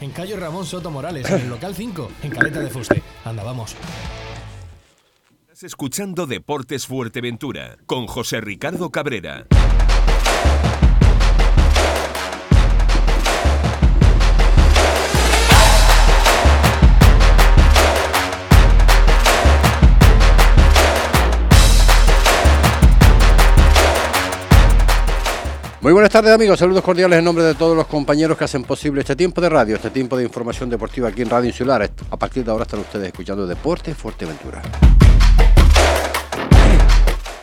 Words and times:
En 0.00 0.10
Calle 0.10 0.36
Ramón 0.36 0.66
Soto 0.66 0.90
Morales, 0.90 1.28
en 1.30 1.42
el 1.42 1.48
local 1.48 1.74
5, 1.74 2.10
en 2.22 2.30
Caleta 2.30 2.60
de 2.60 2.70
Fuste. 2.70 3.02
Anda, 3.24 3.42
vamos. 3.42 3.76
Estás 5.42 5.62
escuchando 5.64 6.26
Deportes 6.26 6.86
Fuerteventura 6.86 7.76
con 7.86 8.06
José 8.06 8.40
Ricardo 8.40 8.90
Cabrera. 8.90 9.46
Muy 25.84 25.92
buenas 25.92 26.12
tardes 26.12 26.32
amigos, 26.32 26.58
saludos 26.58 26.82
cordiales 26.82 27.18
en 27.18 27.26
nombre 27.26 27.44
de 27.44 27.54
todos 27.54 27.76
los 27.76 27.86
compañeros 27.86 28.38
que 28.38 28.44
hacen 28.44 28.64
posible 28.64 29.02
este 29.02 29.14
tiempo 29.14 29.42
de 29.42 29.50
radio, 29.50 29.76
este 29.76 29.90
tiempo 29.90 30.16
de 30.16 30.24
información 30.24 30.70
deportiva 30.70 31.10
aquí 31.10 31.20
en 31.20 31.28
Radio 31.28 31.48
Insular. 31.48 31.90
A 32.10 32.16
partir 32.16 32.42
de 32.42 32.50
ahora 32.50 32.62
están 32.62 32.80
ustedes 32.80 33.08
escuchando 33.08 33.46
Deporte 33.46 33.94
Fuerteventura. 33.94 34.62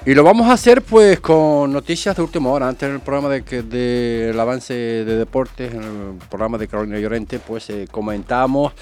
Y 0.08 0.16
lo 0.16 0.24
vamos 0.24 0.48
a 0.48 0.54
hacer 0.54 0.82
pues 0.82 1.20
con 1.20 1.72
noticias 1.72 2.16
de 2.16 2.24
última 2.24 2.50
hora. 2.50 2.68
Antes 2.68 2.90
en 2.90 2.96
el 2.96 3.02
programa 3.02 3.30
del 3.30 3.70
de, 3.70 4.36
avance 4.36 4.74
de 4.74 5.18
deportes, 5.18 5.76
en 5.76 5.84
el 5.84 6.28
programa 6.28 6.58
de 6.58 6.68
Carolina 6.68 6.98
Llorente, 6.98 7.38
pues 7.38 7.70
eh, 7.70 7.88
comentamos 7.92 8.74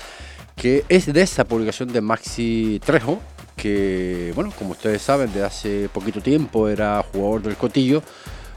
que 0.55 0.85
es 0.87 1.11
de 1.11 1.21
esa 1.21 1.43
publicación 1.43 1.91
de 1.91 1.99
Maxi 1.99 2.79
Trejo, 2.85 3.19
que 3.57 4.31
bueno, 4.35 4.53
como 4.57 4.71
ustedes 4.71 5.01
saben, 5.01 5.33
de 5.33 5.43
hace 5.43 5.89
poquito 5.89 6.21
tiempo 6.21 6.69
era 6.69 7.03
jugador 7.11 7.41
del 7.41 7.57
Cotillo 7.57 8.01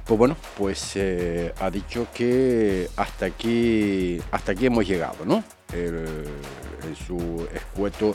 pues 0.05 0.19
bueno, 0.19 0.37
pues 0.57 0.93
eh, 0.97 1.53
ha 1.61 1.71
dicho 1.71 2.07
que 2.15 2.89
hasta 2.97 3.27
aquí, 3.27 4.21
hasta 4.31 4.53
aquí 4.53 4.67
hemos 4.67 4.87
llegado, 4.87 5.25
¿no? 5.25 5.43
en 5.73 6.97
su 6.97 7.49
escueto 7.55 8.15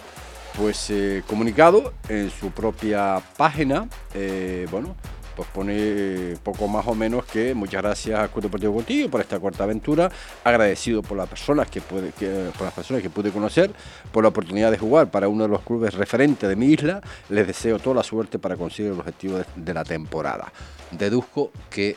pues 0.57 0.89
eh, 0.89 1.23
comunicado 1.27 1.93
en 2.09 2.31
su 2.31 2.49
propia 2.49 3.21
página, 3.37 3.87
eh, 4.15 4.67
bueno, 4.71 4.95
pues 5.37 5.47
pone 5.49 6.33
poco 6.41 6.67
más 6.67 6.87
o 6.87 6.95
menos 6.95 7.23
que 7.25 7.53
muchas 7.53 7.83
gracias 7.83 8.19
a 8.19 8.27
Club 8.27 8.45
Deportivo 8.45 8.73
Contigo 8.73 9.07
por 9.07 9.21
esta 9.21 9.39
corta 9.39 9.65
aventura, 9.65 10.09
agradecido 10.43 11.03
por 11.03 11.15
las 11.15 11.29
personas 11.29 11.69
que 11.69 11.79
pude, 11.79 12.11
por 12.53 12.63
las 12.63 12.73
personas 12.73 13.03
que 13.03 13.11
pude 13.11 13.29
conocer, 13.29 13.71
por 14.11 14.23
la 14.23 14.29
oportunidad 14.29 14.71
de 14.71 14.79
jugar 14.79 15.11
para 15.11 15.27
uno 15.27 15.43
de 15.43 15.49
los 15.49 15.61
clubes 15.61 15.93
referentes 15.93 16.49
de 16.49 16.55
mi 16.55 16.65
isla, 16.73 17.01
les 17.29 17.45
deseo 17.45 17.77
toda 17.77 17.97
la 17.97 18.03
suerte 18.03 18.39
para 18.39 18.55
conseguir 18.55 18.91
el 18.91 18.99
objetivo 18.99 19.39
de, 19.55 19.73
la 19.75 19.83
temporada. 19.83 20.51
Deduzco 20.89 21.51
que 21.69 21.95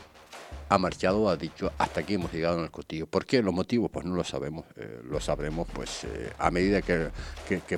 ha 0.69 0.77
marchado, 0.77 1.27
ha 1.27 1.35
dicho, 1.35 1.71
hasta 1.79 2.01
aquí 2.01 2.13
hemos 2.13 2.31
llegado 2.31 2.59
en 2.59 2.65
el 2.65 2.69
Cotillo. 2.69 3.07
¿Por 3.07 3.25
qué? 3.25 3.41
Los 3.41 3.55
motivos, 3.55 3.89
pues 3.91 4.05
no 4.05 4.13
lo 4.13 4.23
sabemos, 4.23 4.65
eh, 4.77 4.99
lo 5.09 5.19
sabremos 5.19 5.67
pues 5.73 6.03
eh, 6.03 6.31
a 6.37 6.51
medida 6.51 6.83
que, 6.83 7.09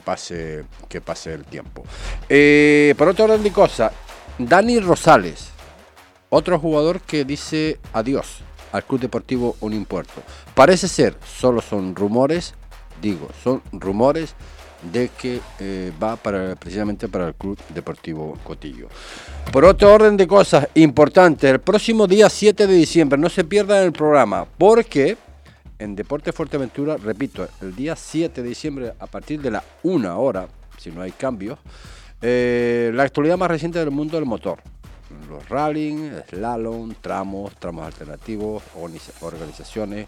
pase, 0.04 0.66
que 0.90 1.00
pase 1.00 1.34
el 1.34 1.46
tiempo. 1.46 1.86
Eh, 2.28 2.94
por 2.98 3.08
otro 3.08 3.24
orden 3.24 3.42
de 3.42 3.52
cosas, 3.54 3.94
Dani 4.38 4.80
Rosales, 4.80 5.53
otro 6.34 6.58
jugador 6.58 7.00
que 7.00 7.26
dice 7.26 7.80
adiós 7.94 8.40
al 8.72 8.84
Club 8.84 9.02
Deportivo 9.02 9.56
Unimpuerto. 9.60 10.24
Parece 10.56 10.88
ser, 10.88 11.16
solo 11.24 11.62
son 11.62 11.96
rumores, 11.96 12.56
digo, 13.02 13.30
son 13.44 13.62
rumores 13.72 14.34
de 14.92 15.10
que 15.10 15.40
eh, 15.60 15.92
va 16.02 16.16
para, 16.16 16.56
precisamente 16.56 17.08
para 17.08 17.28
el 17.28 17.36
Club 17.36 17.58
Deportivo 17.70 18.36
Cotillo. 18.44 18.88
Por 19.52 19.64
otro 19.64 19.94
orden 19.94 20.18
de 20.18 20.26
cosas 20.26 20.68
importantes, 20.74 21.52
el 21.52 21.60
próximo 21.60 22.08
día 22.08 22.30
7 22.30 22.66
de 22.66 22.74
diciembre, 22.74 23.20
no 23.20 23.30
se 23.30 23.44
pierdan 23.44 23.84
el 23.84 23.92
programa, 23.92 24.46
porque 24.58 25.16
en 25.78 25.96
Deporte 25.96 26.32
Fuerteventura, 26.32 26.98
repito, 26.98 27.48
el 27.62 27.76
día 27.76 27.96
7 27.96 28.42
de 28.42 28.50
diciembre 28.50 28.94
a 29.00 29.06
partir 29.06 29.40
de 29.40 29.52
la 29.52 29.64
1 29.84 30.20
hora, 30.20 30.48
si 30.80 30.90
no 30.90 31.04
hay 31.04 31.12
cambios, 31.12 31.60
eh, 32.24 32.92
la 32.94 33.04
actualidad 33.04 33.38
más 33.38 33.52
reciente 33.52 33.78
del 33.78 33.92
mundo 33.92 34.18
del 34.18 34.26
motor 34.26 34.60
los 35.30 35.48
rallying, 35.50 36.12
slalom, 36.30 36.94
tramos, 37.02 37.56
tramos 37.56 37.86
alternativos, 37.86 38.64
organizaciones, 39.22 40.08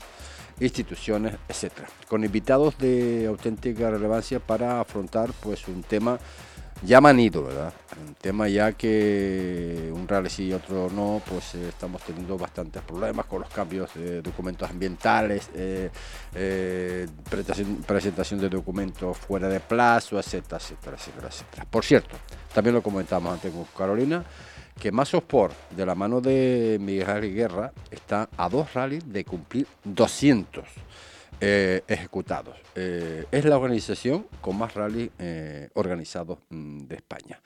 instituciones, 0.60 1.36
etcétera, 1.48 1.88
con 2.08 2.24
invitados 2.24 2.78
de 2.78 3.26
auténtica 3.28 3.90
relevancia 3.90 4.40
para 4.40 4.80
afrontar 4.80 5.32
pues 5.42 5.68
un 5.68 5.84
tema 5.84 6.20
ya 6.84 7.02
manido, 7.02 7.44
¿verdad? 7.44 7.74
Un 8.06 8.16
tema 8.16 8.48
ya 8.48 8.74
que 8.74 9.92
un 9.94 10.08
rally 10.08 10.30
sí 10.30 10.48
y 10.48 10.54
otro 10.54 10.90
no, 10.90 11.22
pues 11.28 11.56
eh, 11.56 11.70
estamos 11.70 12.02
teniendo 12.02 12.38
bastantes 12.38 12.82
problemas 12.84 13.26
con 13.26 13.42
los 13.42 13.50
cambios 13.50 13.94
de 13.96 14.22
documentos 14.22 14.70
ambientales, 14.70 15.50
eh, 15.56 15.90
eh, 16.34 17.08
presentación, 17.88 18.40
de 18.40 18.50
documentos 18.50 19.18
fuera 19.18 19.48
de 19.48 19.60
plazo, 19.62 20.20
etcétera, 20.20 20.58
etcétera, 20.58 20.98
etcétera, 20.98 21.28
etcétera. 21.30 21.66
Por 21.70 21.84
cierto, 21.84 22.18
también 22.54 22.76
lo 22.76 22.84
comentamos 22.84 23.34
antes 23.34 23.52
con 23.52 23.66
Carolina, 23.76 24.24
que 24.80 24.90
Sport, 24.90 25.54
de 25.72 25.86
la 25.86 25.96
mano 25.96 26.22
de 26.22 26.78
Miguel 26.80 27.34
Guerra, 27.34 27.72
está 27.90 28.30
a 28.38 28.50
dos 28.50 28.74
rallies 28.74 29.12
de 29.12 29.24
cumplir 29.24 29.68
200 29.84 30.64
eh, 31.42 31.84
ejecutados. 31.88 32.56
Eh, 32.76 33.26
es 33.30 33.44
la 33.44 33.58
organización 33.58 34.26
con 34.40 34.58
más 34.58 34.74
rallies 34.74 35.10
eh, 35.20 35.70
organizados 35.74 36.40
mm, 36.50 36.86
de 36.86 36.96
España. 36.96 37.42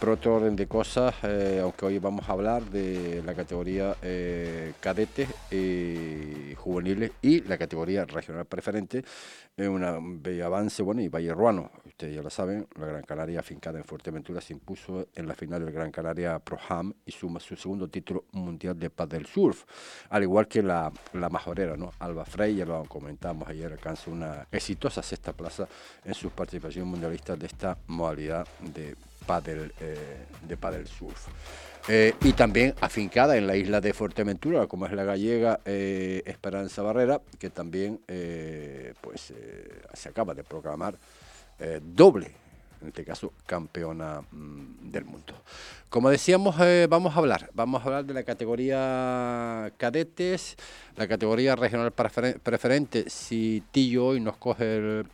por 0.00 0.08
otro 0.10 0.36
orden 0.36 0.56
de 0.56 0.66
cosas, 0.66 1.14
aunque 1.62 1.86
hoy 1.86 1.98
vamos 1.98 2.28
a 2.28 2.32
hablar 2.32 2.62
de 2.64 3.22
la 3.24 3.34
categoría 3.34 3.96
cadetes 4.80 5.28
juveniles 6.56 7.12
y 7.20 7.42
la 7.42 7.58
categoría 7.58 8.04
regional 8.04 8.46
preferente, 8.46 9.04
un 9.58 9.82
avance, 10.42 10.82
bueno, 10.82 11.02
y 11.02 11.08
Valle 11.08 11.34
Ruano, 11.34 11.70
ustedes 12.00 12.16
ya 12.16 12.22
lo 12.22 12.30
saben, 12.30 12.66
la 12.78 12.86
Gran 12.86 13.02
Canaria 13.02 13.40
afincada 13.40 13.78
en 13.78 13.84
Fuerteventura 13.84 14.40
se 14.40 14.54
impuso 14.54 15.08
en 15.14 15.28
la 15.28 15.34
final 15.34 15.62
del 15.62 15.74
Gran 15.74 15.90
Canaria 15.90 16.38
Pro 16.38 16.58
Ham 16.70 16.94
y 17.04 17.12
suma 17.12 17.40
su 17.40 17.56
segundo 17.56 17.88
título 17.88 18.24
mundial 18.32 18.78
de 18.78 18.88
paddle 18.88 19.26
surf, 19.26 19.64
al 20.08 20.22
igual 20.22 20.48
que 20.48 20.62
la, 20.62 20.90
la 21.12 21.28
majorera, 21.28 21.76
¿no? 21.76 21.92
Alba 21.98 22.24
Frey, 22.24 22.56
ya 22.56 22.64
lo 22.64 22.84
comentamos 22.84 23.46
ayer, 23.50 23.70
alcanza 23.70 24.10
una 24.10 24.46
exitosa 24.50 25.02
sexta 25.02 25.34
plaza 25.34 25.68
en 26.02 26.14
su 26.14 26.30
participación 26.30 26.88
mundialista 26.88 27.36
de 27.36 27.46
esta 27.46 27.76
modalidad 27.88 28.48
de 28.60 28.96
paddle, 29.26 29.70
eh, 29.80 30.24
de 30.48 30.56
paddle 30.56 30.86
surf. 30.86 31.28
Eh, 31.86 32.14
y 32.22 32.32
también 32.32 32.74
afincada 32.80 33.36
en 33.36 33.46
la 33.46 33.56
isla 33.56 33.82
de 33.82 33.92
Fuerteventura, 33.92 34.66
como 34.68 34.86
es 34.86 34.92
la 34.92 35.04
gallega 35.04 35.60
eh, 35.66 36.22
Esperanza 36.24 36.80
Barrera, 36.80 37.20
que 37.38 37.50
también 37.50 38.00
pues, 39.02 39.34
se 39.92 40.08
acaba 40.08 40.32
de 40.32 40.44
proclamar 40.44 40.96
doble, 41.82 42.34
en 42.80 42.88
este 42.88 43.04
caso 43.04 43.32
campeona 43.46 44.22
mm, 44.30 44.90
del 44.90 45.04
mundo. 45.04 45.34
Como 45.88 46.08
decíamos, 46.08 46.56
vamos 46.88 47.14
a 47.14 47.18
hablar, 47.18 47.50
vamos 47.52 47.82
a 47.82 47.84
hablar 47.86 48.04
de 48.04 48.14
la 48.14 48.22
categoría 48.22 49.72
cadetes, 49.76 50.56
la 50.96 51.08
categoría 51.08 51.56
regional 51.56 51.92
preferente. 51.92 53.10
Si 53.10 53.62
Tillo 53.72 54.06
hoy 54.06 54.20
nos 54.20 54.36
coge 54.36 55.04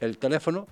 el 0.00 0.18
teléfono, 0.18 0.66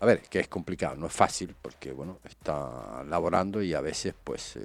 a 0.00 0.06
ver, 0.06 0.22
que 0.22 0.40
es 0.40 0.48
complicado, 0.48 0.96
no 0.96 1.06
es 1.08 1.12
fácil, 1.12 1.54
porque 1.60 1.92
bueno, 1.92 2.18
está 2.24 3.04
laborando 3.04 3.62
y 3.62 3.74
a 3.74 3.82
veces 3.82 4.14
pues 4.24 4.56
eh, 4.56 4.62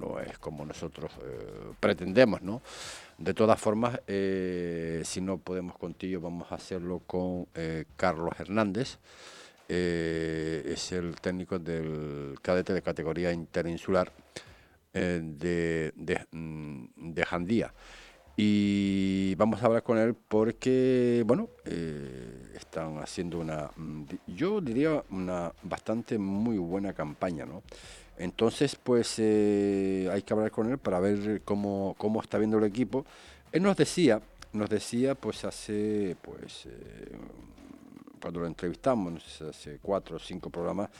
no 0.00 0.18
es 0.18 0.36
como 0.38 0.66
nosotros 0.66 1.12
eh, 1.22 1.72
pretendemos, 1.78 2.42
¿no? 2.42 2.60
De 3.18 3.34
todas 3.34 3.60
formas, 3.60 4.00
eh, 4.08 5.02
si 5.04 5.20
no 5.20 5.38
podemos 5.38 5.78
contigo, 5.78 6.20
vamos 6.20 6.50
a 6.50 6.56
hacerlo 6.56 7.02
con 7.06 7.46
Carlos 7.96 8.32
Hernández, 8.36 8.98
es 9.68 10.92
el 10.92 11.14
técnico 11.20 11.60
del 11.60 12.36
cadete 12.42 12.74
de 12.74 12.82
categoría 12.82 13.32
interinsular 13.32 14.12
de, 14.92 15.92
de, 15.94 16.26
mm, 16.32 16.84
de 16.96 17.24
Jandía. 17.24 17.72
Y 18.36 19.34
vamos 19.34 19.62
a 19.62 19.66
hablar 19.66 19.82
con 19.82 19.98
él 19.98 20.14
porque, 20.14 21.22
bueno, 21.26 21.48
eh, 21.66 22.52
están 22.54 22.98
haciendo 22.98 23.38
una, 23.38 23.70
mm, 23.76 24.04
yo 24.28 24.60
diría, 24.60 25.04
una 25.10 25.52
bastante 25.62 26.18
muy 26.18 26.56
buena 26.58 26.94
campaña, 26.94 27.44
¿no? 27.44 27.62
Entonces, 28.18 28.76
pues 28.76 29.16
eh, 29.18 30.08
hay 30.12 30.22
que 30.22 30.32
hablar 30.32 30.50
con 30.50 30.70
él 30.70 30.78
para 30.78 31.00
ver 31.00 31.42
cómo, 31.44 31.94
cómo 31.98 32.20
está 32.22 32.38
viendo 32.38 32.58
el 32.58 32.64
equipo. 32.64 33.04
Él 33.52 33.62
nos 33.62 33.76
decía, 33.76 34.22
nos 34.52 34.70
decía, 34.70 35.14
pues 35.14 35.44
hace, 35.44 36.16
pues, 36.22 36.66
eh, 36.66 37.16
cuando 38.20 38.40
lo 38.40 38.46
entrevistamos, 38.46 39.42
hace 39.42 39.78
cuatro 39.82 40.16
o 40.16 40.18
cinco 40.18 40.50
programas, 40.50 40.90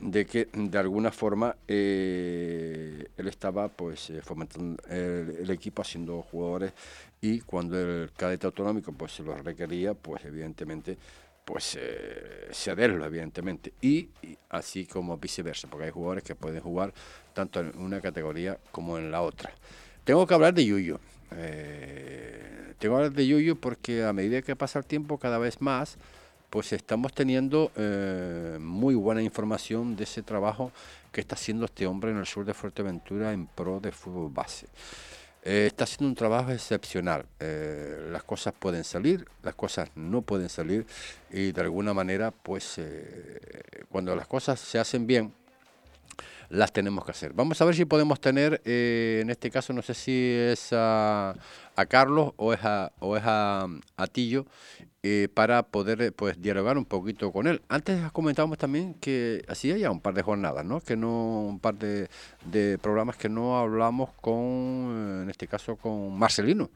de 0.00 0.26
que 0.26 0.48
de 0.52 0.78
alguna 0.78 1.12
forma 1.12 1.56
eh, 1.68 3.06
él 3.16 3.28
estaba 3.28 3.68
pues 3.68 4.10
eh, 4.10 4.22
fomentando 4.22 4.82
el, 4.88 5.50
equipo 5.50 5.82
haciendo 5.82 6.22
jugadores 6.22 6.72
y 7.20 7.40
cuando 7.40 7.78
el 7.78 8.10
cadete 8.12 8.46
autonómico 8.46 8.92
pues 8.92 9.12
se 9.12 9.22
lo 9.22 9.34
requería 9.36 9.94
pues 9.94 10.24
evidentemente 10.24 10.96
pues 11.44 11.76
eh, 11.80 12.48
cederlo 12.52 13.04
evidentemente. 13.04 13.72
Y, 13.80 14.08
así 14.48 14.86
como 14.86 15.18
viceversa 15.18 15.68
porque 15.68 15.86
hay 15.86 15.90
jugadores 15.90 16.24
que 16.24 16.34
pueden 16.34 16.60
jugar 16.60 16.92
tanto 17.34 17.60
en 17.60 17.76
una 17.78 18.00
categoría 18.00 18.58
como 18.72 18.98
en 18.98 19.10
la 19.10 19.22
otra. 19.22 19.52
Tengo 20.04 20.26
que 20.26 20.34
hablar 20.34 20.54
de 20.54 20.64
Yuyo 20.64 20.98
tengo 22.80 22.96
ganas 22.96 23.14
de 23.14 23.26
Yuyu 23.26 23.56
porque 23.56 24.04
a 24.04 24.12
medida 24.12 24.42
que 24.42 24.56
pasa 24.56 24.78
el 24.78 24.86
tiempo 24.86 25.18
cada 25.18 25.38
vez 25.38 25.60
más, 25.60 25.98
pues 26.50 26.72
estamos 26.72 27.14
teniendo 27.14 27.70
eh, 27.76 28.58
muy 28.60 28.96
buena 28.96 29.22
información 29.22 29.94
de 29.94 30.04
ese 30.04 30.22
trabajo 30.22 30.72
que 31.12 31.20
está 31.20 31.36
haciendo 31.36 31.64
este 31.64 31.86
hombre 31.86 32.10
en 32.10 32.18
el 32.18 32.26
sur 32.26 32.44
de 32.44 32.52
Fuerteventura 32.52 33.32
en 33.32 33.46
pro 33.46 33.78
de 33.80 33.92
fútbol 33.92 34.30
base. 34.32 34.66
Eh, 35.42 35.66
está 35.68 35.84
haciendo 35.84 36.08
un 36.08 36.14
trabajo 36.16 36.50
excepcional. 36.50 37.24
Eh, 37.38 38.08
las 38.10 38.24
cosas 38.24 38.52
pueden 38.58 38.84
salir, 38.84 39.26
las 39.42 39.54
cosas 39.54 39.90
no 39.94 40.22
pueden 40.22 40.48
salir 40.48 40.84
y 41.30 41.52
de 41.52 41.60
alguna 41.60 41.94
manera, 41.94 42.32
pues 42.32 42.80
cuando 43.88 44.14
las 44.16 44.26
cosas 44.26 44.58
se 44.58 44.78
hacen 44.78 45.06
bien, 45.06 45.32
las 46.48 46.72
tenemos 46.72 47.04
que 47.04 47.10
hacer. 47.12 47.32
Vamos 47.32 47.60
a 47.60 47.64
ver 47.64 47.74
si 47.74 47.84
podemos 47.84 48.20
tener, 48.20 48.60
en 48.64 49.30
este 49.30 49.50
caso 49.50 49.72
no 49.72 49.82
sé 49.82 49.94
si 49.94 50.34
es 50.34 50.68
a, 50.72 51.34
Carlos 51.88 52.32
o 52.36 52.52
es 52.52 52.62
a, 52.62 52.92
o 52.98 53.16
es 53.16 53.22
a, 53.24 53.66
a 53.96 54.06
Tillo, 54.06 54.44
eh, 55.02 55.28
para 55.32 55.62
poder 55.62 56.02
eh, 56.02 56.12
pues 56.12 56.42
dialogar 56.42 56.76
un 56.76 56.84
poquito 56.84 57.32
con 57.32 57.46
él. 57.46 57.62
Antes 57.70 58.12
comentábamos 58.12 58.58
también 58.58 58.92
que 58.92 59.42
hacía 59.48 59.78
ya 59.78 59.90
un 59.90 60.02
par 60.02 60.12
de 60.12 60.20
jornadas, 60.20 60.62
¿no? 60.62 60.82
Que 60.82 60.94
no 60.94 61.46
un 61.46 61.58
par 61.58 61.76
de, 61.76 62.10
programas 62.82 63.16
que 63.16 63.30
no 63.30 63.58
hablamos 63.58 64.10
con, 64.20 64.34
eh, 64.36 65.22
en 65.22 65.30
este 65.30 65.48
caso, 65.48 65.76
con 65.76 66.18
Marcelino 66.18 66.68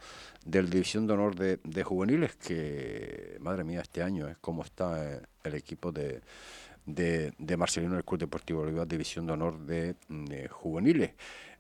del 0.47 0.71
División 0.71 1.07
de 1.07 1.13
Honor 1.13 1.35
de, 1.35 1.83
Juveniles, 1.85 2.35
que 2.37 3.37
madre 3.41 3.63
mía 3.63 3.83
este 3.83 4.03
año 4.03 4.27
es 4.27 4.39
cómo 4.39 4.63
está 4.63 5.21
el 5.43 5.55
equipo 5.55 5.93
de, 5.93 6.23
de, 6.87 7.33
Marcelino 7.57 7.95
del 7.95 8.05
Club 8.05 8.21
Deportivo 8.21 8.61
Bolívar 8.61 8.87
División 8.87 9.27
de 9.27 9.33
Honor 9.33 9.59
de, 9.61 9.97
Juveniles. 10.51 11.13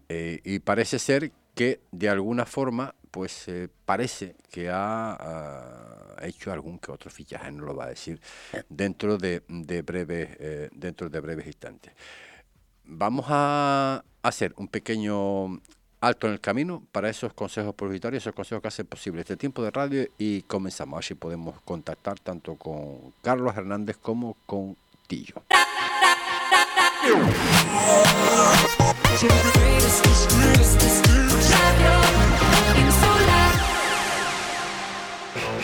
y 0.08 0.58
parece 0.60 0.98
ser 0.98 1.32
que 1.54 1.80
de 1.92 2.08
alguna 2.08 2.46
forma 2.46 2.94
pues 3.14 3.46
parece 3.84 4.34
que 4.50 4.68
ha, 4.72 6.16
hecho 6.22 6.50
algún 6.50 6.80
que 6.80 6.90
otro 6.90 7.12
fichaje, 7.12 7.52
no 7.52 7.64
lo 7.64 7.76
va 7.76 7.84
a 7.84 7.88
decir, 7.90 8.20
dentro 8.68 9.18
de, 9.18 9.42
de 9.46 9.82
breves, 9.82 10.30
eh, 10.40 10.68
dentro 10.72 11.08
de 11.08 11.20
breves 11.20 11.46
instantes. 11.46 11.92
Vamos 12.84 13.26
a 13.28 14.04
hacer 14.20 14.52
un 14.56 14.66
pequeño 14.66 15.60
alto 16.00 16.26
en 16.26 16.32
el 16.32 16.40
camino 16.40 16.82
para 16.90 17.08
esos 17.08 17.32
consejos 17.34 17.74
publicitarios, 17.76 18.24
esos 18.24 18.34
consejos 18.34 18.62
que 18.62 18.68
hacen 18.68 18.86
posible 18.86 19.20
este 19.20 19.36
tiempo 19.36 19.62
de 19.62 19.70
radio 19.70 20.08
y 20.18 20.42
comenzamos. 20.42 20.98
Así 20.98 21.14
podemos 21.14 21.60
contactar 21.62 22.18
tanto 22.18 22.56
con 22.56 23.12
Carlos 23.22 23.56
Hernández 23.56 23.96
como 23.96 24.36
con 24.44 24.76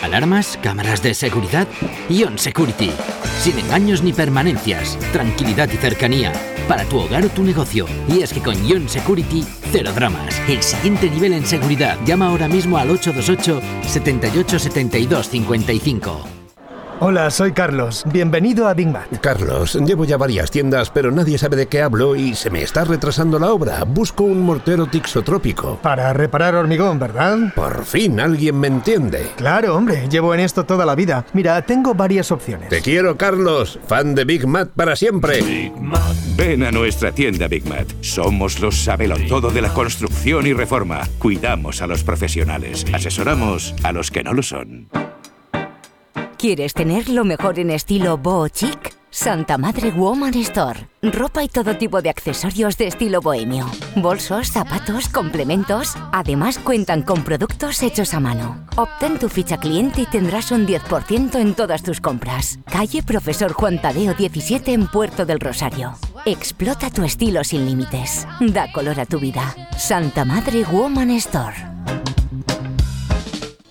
Alarmas, 0.01 0.59
cámaras 0.61 1.01
de 1.01 1.13
seguridad, 1.13 1.67
Ion 2.09 2.37
Security. 2.37 2.91
Sin 3.39 3.57
engaños 3.57 4.03
ni 4.03 4.13
permanencias, 4.13 4.97
tranquilidad 5.11 5.69
y 5.71 5.77
cercanía 5.77 6.33
para 6.67 6.85
tu 6.85 6.99
hogar 6.99 7.25
o 7.25 7.29
tu 7.29 7.43
negocio. 7.43 7.85
Y 8.07 8.21
es 8.21 8.33
que 8.33 8.41
con 8.41 8.55
Ion 8.67 8.87
Security, 8.89 9.43
cero 9.71 9.91
dramas. 9.93 10.39
El 10.47 10.61
siguiente 10.61 11.09
nivel 11.09 11.33
en 11.33 11.45
seguridad. 11.45 11.97
Llama 12.05 12.27
ahora 12.27 12.47
mismo 12.47 12.77
al 12.77 12.91
828 12.91 13.61
78 13.87 14.59
72 14.59 15.29
55. 15.29 16.40
Hola, 17.03 17.31
soy 17.31 17.51
Carlos. 17.51 18.03
Bienvenido 18.13 18.67
a 18.67 18.75
Big 18.75 18.87
Mac. 18.87 19.07
Carlos, 19.21 19.73
llevo 19.73 20.05
ya 20.05 20.17
varias 20.17 20.51
tiendas, 20.51 20.91
pero 20.91 21.09
nadie 21.09 21.39
sabe 21.39 21.55
de 21.55 21.65
qué 21.65 21.81
hablo 21.81 22.15
y 22.15 22.35
se 22.35 22.51
me 22.51 22.61
está 22.61 22.83
retrasando 22.83 23.39
la 23.39 23.51
obra. 23.51 23.83
Busco 23.85 24.23
un 24.23 24.41
mortero 24.43 24.85
tixotrópico. 24.85 25.79
Para 25.81 26.13
reparar 26.13 26.53
hormigón, 26.53 26.99
¿verdad? 26.99 27.39
Por 27.55 27.85
fin 27.85 28.19
alguien 28.19 28.59
me 28.59 28.67
entiende. 28.67 29.31
Claro, 29.35 29.75
hombre, 29.75 30.07
llevo 30.11 30.35
en 30.35 30.41
esto 30.41 30.63
toda 30.63 30.85
la 30.85 30.93
vida. 30.93 31.25
Mira, 31.33 31.59
tengo 31.63 31.95
varias 31.95 32.31
opciones. 32.31 32.69
Te 32.69 32.81
quiero, 32.81 33.17
Carlos. 33.17 33.79
Fan 33.87 34.13
de 34.13 34.23
Big 34.23 34.45
Mat 34.45 34.69
para 34.69 34.95
siempre. 34.95 35.41
Big 35.41 35.75
Mat. 35.81 36.15
Ven 36.37 36.61
a 36.61 36.71
nuestra 36.71 37.11
tienda 37.11 37.47
Big 37.47 37.67
Mat. 37.67 37.87
Somos 38.01 38.59
los 38.59 38.87
todo 39.27 39.49
de 39.49 39.61
la 39.63 39.73
construcción 39.73 40.45
y 40.45 40.53
reforma. 40.53 41.01
Cuidamos 41.17 41.81
a 41.81 41.87
los 41.87 42.03
profesionales. 42.03 42.85
Asesoramos 42.93 43.73
a 43.81 43.91
los 43.91 44.11
que 44.11 44.23
no 44.23 44.33
lo 44.33 44.43
son. 44.43 44.87
¿Quieres 46.41 46.73
tener 46.73 47.07
lo 47.07 47.23
mejor 47.23 47.59
en 47.59 47.69
estilo 47.69 48.17
boho 48.17 48.47
chic? 48.47 48.95
Santa 49.11 49.59
Madre 49.59 49.91
Woman 49.91 50.33
Store. 50.33 50.87
Ropa 51.03 51.43
y 51.43 51.47
todo 51.47 51.77
tipo 51.77 52.01
de 52.01 52.09
accesorios 52.09 52.79
de 52.79 52.87
estilo 52.87 53.21
bohemio. 53.21 53.69
Bolsos, 53.95 54.47
zapatos, 54.47 55.07
complementos. 55.07 55.93
Además 56.11 56.57
cuentan 56.57 57.03
con 57.03 57.23
productos 57.23 57.83
hechos 57.83 58.15
a 58.15 58.19
mano. 58.19 58.65
Obtén 58.75 59.19
tu 59.19 59.29
ficha 59.29 59.57
cliente 59.57 60.01
y 60.01 60.05
tendrás 60.07 60.49
un 60.51 60.65
10% 60.65 61.35
en 61.35 61.53
todas 61.53 61.83
tus 61.83 62.01
compras. 62.01 62.57
Calle 62.65 63.03
Profesor 63.03 63.53
Juan 63.53 63.79
Tadeo 63.79 64.15
17 64.15 64.73
en 64.73 64.87
Puerto 64.87 65.27
del 65.27 65.39
Rosario. 65.39 65.93
Explota 66.25 66.89
tu 66.89 67.03
estilo 67.03 67.43
sin 67.43 67.67
límites. 67.67 68.27
Da 68.39 68.71
color 68.71 68.99
a 68.99 69.05
tu 69.05 69.19
vida. 69.19 69.55
Santa 69.77 70.25
Madre 70.25 70.63
Woman 70.63 71.11
Store. 71.11 71.55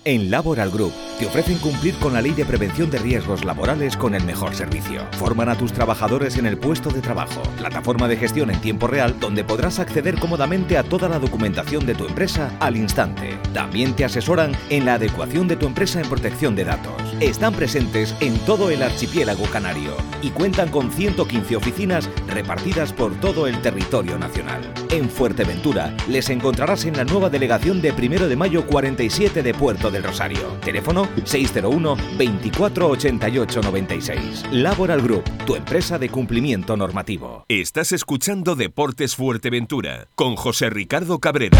En 0.05 0.31
Laboral 0.31 0.71
Group 0.71 1.10
te 1.21 1.27
ofrecen 1.27 1.59
cumplir 1.59 1.93
con 1.97 2.13
la 2.13 2.21
ley 2.21 2.31
de 2.31 2.45
prevención 2.45 2.89
de 2.89 2.97
riesgos 2.97 3.45
laborales 3.45 3.95
con 3.95 4.15
el 4.15 4.23
mejor 4.23 4.55
servicio. 4.55 5.05
Forman 5.19 5.49
a 5.49 5.55
tus 5.55 5.71
trabajadores 5.71 6.35
en 6.37 6.47
el 6.47 6.57
puesto 6.57 6.89
de 6.89 6.99
trabajo, 6.99 7.43
plataforma 7.59 8.07
de 8.07 8.17
gestión 8.17 8.49
en 8.49 8.59
tiempo 8.59 8.87
real 8.87 9.19
donde 9.19 9.43
podrás 9.43 9.77
acceder 9.77 10.17
cómodamente 10.17 10.79
a 10.79 10.83
toda 10.83 11.07
la 11.07 11.19
documentación 11.19 11.85
de 11.85 11.93
tu 11.93 12.07
empresa 12.07 12.51
al 12.59 12.75
instante. 12.75 13.37
También 13.53 13.95
te 13.95 14.03
asesoran 14.03 14.53
en 14.71 14.85
la 14.85 14.95
adecuación 14.95 15.47
de 15.47 15.57
tu 15.57 15.67
empresa 15.67 16.01
en 16.01 16.09
protección 16.09 16.55
de 16.55 16.65
datos. 16.65 16.99
Están 17.19 17.53
presentes 17.53 18.15
en 18.19 18.39
todo 18.39 18.71
el 18.71 18.81
archipiélago 18.81 19.43
canario 19.45 19.95
y 20.23 20.31
cuentan 20.31 20.69
con 20.69 20.91
115 20.91 21.55
oficinas 21.55 22.09
repartidas 22.29 22.93
por 22.93 23.13
todo 23.19 23.45
el 23.45 23.61
territorio 23.61 24.17
nacional. 24.17 24.61
En 24.89 25.07
Fuerteventura 25.07 25.95
les 26.07 26.31
encontrarás 26.31 26.85
en 26.85 26.97
la 26.97 27.03
nueva 27.03 27.29
delegación 27.29 27.79
de 27.79 27.91
1 27.91 28.27
de 28.27 28.35
mayo 28.35 28.65
47 28.65 29.43
de 29.43 29.53
Puerto 29.53 29.91
del 29.91 30.01
Rosario. 30.01 30.57
Teléfono 30.61 31.10
601 31.23 31.97
24 32.17 32.87
88 32.89 33.61
96. 33.61 34.45
Laboral 34.51 35.01
Group, 35.01 35.23
tu 35.45 35.55
empresa 35.55 35.97
de 35.97 36.09
cumplimiento 36.09 36.75
normativo. 36.77 37.45
Estás 37.47 37.91
escuchando 37.91 38.55
Deportes 38.55 39.15
Fuerteventura 39.15 40.07
con 40.15 40.35
José 40.35 40.69
Ricardo 40.69 41.19
Cabrera. 41.19 41.57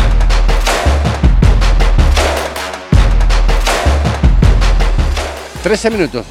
Trece 5.64 5.92
minutos. 5.92 6.26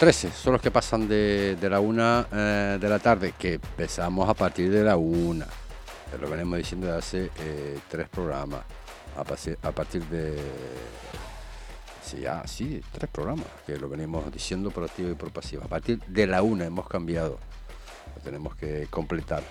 13 0.00 0.32
son 0.32 0.54
los 0.54 0.60
que 0.60 0.72
pasan 0.72 1.06
de, 1.06 1.56
la 1.70 1.78
una 1.78 2.26
eh, 2.32 2.78
de 2.80 2.88
la 2.88 2.98
tarde, 2.98 3.34
que 3.38 3.54
empezamos 3.54 4.28
a 4.28 4.34
partir 4.34 4.68
de 4.72 4.82
la 4.82 4.96
una. 4.96 5.46
Lo 6.20 6.28
venimos 6.28 6.58
diciendo 6.58 6.88
de 6.88 6.98
hace 6.98 7.30
eh, 7.38 7.78
tres 7.88 8.08
programas. 8.08 8.62
A, 9.16 9.20
a 9.20 9.70
partir 9.70 10.02
de 10.06 10.36
Sí, 12.02 12.20
ya, 12.20 12.42
sí, 12.46 12.82
tres 12.90 13.08
programas 13.10 13.46
que 13.66 13.76
lo 13.78 13.88
venimos 13.88 14.30
diciendo 14.32 14.70
por 14.70 14.84
activo 14.84 15.10
y 15.10 15.14
por 15.14 15.30
pasivo. 15.30 15.62
A 15.64 15.68
partir 15.68 16.00
de 16.00 16.26
la 16.26 16.42
una 16.42 16.64
hemos 16.64 16.88
cambiado. 16.88 17.38
Tenemos 18.24 18.54
que 18.54 18.86
completar 18.88 19.42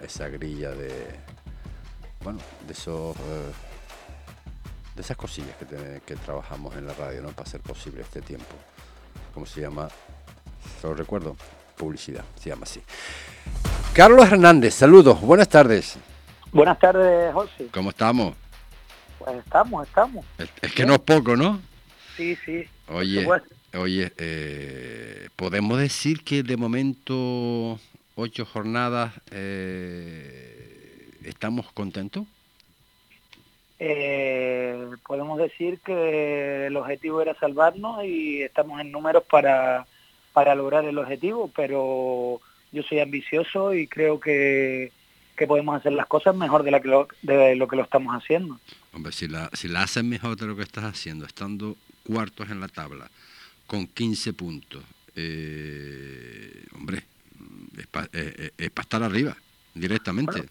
esa 0.00 0.28
grilla 0.28 0.70
de, 0.70 0.92
bueno, 2.22 2.38
de 2.66 2.72
esos, 2.72 3.14
eh, 3.16 3.52
de 4.94 5.02
esas 5.02 5.16
cosillas 5.16 5.54
que, 5.56 6.00
que 6.06 6.16
trabajamos 6.16 6.74
en 6.76 6.86
la 6.86 6.94
radio, 6.94 7.22
¿no? 7.22 7.28
Para 7.30 7.42
hacer 7.42 7.60
posible 7.60 8.02
este 8.02 8.22
tiempo. 8.22 8.54
¿Cómo 9.34 9.44
se 9.44 9.60
llama? 9.60 9.88
Se 10.80 10.86
lo 10.86 10.94
recuerdo. 10.94 11.36
Publicidad, 11.76 12.24
se 12.36 12.50
llama 12.50 12.62
así. 12.62 12.80
Carlos 13.92 14.30
Hernández, 14.30 14.74
saludos, 14.74 15.20
buenas 15.20 15.48
tardes. 15.48 15.96
Buenas 16.52 16.78
tardes, 16.78 17.34
José. 17.34 17.66
¿Cómo 17.72 17.90
estamos? 17.90 18.34
Pues 19.18 19.36
estamos, 19.38 19.86
estamos. 19.86 20.24
es 20.38 20.72
que 20.72 20.86
no 20.86 20.94
es 20.94 21.00
poco, 21.00 21.36
¿no? 21.36 21.60
Sí, 22.16 22.36
sí. 22.44 22.64
Oye, 22.88 23.26
oye 23.76 24.12
eh, 24.18 25.28
¿podemos 25.36 25.78
decir 25.78 26.22
que 26.22 26.42
de 26.42 26.56
momento 26.56 27.78
ocho 28.14 28.44
jornadas 28.44 29.12
eh, 29.30 31.10
estamos 31.24 31.72
contentos? 31.72 32.26
Eh, 33.80 34.88
podemos 35.06 35.38
decir 35.38 35.80
que 35.80 36.66
el 36.66 36.76
objetivo 36.76 37.20
era 37.20 37.34
salvarnos 37.34 38.04
y 38.04 38.42
estamos 38.42 38.80
en 38.80 38.92
números 38.92 39.24
para, 39.28 39.86
para 40.32 40.54
lograr 40.54 40.84
el 40.84 40.96
objetivo, 40.98 41.50
pero 41.54 42.40
yo 42.72 42.82
soy 42.82 43.00
ambicioso 43.00 43.74
y 43.74 43.88
creo 43.88 44.20
que, 44.20 44.92
que 45.36 45.46
podemos 45.46 45.76
hacer 45.76 45.92
las 45.92 46.06
cosas 46.06 46.36
mejor 46.36 46.62
de, 46.62 46.70
la 46.70 46.80
que 46.80 46.88
lo, 46.88 47.08
de 47.22 47.56
lo 47.56 47.66
que 47.66 47.76
lo 47.76 47.82
estamos 47.82 48.14
haciendo. 48.14 48.58
Hombre, 48.92 49.12
si 49.12 49.26
la, 49.26 49.50
si 49.52 49.68
la 49.68 49.82
haces 49.82 50.04
mejor 50.04 50.36
de 50.36 50.46
lo 50.46 50.56
que 50.56 50.62
estás 50.62 50.84
haciendo, 50.84 51.26
estando 51.26 51.76
cuartos 52.04 52.50
en 52.50 52.60
la 52.60 52.68
tabla, 52.68 53.10
con 53.66 53.86
15 53.86 54.32
puntos, 54.32 54.82
eh, 55.16 56.64
hombre, 56.74 57.02
es 57.78 57.86
para 57.86 58.06
eh, 58.12 58.50
eh, 58.58 58.70
estar 58.76 59.02
arriba, 59.02 59.36
directamente. 59.74 60.44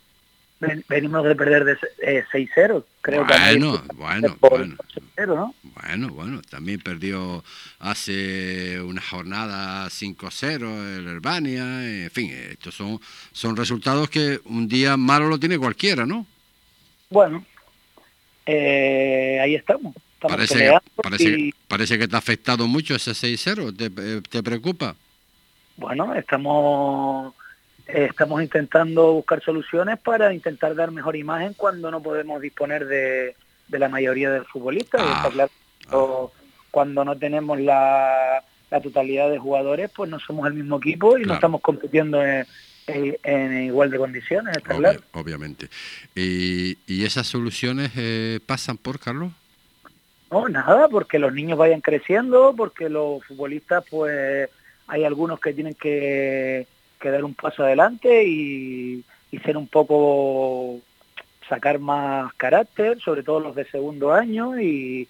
venimos 0.87 1.23
de 1.25 1.35
perder 1.35 1.65
de 1.65 1.77
6-0, 1.77 2.83
creo 3.01 3.25
bueno, 3.25 3.83
que 3.87 3.93
bueno, 3.95 4.37
bueno, 4.39 4.75
¿no? 5.17 5.55
bueno, 5.75 6.09
bueno, 6.09 6.41
también 6.41 6.79
perdió 6.79 7.43
hace 7.79 8.81
una 8.81 9.01
jornada 9.01 9.87
5-0 9.87 10.97
el 10.97 11.07
Herbania, 11.07 12.03
en 12.03 12.11
fin, 12.11 12.31
estos 12.31 12.75
son, 12.75 12.99
son 13.31 13.55
resultados 13.55 14.09
que 14.09 14.39
un 14.45 14.67
día 14.67 14.97
malo 14.97 15.27
lo 15.27 15.39
tiene 15.39 15.57
cualquiera, 15.57 16.05
¿no? 16.05 16.25
Bueno, 17.09 17.45
eh, 18.45 19.39
ahí 19.41 19.55
estamos. 19.55 19.95
Parece, 20.27 20.57
que, 20.57 20.79
parece, 21.01 21.53
parece 21.67 21.99
que 21.99 22.07
te 22.07 22.15
ha 22.15 22.19
afectado 22.19 22.67
mucho 22.67 22.95
ese 22.95 23.11
6-0, 23.11 23.77
¿Te, 23.77 23.85
eh, 23.85 24.21
¿te 24.29 24.43
preocupa? 24.43 24.95
Bueno, 25.77 26.13
estamos 26.15 27.33
estamos 27.87 28.41
intentando 28.41 29.13
buscar 29.13 29.43
soluciones 29.43 29.99
para 29.99 30.33
intentar 30.33 30.75
dar 30.75 30.91
mejor 30.91 31.15
imagen 31.15 31.53
cuando 31.53 31.91
no 31.91 32.01
podemos 32.01 32.41
disponer 32.41 32.85
de, 32.85 33.35
la 33.69 33.89
mayoría 33.89 34.29
de 34.31 34.43
futbolistas. 34.43 35.01
Ah, 35.03 35.29
ah. 35.91 36.27
Cuando 36.71 37.05
no 37.05 37.17
tenemos 37.17 37.59
la, 37.59 38.43
totalidad 38.81 39.29
de 39.29 39.37
jugadores, 39.37 39.91
pues 39.95 40.09
no 40.09 40.19
somos 40.19 40.47
el 40.47 40.55
mismo 40.55 40.77
equipo 40.77 41.17
y 41.19 41.25
no 41.25 41.35
estamos 41.35 41.61
compitiendo 41.61 42.19
en, 42.23 43.63
igual 43.63 43.91
de 43.91 43.97
condiciones, 43.97 44.57
está 44.57 44.75
claro. 44.75 44.99
Obviamente. 45.11 45.69
¿Y, 46.15 46.77
¿Y, 46.87 47.05
esas 47.05 47.27
soluciones 47.27 47.91
eh, 47.95 48.39
pasan 48.45 48.77
por, 48.77 48.99
Carlos? 48.99 49.31
No, 50.33 50.49
nada, 50.49 50.87
porque 50.87 51.19
los 51.19 51.33
niños 51.33 51.57
vayan 51.57 51.81
creciendo, 51.81 52.53
porque 52.57 52.89
los 52.89 53.23
futbolistas, 53.23 53.83
pues 53.89 54.49
hay 54.87 55.03
algunos 55.03 55.39
que 55.39 55.53
tienen 55.53 55.75
que 55.75 56.67
que 57.03 57.11
dar 57.11 57.25
un 57.25 57.35
paso 57.35 57.63
adelante 57.63 58.23
y, 58.25 59.03
ser 59.43 59.57
un 59.57 59.67
poco, 59.67 60.79
sacar 61.49 61.77
más 61.79 62.33
carácter, 62.35 62.99
sobre 63.01 63.23
todo 63.23 63.41
los 63.41 63.55
de 63.55 63.65
segundo 63.65 64.13
año 64.13 64.59
y, 64.59 65.07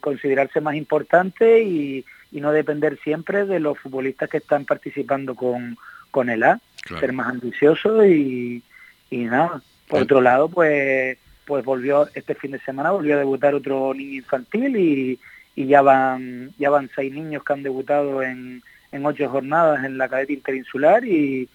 considerarse 0.00 0.60
más 0.60 0.76
importante 0.76 1.62
y, 1.62 2.04
no 2.30 2.52
depender 2.52 2.98
siempre 3.02 3.46
de 3.46 3.58
los 3.58 3.78
futbolistas 3.78 4.28
que 4.28 4.36
están 4.36 4.66
participando 4.66 5.34
con, 5.34 5.78
con 6.10 6.28
el 6.28 6.42
A, 6.44 6.60
ser 7.00 7.12
más 7.12 7.28
ambicioso 7.28 8.04
y, 8.04 8.62
nada. 9.10 9.62
Por 9.88 10.02
otro 10.02 10.20
lado, 10.20 10.50
pues 10.50 11.16
pues 11.48 11.64
volvió 11.64 12.06
este 12.14 12.34
fin 12.34 12.50
de 12.50 12.60
semana 12.60 12.90
volvió 12.90 13.14
a 13.14 13.20
debutar 13.20 13.54
otro 13.54 13.94
niño 13.94 14.16
infantil 14.16 14.76
y, 14.76 15.18
y 15.56 15.66
ya 15.66 15.80
van 15.80 16.52
ya 16.58 16.68
van 16.68 16.90
seis 16.94 17.10
niños 17.10 17.42
que 17.42 17.54
han 17.54 17.62
debutado 17.62 18.22
en, 18.22 18.62
en 18.92 19.06
ocho 19.06 19.30
jornadas 19.30 19.82
en 19.82 19.96
la 19.96 20.10
cadeta 20.10 20.34
interinsular 20.34 21.06
y, 21.06 21.48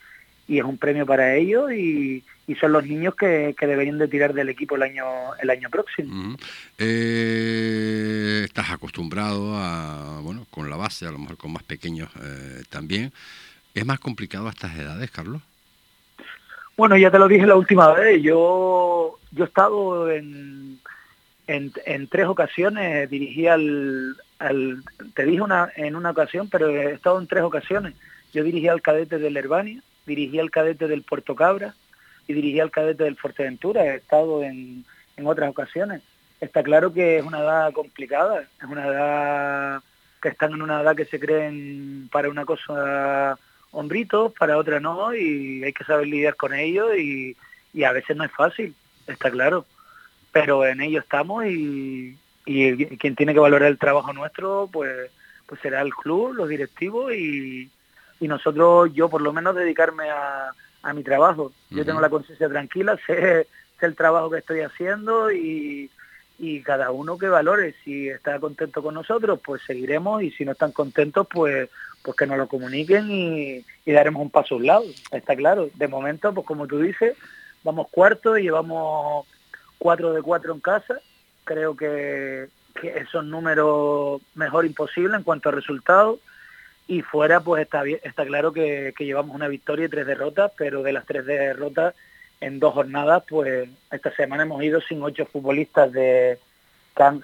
y 0.47 0.57
es 0.57 0.63
un 0.63 0.79
premio 0.79 1.05
para 1.05 1.35
ellos 1.35 1.71
y, 1.71 2.23
y 2.47 2.55
son 2.55 2.71
los 2.71 2.83
niños 2.83 3.13
que, 3.13 3.55
que, 3.55 3.67
deberían 3.67 3.99
de 3.99 4.07
tirar 4.07 4.33
del 4.33 4.49
equipo 4.49 4.77
el 4.77 4.81
año 4.81 5.05
el 5.39 5.49
año 5.51 5.69
próximo. 5.69 6.35
Eh, 6.79 8.41
estás 8.45 8.71
acostumbrado 8.71 9.55
a, 9.55 10.21
bueno, 10.23 10.47
con 10.49 10.71
la 10.71 10.75
base, 10.75 11.05
a 11.05 11.11
lo 11.11 11.19
mejor 11.19 11.37
con 11.37 11.53
más 11.53 11.63
pequeños 11.63 12.09
eh, 12.19 12.63
también. 12.69 13.13
¿Es 13.75 13.85
más 13.85 13.99
complicado 13.99 14.47
a 14.47 14.51
estas 14.51 14.75
edades, 14.75 15.11
Carlos? 15.11 15.43
Bueno, 16.75 16.97
ya 16.97 17.11
te 17.11 17.19
lo 17.19 17.27
dije 17.27 17.45
la 17.45 17.55
última 17.55 17.93
vez. 17.93 18.21
Yo, 18.23 19.19
yo 19.31 19.43
he 19.43 19.47
estado 19.47 20.09
en, 20.09 20.79
en, 21.47 22.07
tres 22.07 22.25
ocasiones, 22.25 23.09
dirigí 23.09 23.47
al, 23.47 24.15
te 25.13 25.25
dije 25.25 25.41
una, 25.41 25.71
en 25.75 25.95
una 25.95 26.11
ocasión, 26.11 26.49
pero 26.49 26.69
he 26.69 26.93
estado 26.93 27.19
en 27.19 27.27
tres 27.27 27.43
ocasiones. 27.43 27.93
Yo 28.33 28.43
dirigí 28.43 28.67
al 28.67 28.81
cadete 28.81 29.19
del 29.19 29.37
Herbania, 29.37 29.81
dirigí 30.05 30.39
al 30.39 30.49
cadete 30.49 30.87
del 30.87 31.03
Puerto 31.03 31.35
Cabra 31.35 31.75
y 32.27 32.33
dirigí 32.33 32.59
al 32.59 32.71
cadete 32.71 33.03
del 33.03 33.17
Fuerteventura. 33.17 33.85
He 33.85 33.97
estado 33.97 34.43
en, 34.43 34.83
en 35.15 35.27
otras 35.27 35.51
ocasiones. 35.51 36.01
Está 36.41 36.63
claro 36.63 36.91
que 36.91 37.19
es 37.19 37.23
una 37.23 37.39
edad 37.39 37.71
complicada, 37.71 38.41
es 38.41 38.67
una 38.67 38.87
edad 38.87 39.83
que 40.21 40.29
están 40.29 40.53
en 40.53 40.61
una 40.61 40.81
edad 40.81 40.95
que 40.95 41.05
se 41.05 41.19
creen 41.19 42.09
para 42.11 42.29
una 42.29 42.45
cosa 42.45 43.37
hombritos, 43.73 44.31
para 44.33 44.57
otra 44.57 44.79
no, 44.79 45.13
y 45.13 45.63
hay 45.63 45.73
que 45.73 45.83
saber 45.83 46.07
lidiar 46.07 46.35
con 46.35 46.53
ellos 46.53 46.95
y, 46.97 47.35
y 47.73 47.83
a 47.83 47.91
veces 47.91 48.15
no 48.15 48.23
es 48.23 48.31
fácil, 48.31 48.73
está 49.07 49.29
claro. 49.29 49.65
Pero 50.31 50.65
en 50.65 50.81
ello 50.81 50.99
estamos 50.99 51.45
y, 51.45 52.17
y 52.45 52.97
quien 52.97 53.15
tiene 53.15 53.33
que 53.33 53.39
valorar 53.39 53.69
el 53.69 53.77
trabajo 53.77 54.13
nuestro 54.13 54.69
pues 54.71 55.11
pues 55.45 55.61
será 55.61 55.81
el 55.81 55.93
club 55.93 56.33
los 56.33 56.49
directivos 56.49 57.13
y, 57.13 57.69
y 58.19 58.27
nosotros 58.27 58.91
yo 58.93 59.09
por 59.09 59.21
lo 59.21 59.33
menos 59.33 59.55
dedicarme 59.55 60.09
a, 60.09 60.51
a 60.81 60.93
mi 60.93 61.03
trabajo. 61.03 61.51
Yo 61.69 61.85
tengo 61.85 62.01
la 62.01 62.09
conciencia 62.09 62.49
tranquila 62.49 62.97
sé, 63.05 63.47
sé, 63.79 63.85
el 63.85 63.95
trabajo 63.95 64.29
que 64.29 64.39
estoy 64.39 64.61
haciendo 64.61 65.31
y, 65.31 65.89
y 66.39 66.61
cada 66.61 66.91
uno 66.91 67.17
que 67.17 67.27
valore. 67.27 67.75
Si 67.83 68.09
está 68.09 68.39
contento 68.39 68.81
con 68.81 68.93
nosotros 68.93 69.39
pues 69.43 69.61
seguiremos 69.65 70.23
y 70.23 70.31
si 70.31 70.45
no 70.45 70.53
están 70.53 70.71
contentos 70.71 71.27
pues 71.29 71.69
pues 72.03 72.17
que 72.17 72.27
nos 72.27 72.37
lo 72.37 72.47
comuniquen 72.47 73.09
y, 73.09 73.65
daremos 73.91 74.21
un 74.21 74.29
paso 74.29 74.55
a 74.55 74.57
un 74.57 74.67
lado 74.67 74.85
está 75.11 75.35
claro. 75.35 75.69
De 75.73 75.87
momento 75.87 76.33
pues 76.33 76.45
como 76.45 76.67
tú 76.67 76.79
dices 76.79 77.15
vamos 77.63 77.87
cuarto 77.89 78.37
y 78.37 78.43
llevamos 78.43 79.25
cuatro 79.79 80.13
de 80.13 80.21
cuatro 80.21 80.53
en 80.53 80.59
casa. 80.59 80.99
Creo 81.45 81.75
que, 81.75 82.47
esos 82.81 83.23
números 83.23 84.21
mejor 84.33 84.65
imposible 84.65 85.15
en 85.15 85.23
cuanto 85.23 85.49
a 85.49 85.53
resultados. 85.53 86.19
Y 86.85 87.01
fuera 87.01 87.39
pues 87.39 87.63
está 87.63 87.83
está 88.03 88.25
claro 88.25 88.51
que, 88.51 88.93
llevamos 88.99 89.35
una 89.35 89.47
victoria 89.47 89.85
y 89.85 89.89
tres 89.89 90.05
derrotas, 90.05 90.51
pero 90.57 90.83
de 90.83 90.91
las 90.91 91.05
tres 91.05 91.25
derrotas 91.25 91.95
en 92.41 92.59
dos 92.59 92.73
jornadas, 92.73 93.23
pues 93.29 93.69
esta 93.89 94.13
semana 94.15 94.43
hemos 94.43 94.61
ido 94.61 94.81
sin 94.81 95.01
ocho 95.01 95.25
futbolistas 95.25 95.93
de 95.93 96.37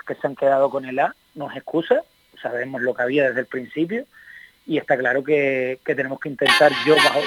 que, 0.07 0.15
se 0.15 0.27
han 0.27 0.35
quedado 0.35 0.69
con 0.69 0.85
el 0.85 0.97
A, 0.99 1.13
nos 1.35 1.53
excusa, 1.57 2.03
sabemos 2.41 2.81
lo 2.81 2.93
que 2.93 3.01
había 3.01 3.27
desde 3.27 3.41
el 3.41 3.45
principio 3.45 4.05
y 4.69 4.77
está 4.77 4.95
claro 4.95 5.23
que, 5.23 5.79
tenemos 5.83 6.19
que 6.19 6.29
intentar 6.29 6.71
yo 6.85 6.95
bajo... 6.95 7.19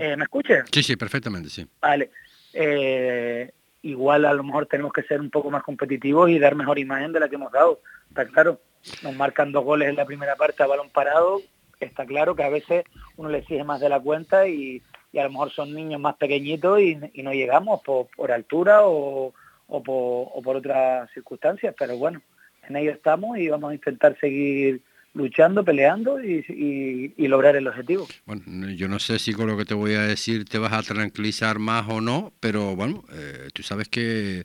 Eh, 0.00 0.16
¿Me 0.16 0.24
escuchas? 0.24 0.66
Sí, 0.72 0.82
sí, 0.82 0.96
perfectamente, 0.96 1.50
sí. 1.50 1.66
Vale. 1.82 2.10
Eh, 2.54 3.52
igual 3.82 4.24
a 4.24 4.32
lo 4.32 4.42
mejor 4.42 4.64
tenemos 4.64 4.90
que 4.90 5.02
ser 5.02 5.20
un 5.20 5.28
poco 5.28 5.50
más 5.50 5.62
competitivos 5.62 6.30
y 6.30 6.38
dar 6.38 6.54
mejor 6.54 6.78
imagen 6.78 7.12
de 7.12 7.20
la 7.20 7.28
que 7.28 7.34
hemos 7.34 7.52
dado. 7.52 7.80
Está 8.08 8.26
claro, 8.26 8.58
nos 9.02 9.14
marcan 9.14 9.52
dos 9.52 9.64
goles 9.64 9.90
en 9.90 9.96
la 9.96 10.06
primera 10.06 10.34
parte 10.36 10.62
a 10.62 10.66
balón 10.66 10.88
parado, 10.88 11.42
está 11.78 12.06
claro 12.06 12.34
que 12.34 12.44
a 12.44 12.48
veces 12.48 12.84
uno 13.16 13.28
le 13.28 13.38
exige 13.38 13.64
más 13.64 13.80
de 13.80 13.90
la 13.90 14.00
cuenta 14.00 14.48
y, 14.48 14.82
a 15.14 15.24
lo 15.24 15.30
mejor 15.30 15.52
son 15.52 15.74
niños 15.74 16.00
más 16.00 16.16
pequeñitos 16.16 16.80
y, 16.80 16.96
no 17.22 17.32
llegamos 17.32 17.82
por, 17.82 18.06
por 18.16 18.32
altura 18.32 18.86
o, 18.86 19.34
o, 19.66 19.82
por, 19.82 20.28
o 20.32 20.42
por 20.42 20.56
otras 20.56 21.10
circunstancias, 21.12 21.74
pero 21.78 21.98
bueno, 21.98 22.22
en 22.66 22.76
ello 22.76 22.92
estamos 22.92 23.36
y 23.36 23.48
vamos 23.48 23.72
a 23.72 23.74
intentar 23.74 24.18
seguir 24.18 24.80
luchando, 25.14 25.64
peleando 25.64 26.22
y, 26.22 27.14
lograr 27.28 27.56
el 27.56 27.66
objetivo. 27.66 28.06
Bueno, 28.26 28.70
yo 28.70 28.88
no 28.88 28.98
sé 28.98 29.18
si 29.18 29.32
con 29.32 29.46
lo 29.46 29.56
que 29.56 29.64
te 29.64 29.74
voy 29.74 29.94
a 29.94 30.02
decir 30.02 30.44
te 30.44 30.58
vas 30.58 30.72
a 30.72 30.82
tranquilizar 30.82 31.58
más 31.58 31.88
o 31.88 32.00
no, 32.00 32.32
pero 32.40 32.76
bueno, 32.76 33.04
eh, 33.12 33.48
tú 33.54 33.62
sabes 33.62 33.88
que 33.88 34.42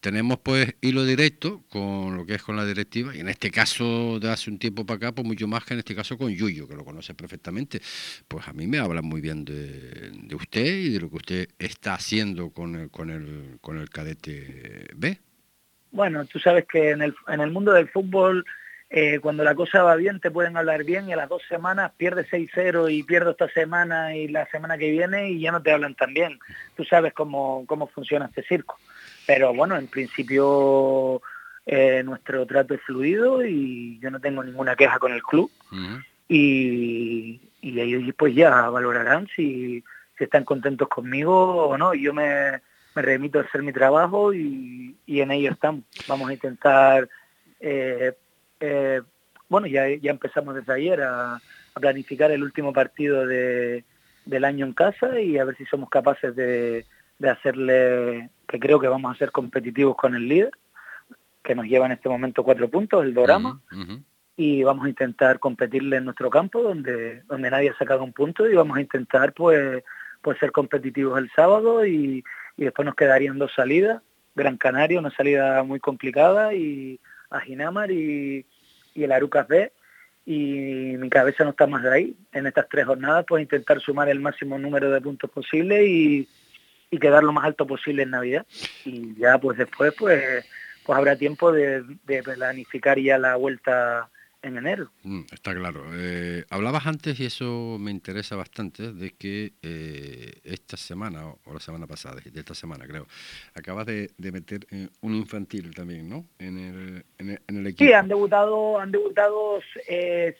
tenemos 0.00 0.38
pues 0.38 0.76
hilo 0.82 1.04
directo 1.04 1.62
con 1.70 2.16
lo 2.16 2.26
que 2.26 2.34
es 2.34 2.42
con 2.42 2.56
la 2.56 2.66
directiva 2.66 3.16
y 3.16 3.20
en 3.20 3.28
este 3.28 3.50
caso 3.50 4.20
de 4.20 4.30
hace 4.30 4.50
un 4.50 4.58
tiempo 4.58 4.84
para 4.84 4.98
acá 4.98 5.12
pues 5.12 5.26
mucho 5.26 5.48
más 5.48 5.64
que 5.64 5.74
en 5.74 5.80
este 5.80 5.94
caso 5.94 6.18
con 6.18 6.30
Yuyo 6.30 6.68
que 6.68 6.76
lo 6.76 6.84
conoce 6.84 7.14
perfectamente. 7.14 7.80
Pues 8.28 8.46
a 8.46 8.52
mí 8.52 8.66
me 8.66 8.78
habla 8.78 9.02
muy 9.02 9.20
bien 9.20 9.44
de, 9.44 10.10
de, 10.12 10.34
usted 10.34 10.64
y 10.64 10.90
de 10.90 11.00
lo 11.00 11.10
que 11.10 11.16
usted 11.16 11.48
está 11.58 11.94
haciendo 11.94 12.50
con 12.50 12.74
el, 12.74 12.90
con 12.90 13.10
el, 13.10 13.58
con 13.60 13.78
el 13.78 13.88
cadete 13.88 14.88
B. 14.94 15.18
Bueno 15.90 16.24
tú 16.26 16.38
sabes 16.38 16.66
que 16.70 16.90
en 16.90 17.02
el, 17.02 17.14
en 17.28 17.40
el 17.40 17.50
mundo 17.50 17.72
del 17.72 17.88
fútbol 17.88 18.44
eh, 18.98 19.20
cuando 19.20 19.44
la 19.44 19.54
cosa 19.54 19.82
va 19.82 19.94
bien 19.94 20.20
te 20.20 20.30
pueden 20.30 20.56
hablar 20.56 20.82
bien 20.82 21.06
y 21.06 21.12
a 21.12 21.16
las 21.16 21.28
dos 21.28 21.42
semanas 21.50 21.92
pierdes 21.98 22.30
6-0 22.30 22.90
y 22.90 23.02
pierdo 23.02 23.32
esta 23.32 23.46
semana 23.50 24.16
y 24.16 24.26
la 24.26 24.46
semana 24.46 24.78
que 24.78 24.90
viene 24.90 25.32
y 25.32 25.40
ya 25.40 25.52
no 25.52 25.60
te 25.60 25.70
hablan 25.70 25.94
tan 25.94 26.14
bien. 26.14 26.38
Tú 26.78 26.82
sabes 26.82 27.12
cómo, 27.12 27.66
cómo 27.66 27.88
funciona 27.88 28.24
este 28.24 28.42
circo. 28.44 28.78
Pero 29.26 29.52
bueno, 29.52 29.76
en 29.76 29.88
principio 29.88 31.20
eh, 31.66 32.02
nuestro 32.06 32.46
trato 32.46 32.72
es 32.72 32.80
fluido 32.80 33.44
y 33.44 33.98
yo 33.98 34.10
no 34.10 34.18
tengo 34.18 34.42
ninguna 34.42 34.76
queja 34.76 34.98
con 34.98 35.12
el 35.12 35.22
club. 35.22 35.50
y, 36.26 37.38
y, 37.60 37.78
ellos 37.78 38.14
pues 38.16 38.34
ya 38.34 38.70
valorarán 38.70 39.28
si, 39.36 39.84
si 40.16 40.24
están 40.24 40.44
contentos 40.44 40.88
conmigo 40.88 41.66
o 41.66 41.76
no. 41.76 41.92
Yo 41.92 42.14
me, 42.14 42.62
me 42.94 43.02
remito 43.02 43.40
a 43.40 43.42
hacer 43.42 43.62
mi 43.62 43.74
trabajo 43.74 44.32
y, 44.32 44.96
y 45.04 45.20
en 45.20 45.32
ello 45.32 45.50
estamos. 45.50 45.84
Vamos 46.08 46.30
a 46.30 46.32
intentar 46.32 47.10
eh, 47.60 48.14
eh, 48.66 49.02
bueno, 49.48 49.66
ya, 49.66 49.88
ya 49.88 50.10
empezamos 50.10 50.54
desde 50.54 50.72
ayer 50.72 51.02
a, 51.02 51.40
planificar 51.74 52.30
el 52.30 52.42
último 52.42 52.72
partido 52.72 53.26
de, 53.26 53.84
del 54.24 54.44
año 54.44 54.64
en 54.64 54.72
casa 54.72 55.20
y 55.20 55.36
a 55.36 55.44
ver 55.44 55.56
si 55.56 55.66
somos 55.66 55.90
capaces 55.90 56.34
de, 56.34 56.86
hacerle, 57.22 58.30
que 58.48 58.58
creo 58.58 58.80
que 58.80 58.88
vamos 58.88 59.14
a 59.14 59.18
ser 59.18 59.30
competitivos 59.30 59.94
con 59.94 60.14
el 60.14 60.26
líder, 60.26 60.52
que 61.44 61.54
nos 61.54 61.66
lleva 61.66 61.84
en 61.84 61.92
este 61.92 62.08
momento 62.08 62.44
cuatro 62.44 62.70
puntos, 62.70 63.04
el 63.04 63.12
Dorama, 63.12 63.60
y 64.38 64.62
vamos 64.62 64.86
a 64.86 64.88
intentar 64.88 65.38
competirle 65.38 65.98
en 65.98 66.06
nuestro 66.06 66.30
campo, 66.30 66.62
donde, 66.62 67.22
donde 67.24 67.50
nadie 67.50 67.68
ha 67.68 67.76
sacado 67.76 68.02
un 68.02 68.14
punto, 68.14 68.48
y 68.48 68.54
vamos 68.54 68.78
a 68.78 68.80
intentar 68.80 69.34
pues 69.34 69.84
pues 70.26 70.40
ser 70.40 70.50
competitivos 70.50 71.20
el 71.20 71.30
sábado 71.36 71.86
y, 71.86 72.24
después 72.56 72.84
nos 72.84 72.96
quedarían 72.96 73.38
dos 73.38 73.52
salidas, 73.54 74.02
Gran 74.34 74.56
Canaria, 74.56 74.98
una 74.98 75.12
salida 75.12 75.62
muy 75.62 75.78
complicada, 75.78 76.52
y 76.52 76.98
a 77.30 77.38
Ginamar 77.38 77.92
y, 77.92 78.44
y 78.96 79.04
el 79.04 79.12
Arucas 79.12 79.46
B, 79.46 79.72
y 80.24 80.96
mi 80.98 81.08
cabeza 81.08 81.44
no 81.44 81.50
está 81.50 81.66
más 81.66 81.82
de 81.82 81.92
ahí. 81.92 82.16
En 82.32 82.46
estas 82.46 82.68
tres 82.68 82.86
jornadas, 82.86 83.24
pues 83.28 83.42
intentar 83.42 83.80
sumar 83.80 84.08
el 84.08 84.18
máximo 84.18 84.58
número 84.58 84.90
de 84.90 85.00
puntos 85.00 85.30
posible 85.30 85.86
y, 85.86 86.28
quedar 86.98 87.22
lo 87.22 87.32
más 87.32 87.44
alto 87.44 87.66
posible 87.66 88.04
en 88.04 88.10
Navidad. 88.10 88.46
Y 88.86 89.14
ya 89.16 89.38
pues 89.38 89.58
después, 89.58 89.92
pues, 89.98 90.46
pues 90.84 90.98
habrá 90.98 91.14
tiempo 91.14 91.52
de 91.52 91.84
planificar 92.24 92.98
ya 92.98 93.18
la 93.18 93.36
vuelta 93.36 94.08
en 94.46 94.56
enero. 94.56 94.90
Mm, 95.02 95.22
está 95.32 95.54
claro. 95.54 95.84
Eh, 95.94 96.44
hablabas 96.50 96.86
antes, 96.86 97.18
y 97.20 97.26
eso 97.26 97.76
me 97.78 97.90
interesa 97.90 98.36
bastante, 98.36 98.92
de 98.92 99.10
que 99.10 99.52
eh, 99.62 100.40
esta 100.44 100.76
semana, 100.76 101.26
o 101.26 101.52
la 101.52 101.60
semana 101.60 101.86
pasada, 101.86 102.20
de 102.24 102.40
esta 102.40 102.54
semana 102.54 102.86
creo, 102.86 103.06
acabas 103.54 103.86
de, 103.86 104.10
meter 104.18 104.66
eh, 104.70 104.88
un 105.00 105.14
infantil 105.14 105.74
también, 105.74 106.08
¿no? 106.08 106.24
En 106.38 106.58
el, 106.58 107.04
en 107.18 107.56
el, 107.56 107.66
equipo. 107.66 107.84
Sí, 107.84 107.92
han 107.92 108.08
debutado, 108.08 108.78
han 108.78 108.92
debutado 108.92 109.60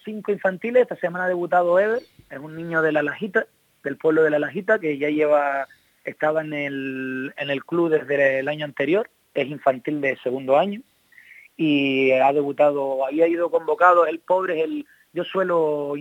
cinco 0.05 0.33
infantiles, 0.33 0.83
esta 0.83 0.97
semana 0.97 1.25
ha 1.25 1.29
debutado 1.29 1.79
Ever, 1.79 2.03
es 2.31 2.39
un 2.39 2.57
niño 2.57 2.83
de 2.83 2.93
La 2.93 3.03
Lajita, 3.03 3.47
del 3.83 3.97
pueblo 3.97 4.23
de 4.23 4.31
La 4.31 4.39
Lajita, 4.39 4.79
que 4.79 4.99
ya 4.99 5.09
lleva, 5.11 5.69
estaba 6.05 6.43
en 6.43 6.53
el, 6.53 7.35
en 7.37 7.51
el 7.51 7.65
club 7.65 7.91
desde 7.91 8.41
el 8.41 8.49
año 8.49 8.65
anterior, 8.65 9.11
es 9.35 9.49
infantil 9.49 10.01
de 10.01 10.17
segundo 10.23 10.57
año 10.57 10.83
y 11.57 12.13
ha 12.13 12.33
debutado, 12.33 13.07
había 13.07 13.27
ido 13.27 13.51
convocado, 13.51 14.07
el 14.07 14.19
pobre 14.19 14.59
es 14.59 14.65
el, 14.65 14.87
yo 15.13 15.25
suelo, 15.25 15.95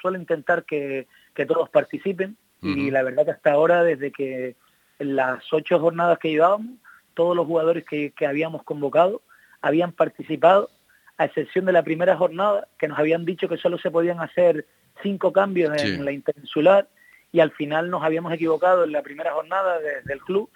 suelo 0.00 0.18
intentar 0.18 0.64
que, 0.64 1.06
todos 1.46 1.70
participen 1.70 2.36
y 2.60 2.90
la 2.90 3.02
verdad 3.02 3.24
que 3.24 3.30
hasta 3.30 3.52
ahora, 3.52 3.82
desde 3.82 4.12
que 4.12 4.56
en 4.98 5.16
las 5.16 5.50
ocho 5.54 5.80
jornadas 5.80 6.18
que 6.18 6.28
llevábamos, 6.28 6.76
todos 7.14 7.34
los 7.34 7.46
jugadores 7.46 7.82
que, 7.86 8.12
habíamos 8.26 8.62
convocado 8.62 9.22
habían 9.62 9.92
participado, 9.92 10.68
a 11.16 11.24
excepción 11.24 11.64
de 11.64 11.72
la 11.72 11.82
primera 11.82 12.14
jornada, 12.16 12.68
que 12.78 12.88
nos 12.88 12.98
habían 12.98 13.24
dicho 13.24 13.48
que 13.48 13.56
solo 13.56 13.78
se 13.78 13.90
podían 13.90 14.20
hacer 14.20 14.66
cinco 15.02 15.32
cambios 15.32 15.82
en 15.82 16.04
la 16.04 16.12
interinsular 16.12 16.86
y 17.32 17.40
al 17.40 17.52
final 17.52 17.88
nos 17.88 18.02
habíamos 18.02 18.32
equivocado 18.34 18.84
en 18.84 18.92
la 18.92 19.02
primera 19.02 19.32
jornada 19.32 19.78
desde 19.78 20.12
el 20.12 20.20
club 20.20 20.50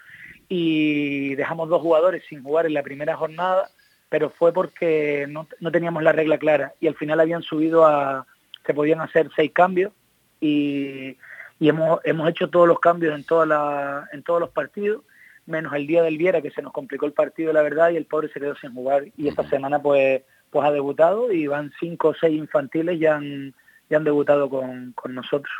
y 0.47 1.33
dejamos 1.33 1.69
dos 1.69 1.81
jugadores 1.81 2.23
sin 2.29 2.43
jugar 2.43 2.67
en 2.67 2.75
la 2.75 2.83
primera 2.83 3.15
jornada 3.15 3.71
pero 4.15 4.29
fue 4.29 4.53
porque 4.53 5.27
no, 5.27 5.45
teníamos 5.73 6.01
la 6.01 6.13
regla 6.13 6.37
clara. 6.37 6.73
Y 6.79 6.87
al 6.87 6.95
final 6.95 7.19
habían 7.19 7.41
subido 7.41 7.85
a, 7.85 8.25
se 8.65 8.73
podían 8.73 9.01
hacer 9.01 9.29
seis 9.35 9.51
cambios 9.51 9.91
y, 10.39 11.17
hemos, 11.59 11.99
hemos 12.05 12.29
hecho 12.29 12.49
todos 12.49 12.65
los 12.65 12.79
cambios 12.79 13.13
en, 13.13 13.25
toda 13.25 13.45
la, 13.45 14.07
en 14.13 14.23
todos 14.23 14.39
los 14.39 14.51
partidos, 14.51 15.03
menos 15.45 15.73
el 15.73 15.85
día 15.85 16.01
del 16.01 16.17
Viera 16.17 16.41
que 16.41 16.51
se 16.51 16.61
nos 16.61 16.71
complicó 16.71 17.05
el 17.05 17.11
partido 17.11 17.51
la 17.51 17.61
verdad 17.61 17.89
y 17.89 17.97
el 17.97 18.05
pobre 18.05 18.29
se 18.29 18.39
quedó 18.39 18.55
sin 18.55 18.73
jugar. 18.73 19.03
Y 19.17 19.27
esta 19.27 19.43
semana 19.49 19.81
pues, 19.81 20.21
pues 20.49 20.65
ha 20.65 20.71
debutado 20.71 21.29
y 21.33 21.47
van 21.47 21.73
cinco 21.77 22.07
o 22.07 22.15
seis 22.15 22.37
infantiles 22.37 22.97
ya 22.97 23.17
han 23.17 23.53
ya 23.89 23.97
han 23.97 24.03
debutado 24.03 24.49
con, 24.49 24.93
nosotros. 25.09 25.53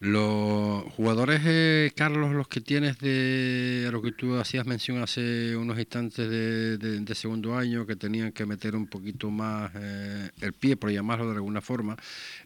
Los 0.00 0.82
jugadores, 0.94 1.40
eh, 1.46 1.92
Carlos, 1.94 2.32
los 2.32 2.48
que 2.48 2.60
tienes 2.60 2.98
de 2.98 3.88
lo 3.92 4.02
que 4.02 4.12
tú 4.12 4.36
hacías 4.36 4.66
mención 4.66 5.02
hace 5.02 5.56
unos 5.56 5.78
instantes 5.78 6.28
de, 6.28 7.14
segundo 7.14 7.54
año, 7.54 7.86
que 7.86 7.96
tenían 7.96 8.32
que 8.32 8.46
meter 8.46 8.74
un 8.74 8.86
poquito 8.86 9.30
más 9.30 9.70
eh, 9.74 10.30
el 10.40 10.52
pie, 10.52 10.76
por 10.76 10.90
llamarlo 10.90 11.30
de 11.30 11.36
alguna 11.36 11.60
forma, 11.60 11.96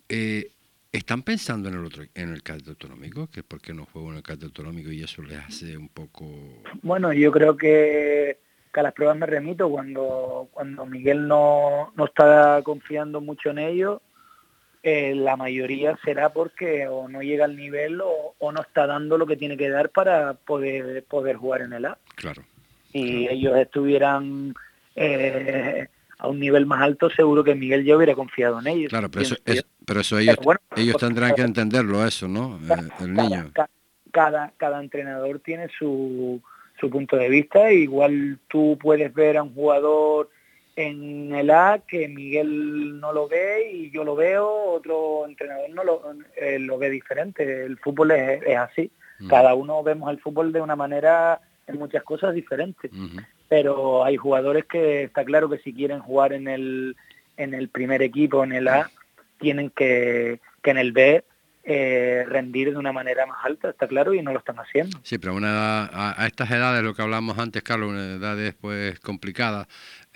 eh, 0.08 0.50
¿están 0.92 1.22
pensando 1.22 1.68
en 1.68 1.76
el 1.76 1.84
otro, 1.84 2.04
en 2.14 2.30
el 2.30 2.42
cadete 2.42 2.70
autonómico? 2.70 3.28
que 3.28 3.42
¿Por 3.42 3.60
qué 3.60 3.72
no 3.72 3.86
juegan 3.86 4.12
en 4.12 4.16
el 4.16 4.22
cadete 4.22 4.46
autonómico 4.46 4.90
y 4.90 5.02
eso 5.02 5.22
les 5.22 5.38
hace 5.38 5.76
un 5.76 5.88
poco...? 5.88 6.26
Bueno, 6.82 7.12
yo 7.12 7.30
creo 7.30 7.56
que, 7.56 8.38
a 8.72 8.82
las 8.82 8.92
pruebas 8.92 9.16
me 9.16 9.26
remito 9.26 9.70
cuando, 9.70 10.48
cuando 10.52 10.84
Miguel 10.84 11.28
no, 11.28 11.92
no 11.96 12.04
está 12.06 12.60
confiando 12.64 13.20
mucho 13.20 13.50
en 13.50 13.58
ellos 13.58 14.00
eh, 14.87 15.14
la 15.14 15.35
mayoría 15.38 15.99
será 16.05 16.35
porque 16.35 16.87
o 16.87 17.09
no 17.09 17.23
llega 17.23 17.47
al 17.47 17.57
nivel 17.57 18.03
o, 18.03 18.53
no 18.53 18.61
está 18.61 18.87
dando 18.87 19.16
lo 19.16 19.27
que 19.27 19.38
tiene 19.38 19.57
que 19.57 19.70
dar 19.70 19.88
para 19.88 20.35
poder 20.35 21.05
poder 21.05 21.37
jugar 21.37 21.62
en 21.62 21.73
el 21.73 21.87
A. 21.87 21.97
Claro. 22.16 22.42
Si 22.92 23.27
ellos 23.27 23.57
estuvieran 23.57 24.55
eh, 24.94 25.88
a 26.18 26.29
un 26.29 26.38
nivel 26.38 26.66
más 26.66 26.83
alto, 26.83 27.09
seguro 27.09 27.42
que 27.42 27.55
Miguel 27.55 27.83
ya 27.83 27.97
hubiera 27.97 28.14
confiado 28.14 28.61
en 28.61 28.66
ellos. 28.66 28.90
Claro, 28.90 29.11
pero 29.11 29.23
eso, 29.23 29.37
pero 29.87 30.01
eso 30.01 30.18
ellos, 30.18 30.37
ellos 30.77 30.97
tendrán 30.99 31.35
que 31.35 31.40
entenderlo, 31.40 32.07
eso, 32.07 32.29
¿no? 32.29 32.59
Eh, 32.59 32.88
el 33.01 33.14
niño. 33.14 33.53
Cada, 34.12 34.53
cada, 34.59 34.81
entrenador 34.83 35.40
tiene 35.40 35.68
su, 35.79 36.42
su 36.79 36.90
punto 36.90 37.16
de 37.16 37.31
vista. 37.31 37.73
Igual 37.73 38.38
tú 38.49 38.79
puedes 38.79 39.14
ver 39.14 39.38
a 39.38 39.42
un 39.44 39.55
jugador 39.55 40.29
en 40.76 41.34
el 41.34 41.50
A 41.50 41.80
que 41.87 42.08
Miguel 42.08 43.00
no 43.00 43.12
lo 43.12 43.28
ve 43.28 43.70
y 43.72 43.90
yo 43.90 44.04
lo 44.04 44.16
veo, 44.16 44.48
otro 44.72 45.26
entrenador 45.26 45.70
no 45.70 45.84
lo, 45.84 46.02
eh, 46.37 46.58
lo 46.58 46.78
ve 46.78 46.90
diferente. 46.90 47.64
El 47.64 47.78
fútbol 47.78 48.12
es, 48.12 48.56
así. 48.56 48.90
Cada 49.28 49.54
uno 49.54 49.82
vemos 49.82 50.10
el 50.10 50.20
fútbol 50.20 50.52
de 50.52 50.60
una 50.60 50.76
manera 50.76 51.40
en 51.66 51.78
muchas 51.78 52.02
cosas 52.02 52.34
diferentes. 52.34 52.90
Pero 53.48 54.04
hay 54.04 54.16
jugadores 54.16 54.64
que 54.64 55.04
está 55.04 55.24
claro 55.24 55.48
que 55.48 55.58
si 55.58 55.72
quieren 55.72 56.00
jugar 56.00 56.32
en 56.32 56.48
el, 56.48 56.96
en 57.37 57.54
el 57.54 57.68
primer 57.68 58.02
equipo, 58.02 58.42
en 58.42 58.52
el 58.52 58.68
A, 58.68 58.90
tienen 59.38 59.70
que, 59.70 60.40
que 60.62 60.70
en 60.70 60.78
el 60.78 60.92
B 60.92 61.24
eh, 61.66 62.26
rendir 62.28 62.70
de 62.72 62.76
una 62.76 62.92
manera 62.92 63.24
más 63.24 63.38
alta, 63.42 63.70
está 63.70 63.88
claro, 63.88 64.12
y 64.12 64.20
no 64.20 64.32
lo 64.32 64.38
están 64.38 64.56
haciendo. 64.56 64.98
Sí, 65.02 65.16
pero 65.16 65.34
una 65.34 65.87
a, 65.87 66.26
estas 66.26 66.50
edades, 66.50 66.82
lo 66.82 66.92
que 66.94 67.00
hablamos 67.00 67.38
antes, 67.38 67.62
Carlos, 67.62 67.88
una 67.88 68.16
edades 68.16 68.54
pues 68.60 69.00
complicadas, 69.00 69.66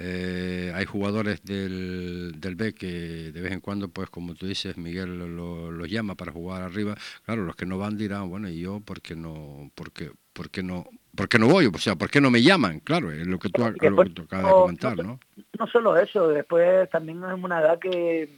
eh, 0.01 0.71
hay 0.77 0.85
jugadores 0.85 1.43
del, 1.43 2.35
del 2.39 2.55
B 2.55 2.73
que 2.73 3.33
de 3.33 3.41
vez 3.41 3.53
en 3.53 3.61
cuando, 3.61 3.89
pues 3.89 4.09
como 4.09 4.35
tú 4.35 4.47
dices, 4.47 4.77
Miguel 4.77 5.19
los 5.19 5.73
lo 5.73 5.87
llama 5.87 6.15
para 6.15 6.31
jugar 6.31 6.63
arriba. 6.63 6.95
Claro, 7.25 7.45
los 7.45 7.57
que 7.57 7.67
no 7.67 7.79
van 7.79 7.97
dirán, 7.97 8.31
bueno, 8.31 8.49
¿y 8.49 8.61
yo 8.61 8.79
por 8.81 9.01
qué 9.01 9.17
no, 9.17 9.73
por 9.75 9.91
qué, 9.91 10.13
por 10.33 10.51
qué 10.51 10.63
no, 10.63 10.87
por 11.17 11.29
qué 11.29 11.41
no 11.41 11.49
voy? 11.49 11.67
O 11.67 11.79
sea, 11.79 11.97
¿por 11.97 12.11
qué 12.11 12.21
no 12.21 12.31
me 12.31 12.43
llaman? 12.43 12.79
Claro, 12.79 13.11
es 13.11 13.27
lo 13.27 13.41
que 13.41 13.49
tú, 13.49 13.65
acabas 13.65 14.15
de 14.45 14.51
comentar, 14.51 14.97
¿no? 14.99 15.19
No 15.59 15.67
solo 15.67 15.97
eso, 15.97 16.29
después 16.29 16.89
también 16.91 17.21
es 17.25 17.43
una 17.43 17.61
edad 17.61 17.81
que, 17.81 18.29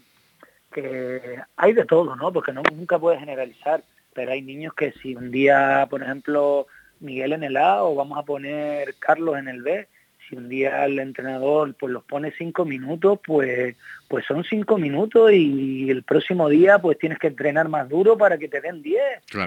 que 0.73 1.43
hay 1.57 1.75
de 1.75 1.85
todo, 1.85 2.17
¿no? 2.17 2.33
Porque 2.33 2.55
no, 2.55 2.63
nunca 2.75 2.99
puedes 2.99 3.21
generalizar, 3.21 3.85
pero 4.15 4.33
hay 4.33 4.41
niños 4.41 4.73
que 4.73 4.93
si 4.93 5.15
un 5.15 5.31
día, 5.31 5.87
por 5.91 6.03
ejemplo, 6.03 6.67
Miguel 7.01 7.35
en 7.35 7.45
el 7.45 7.59
A 7.59 7.83
o 7.83 7.95
vamos 7.95 8.19
a 8.19 8.23
poner 8.23 8.95
Carlos 8.99 9.37
en 9.37 9.49
el 9.49 9.61
B, 9.61 9.89
si 10.31 10.37
un 10.37 10.49
día 10.49 10.87
el 10.87 10.99
entrenador 10.99 11.75
pues 11.75 11.93
los 11.93 12.05
pone 12.05 12.33
cinco 12.39 12.65
minutos, 12.65 13.19
pues, 13.27 13.77
pues 14.09 14.25
son 14.25 14.45
cinco 14.45 14.79
minutos 14.79 15.33
y 15.33 15.91
el 15.91 16.05
próximo 16.05 16.49
día 16.49 16.79
pues 16.79 16.99
tienes 16.99 17.19
que 17.19 17.27
entrenar 17.27 17.69
más 17.69 17.89
duro 17.89 18.17
para 18.17 18.39
que 18.39 18.49
te 18.49 18.61
den 18.61 18.81
10 18.81 19.03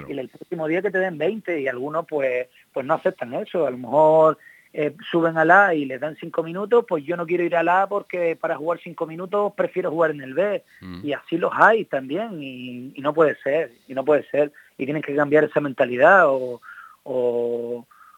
y 0.08 0.12
el 0.12 0.28
próximo 0.28 0.68
día 0.68 0.82
que 0.82 0.90
te 0.90 0.98
den 0.98 1.18
20 1.18 1.60
y 1.60 1.66
algunos 1.66 2.06
pues, 2.06 2.46
pues 2.72 2.86
no 2.86 2.94
aceptan 2.94 3.34
eso, 3.34 3.66
a 3.66 3.70
lo 3.70 3.78
mejor 3.78 4.38
eh, 4.76 4.92
suben 5.08 5.38
a 5.38 5.44
la 5.44 5.72
y 5.72 5.84
les 5.84 6.00
dan 6.00 6.16
cinco 6.16 6.42
minutos, 6.42 6.84
pues 6.88 7.04
yo 7.04 7.16
no 7.16 7.26
quiero 7.26 7.44
ir 7.44 7.54
a 7.54 7.62
la 7.62 7.86
porque 7.86 8.34
para 8.34 8.56
jugar 8.56 8.80
cinco 8.82 9.06
minutos 9.06 9.52
prefiero 9.56 9.88
jugar 9.88 10.10
en 10.10 10.20
el 10.20 10.34
B. 10.34 10.64
Mm. 10.80 11.06
Y 11.06 11.12
así 11.12 11.38
los 11.38 11.52
hay 11.54 11.84
también 11.84 12.42
y, 12.42 12.92
no 13.00 13.14
puede 13.14 13.36
ser, 13.36 13.70
y 13.86 13.94
no 13.94 14.04
puede 14.04 14.28
ser. 14.30 14.50
Y 14.76 14.84
tienen 14.84 15.00
que 15.00 15.14
cambiar 15.14 15.44
esa 15.44 15.60
mentalidad 15.60 16.24
o, 16.26 16.60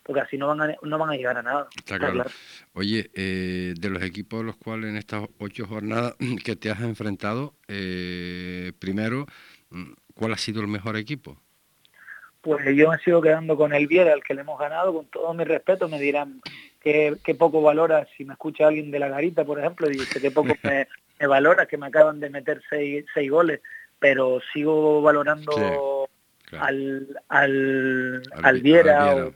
porque 0.07 0.21
así 0.21 0.39
no 0.39 0.47
van 0.47 0.61
a, 0.63 0.77
no 0.83 0.99
van 0.99 1.11
a 1.11 1.17
llegar 1.17 1.37
a 1.37 1.43
nada. 1.43 1.67
Está 1.77 1.99
claro. 1.99 2.31
Oye, 2.75 3.11
eh, 3.15 3.75
de 3.77 3.91
los 3.91 4.05
equipos 4.05 4.41
a 4.41 4.45
los 4.45 4.57
cuales 4.57 4.91
en 4.91 4.97
estas 4.97 5.25
ocho 5.39 5.67
jornadas 5.67 6.15
que 6.45 6.55
te 6.55 6.71
has 6.71 6.81
enfrentado, 6.81 7.55
eh, 7.67 8.73
primero, 8.79 9.27
mm, 9.71 9.93
¿cuál 10.15 10.33
ha 10.33 10.39
sido 10.39 10.61
el 10.61 10.69
mejor 10.69 10.97
equipo? 10.97 11.37
Pues 12.41 12.65
yo 12.77 12.89
me 12.89 12.99
sigo 12.99 13.21
quedando 13.21 13.57
con 13.57 13.75
el 13.75 13.89
Viera, 13.89 14.13
al 14.13 14.23
que 14.23 14.35
le 14.35 14.43
hemos 14.43 14.61
ganado, 14.61 14.95
con 14.95 15.07
todo 15.07 15.35
mi 15.35 15.43
respeto, 15.43 15.89
me 15.89 15.99
dirán 15.99 16.41
que, 16.81 17.19
poco 17.37 17.61
valora, 17.61 18.07
si 18.17 18.25
me 18.25 18.35
escucha 18.35 18.69
alguien 18.69 18.93
de 18.93 19.01
la 19.01 19.09
garita, 19.09 19.45
por 19.45 19.59
ejemplo, 19.59 19.89
dice 19.89 20.21
que 20.21 20.31
poco 20.31 20.55
me, 20.63 20.87
valora, 21.27 21.67
que 21.67 21.79
me 21.79 21.87
acaban 21.89 22.21
de 22.21 22.31
meter 22.31 22.63
seis, 22.71 23.05
seis 23.13 23.29
goles, 23.29 23.61
pero 23.99 24.39
sigo 24.53 25.03
valorando 25.03 26.09
al, 26.53 27.09
al, 27.29 28.23
al, 28.41 28.61
Viera, 28.61 29.17
o 29.17 29.35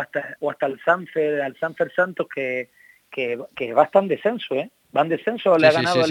hasta, 0.00 0.36
o 0.40 0.50
hasta 0.50 0.66
el 0.66 0.80
Sanfer, 0.84 1.42
al 1.42 1.56
Sanfer 1.56 1.92
Santos, 1.92 2.26
que, 2.34 2.70
que, 3.10 3.38
que 3.54 3.72
va 3.74 3.90
en 3.92 4.08
descenso, 4.08 4.54
¿eh? 4.54 4.70
Va 4.96 5.02
en 5.02 5.08
descenso, 5.08 5.56
le 5.58 5.66
ha 5.68 5.72
ganado 5.72 6.02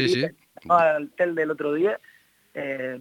al, 0.69 1.11
Tel 1.15 1.35
del 1.35 1.51
otro 1.51 1.73
día. 1.73 1.99
Eh, 2.53 2.99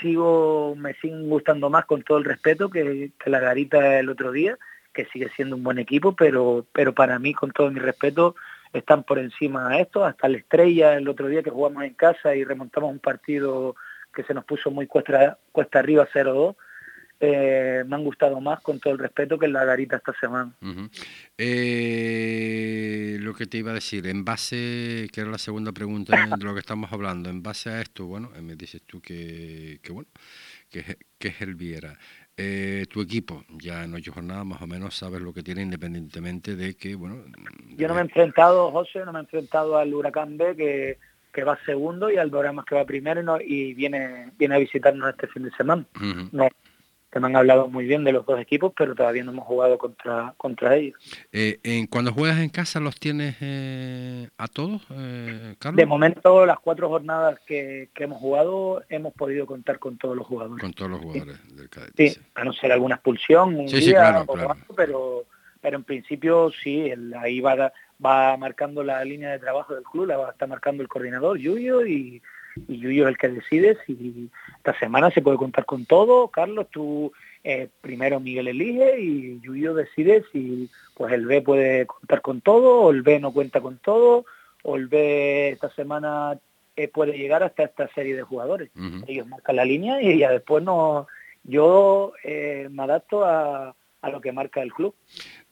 sigo, 0.00 0.74
me 0.76 0.94
siguen 0.94 1.28
gustando 1.28 1.70
más 1.70 1.86
con 1.86 2.02
todo 2.02 2.18
el 2.18 2.24
respeto 2.24 2.70
que, 2.70 3.12
la 3.26 3.40
Garita 3.40 3.98
el 3.98 4.08
otro 4.08 4.32
día, 4.32 4.58
que 4.92 5.06
sigue 5.06 5.30
siendo 5.36 5.56
un 5.56 5.62
buen 5.62 5.78
equipo, 5.78 6.14
pero, 6.14 6.66
pero 6.72 6.92
para 6.92 7.18
mí, 7.18 7.32
con 7.32 7.50
todo 7.50 7.70
mi 7.70 7.80
respeto, 7.80 8.34
están 8.72 9.04
por 9.04 9.18
encima 9.18 9.68
de 9.70 9.82
esto, 9.82 10.04
hasta 10.04 10.28
la 10.28 10.38
estrella 10.38 10.94
el 10.94 11.08
otro 11.08 11.28
día 11.28 11.42
que 11.42 11.50
jugamos 11.50 11.84
en 11.84 11.94
casa 11.94 12.34
y 12.34 12.44
remontamos 12.44 12.90
un 12.90 12.98
partido 12.98 13.76
que 14.14 14.22
se 14.24 14.34
nos 14.34 14.44
puso 14.44 14.70
muy 14.70 14.86
cuesta, 14.86 15.38
cuesta 15.52 15.78
arriba 15.78 16.08
0-2, 16.12 16.56
eh, 17.22 17.84
me 17.86 17.96
han 17.96 18.04
gustado 18.04 18.40
más, 18.40 18.60
con 18.60 18.80
todo 18.80 18.92
el 18.92 18.98
respeto, 18.98 19.38
que 19.38 19.46
en 19.46 19.52
la 19.52 19.64
garita 19.64 19.96
esta 19.96 20.12
semana. 20.20 20.52
Eh, 21.38 23.16
lo 23.20 23.34
que 23.34 23.46
te 23.46 23.58
iba 23.58 23.70
a 23.70 23.74
decir, 23.74 24.06
en 24.06 24.24
base, 24.24 25.08
que 25.12 25.20
era 25.20 25.30
la 25.30 25.38
segunda 25.38 25.72
pregunta 25.72 26.16
de 26.38 26.44
lo 26.44 26.52
que 26.54 26.60
estamos 26.60 26.92
hablando, 26.92 27.30
en 27.30 27.42
base 27.42 27.70
a 27.70 27.80
esto, 27.80 28.06
bueno, 28.06 28.30
eh, 28.36 28.42
me 28.42 28.56
dices 28.56 28.82
tú 28.82 29.00
que, 29.00 29.78
que 29.82 29.92
bueno, 29.92 30.08
que, 30.68 30.98
que 31.18 31.28
es 31.28 31.40
el 31.40 31.54
Viera. 31.54 31.96
Eh, 32.36 32.86
tu 32.90 33.02
equipo, 33.02 33.44
ya 33.50 33.84
en 33.84 33.94
ocho 33.94 34.12
jornadas 34.12 34.46
más 34.46 34.62
o 34.62 34.66
menos 34.66 34.96
sabes 34.96 35.20
lo 35.20 35.34
que 35.34 35.42
tiene 35.42 35.62
independientemente 35.62 36.56
de 36.56 36.74
que, 36.74 36.94
bueno... 36.94 37.22
Yo 37.76 37.86
no 37.88 37.94
me 37.94 38.00
he 38.00 38.04
enfrentado, 38.04 38.70
José, 38.70 39.04
no 39.04 39.12
me 39.12 39.18
he 39.18 39.22
enfrentado 39.22 39.76
al 39.76 39.92
Huracán 39.92 40.38
B 40.38 40.56
que, 40.56 40.98
que 41.32 41.44
va 41.44 41.58
segundo 41.64 42.10
y 42.10 42.16
al 42.16 42.30
Doramas 42.30 42.64
que 42.64 42.74
va 42.74 42.84
primero 42.84 43.20
y, 43.20 43.24
no, 43.24 43.40
y 43.40 43.74
viene, 43.74 44.32
viene 44.38 44.54
a 44.54 44.58
visitarnos 44.58 45.10
este 45.10 45.26
fin 45.28 45.42
de 45.44 45.50
semana. 45.52 45.84
No, 46.32 46.48
que 47.12 47.20
me 47.20 47.26
han 47.26 47.36
hablado 47.36 47.68
muy 47.68 47.84
bien 47.84 48.04
de 48.04 48.12
los 48.12 48.24
dos 48.24 48.40
equipos, 48.40 48.72
pero 48.74 48.94
todavía 48.94 49.22
no 49.22 49.32
hemos 49.32 49.46
jugado 49.46 49.76
contra, 49.76 50.32
contra 50.38 50.76
ellos. 50.76 50.98
Eh, 51.30 51.58
en, 51.62 51.86
cuando 51.86 52.10
juegas 52.10 52.38
en 52.38 52.48
casa, 52.48 52.80
¿los 52.80 52.98
tienes 52.98 53.36
eh, 53.42 54.30
a 54.38 54.48
todos, 54.48 54.80
eh, 54.90 55.54
Carlos? 55.58 55.76
De 55.76 55.84
momento, 55.84 56.46
las 56.46 56.58
cuatro 56.58 56.88
jornadas 56.88 57.38
que, 57.46 57.90
que, 57.92 58.04
hemos 58.04 58.18
jugado, 58.18 58.82
hemos 58.88 59.12
podido 59.12 59.44
contar 59.44 59.78
con 59.78 59.98
todos 59.98 60.16
los 60.16 60.26
jugadores. 60.26 60.62
Con 60.62 60.72
todos 60.72 60.90
los 60.90 61.00
jugadores 61.00 61.36
sí. 61.46 61.54
del 61.54 61.68
cadete. 61.68 62.08
Sí, 62.08 62.20
a 62.34 62.44
no 62.44 62.54
ser 62.54 62.72
alguna 62.72 62.94
expulsión, 62.94 63.56
un 63.56 63.68
sí, 63.68 63.76
día 63.76 63.84
sí, 63.84 63.90
claro, 63.90 64.24
o 64.26 64.32
claro. 64.32 64.52
algo, 64.52 64.74
pero, 64.74 65.24
pero 65.60 65.76
en 65.76 65.84
principio 65.84 66.50
sí, 66.62 66.88
el, 66.88 67.12
ahí 67.12 67.40
va, 67.40 67.74
va 68.04 68.36
marcando 68.38 68.82
la 68.82 69.04
línea 69.04 69.32
de 69.32 69.38
trabajo 69.38 69.74
del 69.74 69.84
club, 69.84 70.06
la 70.06 70.16
va, 70.16 70.30
está 70.30 70.46
marcando 70.46 70.82
el 70.82 70.88
coordinador, 70.88 71.36
Yuyo, 71.36 71.84
y 71.84 72.22
y 72.68 72.78
Yuyo 72.78 73.04
es 73.04 73.10
el 73.10 73.18
que 73.18 73.28
decide 73.28 73.76
si 73.86 74.30
esta 74.56 74.78
semana 74.78 75.10
se 75.10 75.22
puede 75.22 75.36
contar 75.36 75.64
con 75.64 75.86
todo. 75.86 76.28
Carlos, 76.28 76.66
tú 76.70 77.12
eh, 77.44 77.68
primero 77.80 78.20
Miguel 78.20 78.48
elige 78.48 79.00
y 79.00 79.40
Yuyo 79.40 79.74
decide 79.74 80.24
si 80.32 80.70
pues 80.94 81.12
el 81.12 81.26
B 81.26 81.42
puede 81.42 81.86
contar 81.86 82.20
con 82.20 82.40
todo 82.40 82.82
o 82.82 82.90
el 82.90 83.02
B 83.02 83.20
no 83.20 83.32
cuenta 83.32 83.60
con 83.60 83.78
todo 83.78 84.24
o 84.62 84.76
el 84.76 84.88
B 84.88 85.50
esta 85.50 85.70
semana 85.70 86.38
eh, 86.76 86.88
puede 86.88 87.16
llegar 87.18 87.42
hasta 87.42 87.64
esta 87.64 87.88
serie 87.94 88.14
de 88.14 88.22
jugadores. 88.22 88.70
Uh 88.76 88.80
-huh. 88.80 89.04
Ellos 89.06 89.26
marcan 89.26 89.56
la 89.56 89.64
línea 89.64 90.00
y 90.00 90.18
ya 90.18 90.30
después 90.30 90.62
no 90.62 91.06
yo 91.44 92.12
eh, 92.22 92.68
me 92.70 92.84
adapto 92.84 93.24
a, 93.24 93.74
a 94.02 94.10
lo 94.10 94.20
que 94.20 94.32
marca 94.32 94.62
el 94.62 94.72
club. 94.72 94.94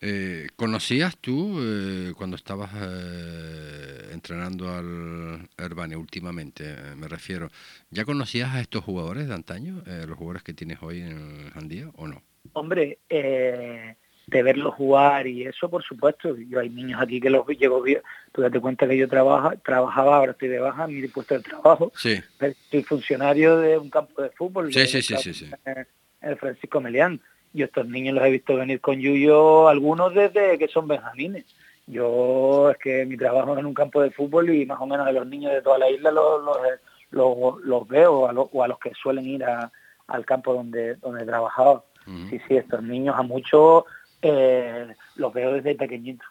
Eh, 0.01 0.49
¿Conocías 0.57 1.17
tú 1.17 1.59
eh, 1.61 2.13
cuando 2.17 2.37
estabas 2.37 2.71
eh, 2.75 4.11
entrenando 4.13 4.69
al 4.69 5.49
Herbane 5.57 5.97
últimamente, 5.97 6.65
me 6.97 7.09
refiero, 7.09 7.49
¿ya 7.91 8.05
conocías 8.05 8.55
a 8.55 8.61
estos 8.61 8.85
jugadores 8.85 9.29
de 9.29 9.35
antaño, 9.35 9.83
los 9.87 10.19
jugadores 10.19 10.43
que 10.43 10.53
tienes 10.53 10.79
hoy 10.83 11.01
en 11.01 11.45
el 11.47 11.51
Jandía 11.53 11.91
o 11.97 12.09
no? 12.09 12.23
Hombre, 12.53 12.99
de 13.09 14.43
verlos 14.43 14.75
jugar 14.75 15.27
y 15.27 15.45
eso, 15.45 15.69
por 15.69 15.83
supuesto. 15.85 16.37
Yo 16.37 16.59
hay 16.61 16.71
niños 16.71 17.01
aquí 17.01 17.21
que 17.21 17.31
los 17.31 17.47
llego 17.47 17.83
bien. 17.83 18.01
Tú 18.33 18.43
date 18.43 18.61
cuenta 18.61 18.89
que 18.89 18.97
yo 18.97 19.09
trabaja, 19.09 19.57
trabajaba, 19.57 20.17
ahora 20.17 20.33
estoy 20.33 20.49
de 20.49 20.59
baja, 20.59 20.87
mi 20.87 21.07
puesto 21.09 21.35
de 21.35 21.41
trabajo. 21.41 21.93
Sí. 21.97 22.21
Soy 22.71 22.83
funcionario 22.83 23.59
de 23.59 23.79
un 23.79 23.91
campo 23.91 24.23
de 24.23 24.31
fútbol. 24.31 24.73
Sí, 24.73 24.87
sí, 24.87 25.03
sí, 25.03 25.17
sí, 25.19 25.35
sí. 25.35 25.51
El 26.21 26.37
Francisco 26.37 26.81
Melián 26.81 27.21
yo 27.53 27.65
estos 27.67 27.87
niños 27.87 28.15
los 28.15 28.25
he 28.25 28.31
visto 28.31 28.57
venir 28.57 28.81
con 28.81 29.01
Yuyo, 29.01 29.69
algunos 29.69 30.15
desde 30.15 30.59
que 30.59 30.69
son 30.69 30.89
benjamines. 30.89 31.45
Yo 31.87 32.71
es 32.71 32.79
que 32.79 33.05
mi 33.05 33.17
trabajo 33.17 33.53
es 33.55 33.59
en 33.59 33.67
un 33.67 33.75
campo 33.75 34.01
de 34.01 34.11
fútbol 34.11 34.51
y 34.51 34.65
más 34.67 34.81
o 34.81 34.87
menos 34.87 35.07
de 35.07 35.13
los 35.13 35.27
niños 35.27 35.53
de 35.53 35.63
toda 35.63 35.79
la 35.79 35.91
isla 35.91 36.11
los, 36.13 36.45
los, 36.45 36.57
los, 37.11 37.61
los 37.65 37.89
veo 37.89 38.29
a 38.29 38.33
los, 38.33 38.49
o 38.53 38.63
a 38.63 38.69
los 38.69 38.79
que 38.79 38.93
suelen 38.95 39.27
ir 39.27 39.45
a, 39.45 39.73
al 40.07 40.25
campo 40.25 40.55
donde, 40.55 40.95
donde 40.97 41.23
he 41.23 41.27
trabajado. 41.27 41.85
Uh 42.07 42.11
-huh. 42.11 42.31
Sí, 42.31 42.41
sí, 42.47 42.57
estos 42.57 42.83
niños 42.83 43.17
a 43.19 43.23
muchos 43.23 43.85
eh, 44.23 44.95
los 45.17 45.33
veo 45.33 45.55
desde 45.55 45.75
pequeñitos. 45.75 46.27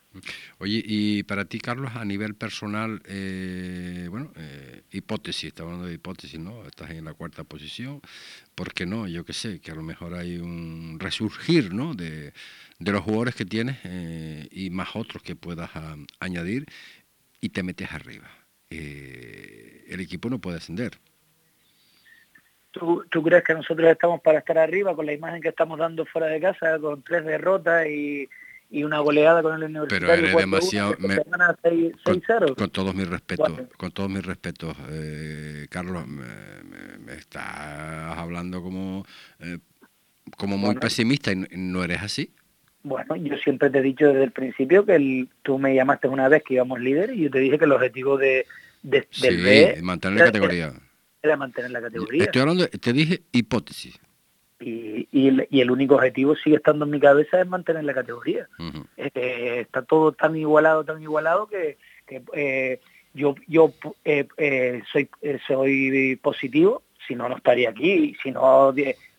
Oye, 0.59 0.81
y 0.85 1.23
para 1.23 1.45
ti, 1.45 1.59
Carlos, 1.59 1.91
a 1.95 2.05
nivel 2.05 2.35
personal, 2.35 3.01
eh, 3.05 4.07
bueno, 4.09 4.31
eh, 4.35 4.83
hipótesis, 4.91 5.45
estamos 5.45 5.71
hablando 5.71 5.87
de 5.87 5.95
hipótesis, 5.95 6.39
¿no? 6.39 6.65
Estás 6.65 6.91
en 6.91 7.05
la 7.05 7.13
cuarta 7.13 7.43
posición, 7.43 8.01
¿por 8.55 8.73
qué 8.73 8.85
no? 8.85 9.07
Yo 9.07 9.25
qué 9.25 9.33
sé, 9.33 9.59
que 9.59 9.71
a 9.71 9.75
lo 9.75 9.83
mejor 9.83 10.13
hay 10.13 10.37
un 10.37 10.97
resurgir, 10.99 11.73
¿no? 11.73 11.93
De, 11.95 12.33
de 12.79 12.91
los 12.91 13.01
jugadores 13.01 13.35
que 13.35 13.45
tienes 13.45 13.77
eh, 13.83 14.47
y 14.51 14.69
más 14.69 14.95
otros 14.95 15.23
que 15.23 15.35
puedas 15.35 15.75
a, 15.75 15.95
añadir 16.19 16.65
y 17.41 17.49
te 17.49 17.63
metes 17.63 17.91
arriba. 17.91 18.29
El 18.69 19.99
equipo 19.99 20.29
no 20.29 20.39
puede 20.39 20.57
ascender. 20.57 20.99
¿Tú, 22.71 23.03
¿Tú, 23.09 23.23
crees 23.23 23.43
que 23.43 23.53
nosotros 23.53 23.89
estamos 23.89 24.21
para 24.21 24.39
estar 24.39 24.57
arriba 24.57 24.95
con 24.95 25.05
la 25.05 25.13
imagen 25.13 25.41
que 25.41 25.49
estamos 25.49 25.79
dando 25.79 26.05
fuera 26.05 26.27
de 26.27 26.39
casa, 26.39 26.77
con 26.79 27.01
tres 27.01 27.25
derrotas 27.25 27.87
y, 27.87 28.29
y 28.69 28.83
una 28.83 28.99
goleada 28.99 29.41
con 29.41 29.55
el 29.55 29.63
Universitario? 29.63 30.07
Pero 30.07 30.27
eres 30.27 30.37
demasiado... 30.37 30.95
Me, 30.99 31.15
6, 31.63 31.93
con, 32.03 32.21
con, 32.55 32.69
todos 32.69 32.93
mis 32.93 33.09
respetos, 33.09 33.51
con 33.75 33.91
todos 33.91 34.09
mis 34.09 34.23
respetos, 34.23 34.75
eh, 34.91 35.65
Carlos, 35.69 36.07
me, 36.07 36.25
me, 36.63 36.97
me, 36.99 37.13
estás 37.13 37.43
hablando 38.17 38.61
como, 38.61 39.03
eh, 39.39 39.57
como 40.37 40.57
muy 40.57 40.67
bueno. 40.67 40.81
pesimista 40.81 41.31
y 41.31 41.45
no 41.51 41.83
eres 41.83 42.03
así. 42.03 42.33
Bueno, 42.83 43.15
yo 43.17 43.35
siempre 43.37 43.69
te 43.69 43.79
he 43.79 43.81
dicho 43.81 44.07
desde 44.07 44.23
el 44.23 44.31
principio 44.31 44.85
que 44.85 44.95
el, 44.95 45.29
tú 45.41 45.57
me 45.57 45.75
llamaste 45.75 46.07
una 46.07 46.29
vez 46.29 46.43
que 46.43 46.53
íbamos 46.53 46.79
líder 46.79 47.13
y 47.13 47.23
yo 47.23 47.31
te 47.31 47.39
dije 47.39 47.57
que 47.57 47.65
el 47.65 47.71
objetivo 47.71 48.17
de, 48.17 48.45
de 48.83 49.07
sí, 49.09 49.21
del 49.23 49.43
B... 49.43 49.79
mantener 49.81 50.19
la 50.19 50.25
categoría. 50.25 50.65
Era, 50.67 50.88
era 51.21 51.37
mantener 51.37 51.71
la 51.71 51.81
categoría. 51.81 52.23
Estoy 52.23 52.41
hablando, 52.41 52.67
te 52.67 52.93
dije 52.93 53.21
hipótesis. 53.31 53.99
Y, 54.59 55.07
y, 55.11 55.27
el, 55.29 55.47
y, 55.49 55.61
el, 55.61 55.71
único 55.71 55.95
objetivo 55.95 56.35
sigue 56.35 56.57
estando 56.57 56.83
en 56.85 56.91
mi 56.91 56.99
cabeza 56.99 57.39
es 57.39 57.47
mantener 57.47 57.83
la 57.85 57.93
categoría. 57.93 58.47
Uh 58.59 58.63
-huh. 58.63 58.85
eh, 58.97 59.59
está 59.61 59.83
todo 59.83 60.11
tan 60.11 60.35
igualado, 60.35 60.83
tan 60.83 61.01
igualado 61.01 61.47
que, 61.47 61.77
que 62.05 62.21
eh, 62.33 62.79
yo, 63.13 63.35
yo 63.47 63.73
eh, 64.03 64.81
soy, 64.91 65.09
soy 65.47 66.19
positivo, 66.21 66.83
si 67.07 67.15
no, 67.15 67.29
no 67.29 67.37
estaría 67.37 67.69
aquí, 67.69 68.15
si 68.21 68.31
no 68.31 68.73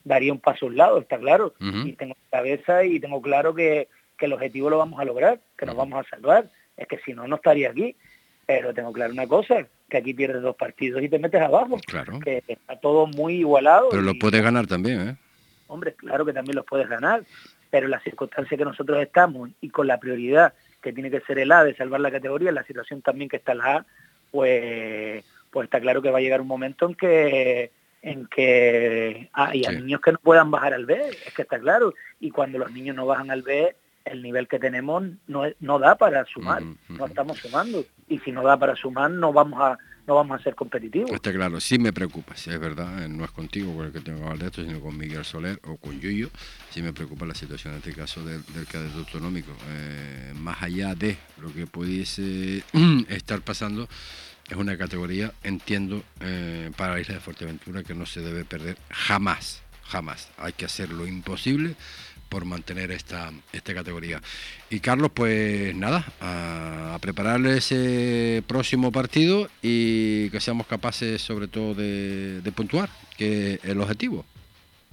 daría 0.04 0.32
un 0.32 0.40
paso 0.40 0.66
a 0.66 0.68
un 0.68 0.76
lado, 0.76 0.98
está 0.98 1.18
claro. 1.18 1.54
Uh 1.58 1.64
-huh. 1.64 1.88
Y 1.88 1.92
tengo 1.94 2.16
cabeza 2.30 2.84
y 2.84 3.00
tengo 3.00 3.22
claro 3.22 3.54
que, 3.54 3.88
que, 4.18 4.26
el 4.26 4.34
objetivo 4.34 4.68
lo 4.68 4.76
vamos 4.78 5.00
a 5.00 5.04
lograr, 5.06 5.40
que 5.56 5.64
nos 5.64 5.74
uh 5.74 5.78
-huh. 5.78 5.80
vamos 5.80 6.06
a 6.06 6.10
salvar. 6.10 6.50
Es 6.76 6.86
que 6.86 6.98
si 6.98 7.14
no, 7.14 7.26
no 7.26 7.36
estaría 7.36 7.70
aquí. 7.70 7.96
Pero 8.50 8.74
tengo 8.74 8.92
claro 8.92 9.12
una 9.12 9.28
cosa, 9.28 9.64
que 9.88 9.96
aquí 9.96 10.12
pierdes 10.12 10.42
dos 10.42 10.56
partidos 10.56 11.00
y 11.04 11.08
te 11.08 11.20
metes 11.20 11.40
abajo. 11.40 11.78
Claro. 11.86 12.18
Que 12.18 12.42
está 12.48 12.74
todo 12.80 13.06
muy 13.06 13.34
igualado. 13.34 13.90
Pero 13.90 14.02
y, 14.02 14.06
lo 14.06 14.14
puedes 14.18 14.42
ganar 14.42 14.66
también, 14.66 15.08
¿eh? 15.08 15.16
Hombre, 15.68 15.94
claro 15.94 16.26
que 16.26 16.32
también 16.32 16.56
los 16.56 16.66
puedes 16.66 16.88
ganar, 16.88 17.22
pero 17.70 17.86
la 17.86 18.00
circunstancia 18.00 18.58
que 18.58 18.64
nosotros 18.64 19.00
estamos 19.00 19.50
y 19.60 19.70
con 19.70 19.86
la 19.86 20.00
prioridad 20.00 20.52
que 20.82 20.92
tiene 20.92 21.12
que 21.12 21.20
ser 21.20 21.38
el 21.38 21.52
A 21.52 21.62
de 21.62 21.76
salvar 21.76 22.00
la 22.00 22.10
categoría, 22.10 22.50
la 22.50 22.64
situación 22.64 23.02
también 23.02 23.28
que 23.28 23.36
está 23.36 23.54
la 23.54 23.76
A, 23.76 23.86
pues, 24.32 25.24
pues 25.52 25.64
está 25.66 25.80
claro 25.80 26.02
que 26.02 26.10
va 26.10 26.18
a 26.18 26.22
llegar 26.22 26.40
un 26.40 26.48
momento 26.48 26.88
en 26.88 26.96
que 26.96 27.70
en 28.02 28.26
que 28.26 29.28
hay 29.32 29.62
sí. 29.62 29.76
niños 29.76 30.00
que 30.00 30.10
no 30.10 30.18
puedan 30.18 30.50
bajar 30.50 30.74
al 30.74 30.86
B, 30.86 31.10
es 31.24 31.34
que 31.34 31.42
está 31.42 31.60
claro, 31.60 31.94
y 32.18 32.32
cuando 32.32 32.58
los 32.58 32.72
niños 32.72 32.96
no 32.96 33.06
bajan 33.06 33.30
al 33.30 33.42
B, 33.42 33.76
el 34.04 34.22
nivel 34.22 34.48
que 34.48 34.58
tenemos 34.58 35.02
no, 35.26 35.42
no 35.60 35.78
da 35.78 35.96
para 35.96 36.24
sumar, 36.26 36.62
no 36.88 37.06
estamos 37.06 37.38
sumando, 37.38 37.84
y 38.08 38.18
si 38.18 38.32
no 38.32 38.42
da 38.42 38.58
para 38.58 38.76
sumar 38.76 39.10
no 39.10 39.32
vamos 39.32 39.60
a 39.60 39.78
no 40.06 40.14
vamos 40.16 40.40
a 40.40 40.42
ser 40.42 40.56
competitivos. 40.56 41.12
Está 41.12 41.32
claro, 41.32 41.60
sí 41.60 41.78
me 41.78 41.92
preocupa, 41.92 42.34
sí 42.34 42.50
es 42.50 42.58
verdad, 42.58 43.06
no 43.08 43.24
es 43.24 43.30
contigo 43.30 43.74
con 43.76 43.86
el 43.86 43.92
que 43.92 44.00
tengo 44.00 44.18
que 44.18 44.24
hablar 44.24 44.38
de 44.38 44.46
esto, 44.46 44.64
sino 44.64 44.80
con 44.80 44.96
Miguel 44.96 45.24
Soler 45.24 45.60
o 45.64 45.76
con 45.76 46.00
Yuyo, 46.00 46.30
sí 46.70 46.82
me 46.82 46.92
preocupa 46.92 47.26
la 47.26 47.34
situación 47.34 47.74
en 47.74 47.78
este 47.78 47.94
caso 47.94 48.24
del, 48.24 48.42
del 48.46 48.66
cadete 48.66 48.98
autonómico. 48.98 49.52
Eh, 49.68 50.32
más 50.34 50.62
allá 50.62 50.94
de 50.94 51.16
lo 51.40 51.52
que 51.52 51.66
pudiese 51.66 52.64
estar 53.08 53.40
pasando, 53.42 53.88
es 54.48 54.56
una 54.56 54.76
categoría, 54.76 55.32
entiendo, 55.44 56.02
eh, 56.20 56.72
para 56.76 56.94
la 56.94 57.00
isla 57.00 57.14
de 57.14 57.20
Fuerteventura 57.20 57.84
que 57.84 57.94
no 57.94 58.04
se 58.04 58.20
debe 58.20 58.44
perder 58.44 58.76
jamás, 58.90 59.62
jamás. 59.84 60.28
Hay 60.38 60.54
que 60.54 60.64
hacer 60.64 60.90
lo 60.90 61.06
imposible 61.06 61.76
por 62.30 62.46
mantener 62.46 62.90
esta, 62.92 63.30
esta 63.52 63.74
categoría. 63.74 64.22
Y 64.70 64.80
Carlos, 64.80 65.10
pues 65.12 65.74
nada, 65.74 66.06
a, 66.20 66.94
a 66.94 66.98
prepararle 67.00 67.58
ese 67.58 68.42
próximo 68.46 68.92
partido 68.92 69.48
y 69.60 70.30
que 70.30 70.40
seamos 70.40 70.66
capaces 70.66 71.20
sobre 71.20 71.48
todo 71.48 71.74
de, 71.74 72.40
de 72.40 72.52
puntuar, 72.52 72.88
que 73.18 73.60
el 73.64 73.80
objetivo. 73.80 74.24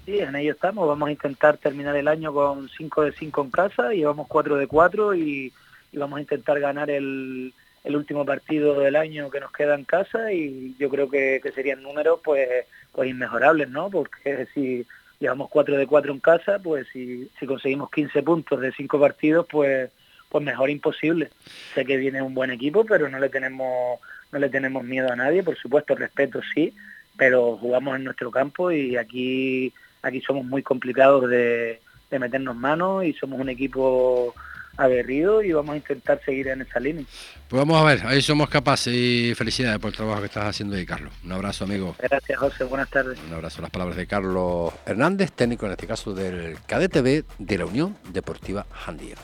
Sí, 0.05 0.19
en 0.19 0.35
ello 0.35 0.53
estamos. 0.53 0.87
Vamos 0.87 1.09
a 1.09 1.11
intentar 1.11 1.57
terminar 1.57 1.95
el 1.95 2.07
año 2.07 2.33
con 2.33 2.69
5 2.69 3.03
de 3.03 3.11
5 3.11 3.41
en 3.43 3.51
casa, 3.51 3.91
llevamos 3.91 4.27
4 4.27 4.55
de 4.55 4.65
4 4.65 5.15
y, 5.15 5.53
y 5.91 5.97
vamos 5.97 6.17
a 6.17 6.21
intentar 6.21 6.59
ganar 6.59 6.89
el, 6.89 7.53
el, 7.83 7.95
último 7.95 8.25
partido 8.25 8.79
del 8.79 8.95
año 8.95 9.29
que 9.29 9.41
nos 9.41 9.51
queda 9.51 9.75
en 9.75 9.83
casa 9.83 10.31
y 10.31 10.75
yo 10.79 10.89
creo 10.89 11.09
que, 11.09 11.39
que 11.43 11.51
serían 11.51 11.83
números 11.83 12.21
pues, 12.23 12.47
pues 12.93 13.09
inmejorables, 13.09 13.69
¿no? 13.69 13.89
Porque 13.89 14.47
si 14.53 14.87
llevamos 15.19 15.49
4 15.49 15.77
de 15.77 15.87
4 15.87 16.11
en 16.11 16.19
casa, 16.19 16.59
pues 16.59 16.87
si, 16.93 17.29
si 17.39 17.45
conseguimos 17.45 17.89
15 17.91 18.23
puntos 18.23 18.59
de 18.59 18.71
5 18.71 18.99
partidos, 18.99 19.47
pues 19.49 19.91
pues 20.29 20.43
mejor 20.43 20.69
imposible. 20.69 21.29
Sé 21.73 21.85
que 21.85 21.97
viene 21.97 22.21
un 22.21 22.33
buen 22.33 22.51
equipo, 22.51 22.85
pero 22.85 23.09
no 23.09 23.19
le 23.19 23.29
tenemos 23.29 23.99
no 24.31 24.39
le 24.39 24.49
tenemos 24.49 24.83
miedo 24.83 25.11
a 25.11 25.15
nadie, 25.15 25.41
por 25.41 25.57
supuesto, 25.57 25.95
respeto 25.95 26.41
sí, 26.53 26.73
pero 27.15 27.55
jugamos 27.57 27.95
en 27.95 28.03
nuestro 28.03 28.29
campo 28.29 28.71
y 28.71 28.97
aquí 28.97 29.73
aquí 30.01 30.21
somos 30.21 30.45
muy 30.45 30.63
complicados 30.63 31.29
de, 31.29 31.79
de 32.09 32.19
meternos 32.19 32.55
manos 32.55 33.05
y 33.05 33.13
somos 33.13 33.39
un 33.39 33.49
equipo 33.49 34.35
aguerrido 34.77 35.41
y 35.41 35.51
vamos 35.51 35.73
a 35.73 35.77
intentar 35.77 36.21
seguir 36.23 36.47
en 36.47 36.61
esa 36.61 36.79
línea. 36.79 37.03
Pues 37.47 37.59
vamos 37.59 37.81
a 37.81 37.83
ver, 37.83 38.05
ahí 38.05 38.21
somos 38.21 38.49
capaces 38.49 38.93
y 38.93 39.33
felicidades 39.35 39.79
por 39.79 39.89
el 39.89 39.95
trabajo 39.95 40.19
que 40.21 40.27
estás 40.27 40.45
haciendo 40.45 40.75
ahí, 40.75 40.85
Carlos. 40.85 41.11
Un 41.23 41.31
abrazo, 41.31 41.65
amigo. 41.65 41.95
Gracias, 41.99 42.39
José. 42.39 42.63
Buenas 42.63 42.89
tardes. 42.89 43.17
Un 43.27 43.33
abrazo. 43.33 43.61
Las 43.61 43.71
palabras 43.71 43.97
de 43.97 44.07
Carlos 44.07 44.73
Hernández, 44.85 45.31
técnico 45.31 45.65
en 45.65 45.73
este 45.73 45.87
caso 45.87 46.13
del 46.13 46.57
KDTV 46.67 47.25
de 47.37 47.57
la 47.57 47.65
Unión 47.65 47.97
Deportiva 48.11 48.65
Jandía. 48.71 49.15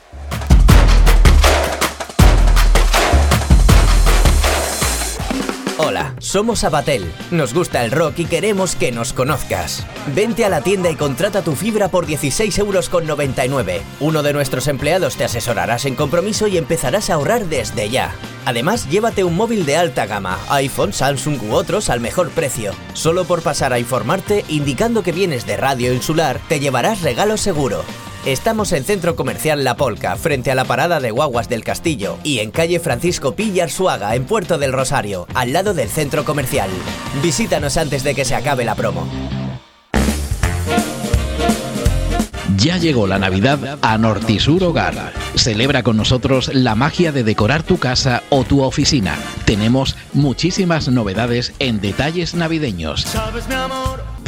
Hola, 5.76 6.14
somos 6.20 6.62
Abatel. 6.62 7.12
Nos 7.32 7.52
gusta 7.52 7.84
el 7.84 7.90
rock 7.90 8.20
y 8.20 8.26
queremos 8.26 8.76
que 8.76 8.92
nos 8.92 9.12
conozcas. 9.12 9.84
Vente 10.14 10.44
a 10.44 10.48
la 10.48 10.60
tienda 10.60 10.88
y 10.88 10.94
contrata 10.94 11.42
tu 11.42 11.56
fibra 11.56 11.88
por 11.88 12.06
16,99 12.06 12.58
euros. 12.60 13.82
Uno 13.98 14.22
de 14.22 14.32
nuestros 14.32 14.68
empleados 14.68 15.16
te 15.16 15.24
asesorará 15.24 15.80
sin 15.80 15.96
compromiso 15.96 16.46
y 16.46 16.58
empezarás 16.58 17.10
a 17.10 17.14
ahorrar 17.14 17.46
desde 17.46 17.90
ya. 17.90 18.14
Además, 18.44 18.88
llévate 18.88 19.24
un 19.24 19.34
móvil 19.34 19.66
de 19.66 19.76
alta 19.76 20.06
gama, 20.06 20.38
iPhone, 20.50 20.92
Samsung 20.92 21.42
u 21.42 21.54
otros 21.54 21.90
al 21.90 21.98
mejor 21.98 22.30
precio. 22.30 22.70
Solo 22.92 23.24
por 23.24 23.42
pasar 23.42 23.72
a 23.72 23.80
informarte, 23.80 24.44
indicando 24.48 25.02
que 25.02 25.10
vienes 25.10 25.44
de 25.44 25.56
Radio 25.56 25.92
Insular, 25.92 26.40
te 26.48 26.60
llevarás 26.60 27.02
regalo 27.02 27.36
seguro. 27.36 27.84
Estamos 28.26 28.72
en 28.72 28.84
Centro 28.84 29.16
Comercial 29.16 29.64
La 29.64 29.76
Polca, 29.76 30.16
frente 30.16 30.50
a 30.50 30.54
la 30.54 30.64
parada 30.64 30.98
de 30.98 31.10
Guaguas 31.10 31.50
del 31.50 31.62
Castillo, 31.62 32.16
y 32.22 32.38
en 32.38 32.52
calle 32.52 32.80
Francisco 32.80 33.34
Pillar 33.34 33.70
Suaga, 33.70 34.14
en 34.14 34.24
Puerto 34.24 34.56
del 34.56 34.72
Rosario, 34.72 35.26
al 35.34 35.52
lado 35.52 35.74
del 35.74 35.90
centro 35.90 36.24
comercial. 36.24 36.70
Visítanos 37.22 37.76
antes 37.76 38.02
de 38.02 38.14
que 38.14 38.24
se 38.24 38.34
acabe 38.34 38.64
la 38.64 38.76
promo. 38.76 39.06
Ya 42.56 42.78
llegó 42.78 43.06
la 43.06 43.18
Navidad 43.18 43.78
a 43.82 43.98
Nortisur 43.98 44.64
Hogar. 44.64 45.12
Celebra 45.34 45.82
con 45.82 45.98
nosotros 45.98 46.50
la 46.54 46.74
magia 46.74 47.12
de 47.12 47.24
decorar 47.24 47.62
tu 47.62 47.76
casa 47.78 48.22
o 48.30 48.44
tu 48.44 48.62
oficina. 48.62 49.18
Tenemos 49.44 49.96
muchísimas 50.14 50.88
novedades 50.88 51.52
en 51.58 51.82
detalles 51.82 52.34
navideños. 52.34 53.04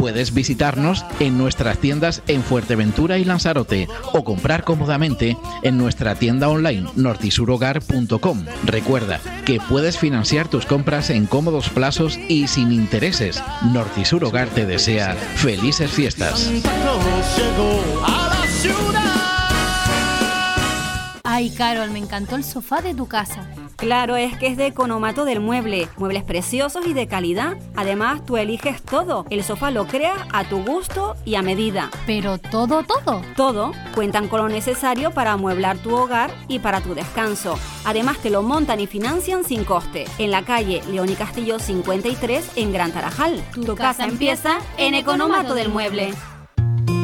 Puedes 0.06 0.32
visitarnos 0.32 1.04
en 1.18 1.36
nuestras 1.36 1.78
tiendas 1.78 2.22
en 2.28 2.44
Fuerteventura 2.44 3.18
y 3.18 3.24
Lanzarote 3.24 3.88
o 4.12 4.22
comprar 4.22 4.62
cómodamente 4.62 5.36
en 5.64 5.78
nuestra 5.78 6.14
tienda 6.14 6.48
online 6.48 6.88
nortisurhogar.com. 6.94 8.44
Recuerda 8.64 9.18
que 9.44 9.58
puedes 9.68 9.98
financiar 9.98 10.46
tus 10.46 10.64
compras 10.64 11.10
en 11.10 11.26
cómodos 11.26 11.70
plazos 11.70 12.20
y 12.28 12.46
sin 12.46 12.70
intereses. 12.70 13.42
Nortisur 13.72 14.22
Hogar 14.22 14.46
te 14.46 14.64
desea 14.64 15.16
felices 15.16 15.90
fiestas. 15.90 16.52
Ay, 21.24 21.50
Carol, 21.50 21.90
me 21.90 21.98
encantó 21.98 22.36
el 22.36 22.44
sofá 22.44 22.80
de 22.80 22.94
tu 22.94 23.08
casa. 23.08 23.44
Claro, 23.76 24.16
es 24.16 24.36
que 24.38 24.46
es 24.46 24.56
de 24.56 24.66
Economato 24.66 25.24
del 25.26 25.40
Mueble, 25.40 25.88
muebles 25.98 26.24
preciosos 26.24 26.86
y 26.86 26.94
de 26.94 27.06
calidad. 27.06 27.58
Además, 27.74 28.24
tú 28.24 28.38
eliges 28.38 28.82
todo. 28.82 29.26
El 29.28 29.44
sofá 29.44 29.70
lo 29.70 29.86
creas 29.86 30.18
a 30.32 30.44
tu 30.44 30.64
gusto 30.64 31.14
y 31.26 31.34
a 31.34 31.42
medida. 31.42 31.90
Pero 32.06 32.38
todo, 32.38 32.84
todo. 32.84 33.22
Todo. 33.36 33.72
Cuentan 33.94 34.28
con 34.28 34.40
lo 34.40 34.48
necesario 34.48 35.10
para 35.10 35.32
amueblar 35.32 35.76
tu 35.78 35.94
hogar 35.94 36.30
y 36.48 36.58
para 36.58 36.80
tu 36.80 36.94
descanso. 36.94 37.58
Además, 37.84 38.18
te 38.18 38.30
lo 38.30 38.42
montan 38.42 38.80
y 38.80 38.86
financian 38.86 39.44
sin 39.44 39.64
coste. 39.64 40.06
En 40.18 40.30
la 40.30 40.42
calle 40.42 40.82
León 40.90 41.10
y 41.10 41.14
Castillo 41.14 41.58
53 41.58 42.52
en 42.56 42.72
Gran 42.72 42.92
Tarajal. 42.92 43.44
Tu, 43.52 43.74
casa 43.74 44.06
empieza 44.06 44.58
en 44.78 44.94
Economato 44.94 45.54
del 45.54 45.68
Mueble. 45.68 46.14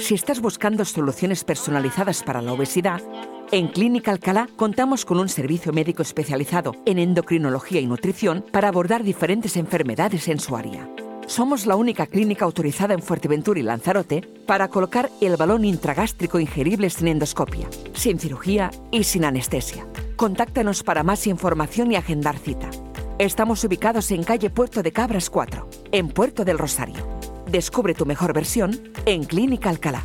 Si 0.00 0.14
estás 0.14 0.40
buscando 0.40 0.84
soluciones 0.86 1.44
personalizadas 1.44 2.22
para 2.22 2.40
la 2.40 2.54
obesidad, 2.54 3.02
en 3.52 3.68
Clínica 3.68 4.10
Alcalá 4.10 4.48
contamos 4.56 5.04
con 5.04 5.20
un 5.20 5.28
servicio 5.28 5.72
médico 5.72 6.00
especializado 6.00 6.74
en 6.86 6.98
endocrinología 6.98 7.80
y 7.80 7.86
nutrición 7.86 8.44
para 8.50 8.68
abordar 8.68 9.04
diferentes 9.04 9.56
enfermedades 9.58 10.26
en 10.28 10.40
su 10.40 10.56
área. 10.56 10.88
Somos 11.26 11.66
la 11.66 11.76
única 11.76 12.06
clínica 12.06 12.46
autorizada 12.46 12.94
en 12.94 13.02
Fuerteventura 13.02 13.60
y 13.60 13.62
Lanzarote 13.62 14.22
para 14.46 14.68
colocar 14.68 15.10
el 15.20 15.36
balón 15.36 15.64
intragástrico 15.64 16.40
ingerible 16.40 16.88
sin 16.88 17.08
endoscopia, 17.08 17.68
sin 17.92 18.18
cirugía 18.18 18.70
y 18.90 19.04
sin 19.04 19.24
anestesia. 19.24 19.86
Contáctanos 20.16 20.82
para 20.82 21.02
más 21.02 21.26
información 21.26 21.92
y 21.92 21.96
agendar 21.96 22.38
cita. 22.38 22.70
Estamos 23.18 23.62
ubicados 23.64 24.10
en 24.12 24.24
calle 24.24 24.48
Puerto 24.48 24.82
de 24.82 24.92
Cabras 24.92 25.28
4, 25.28 25.68
en 25.92 26.08
Puerto 26.08 26.44
del 26.44 26.58
Rosario. 26.58 27.09
Descubre 27.50 27.94
tu 27.94 28.06
mejor 28.06 28.32
versión 28.32 28.80
en 29.06 29.24
Clínica 29.24 29.70
Alcalá. 29.70 30.04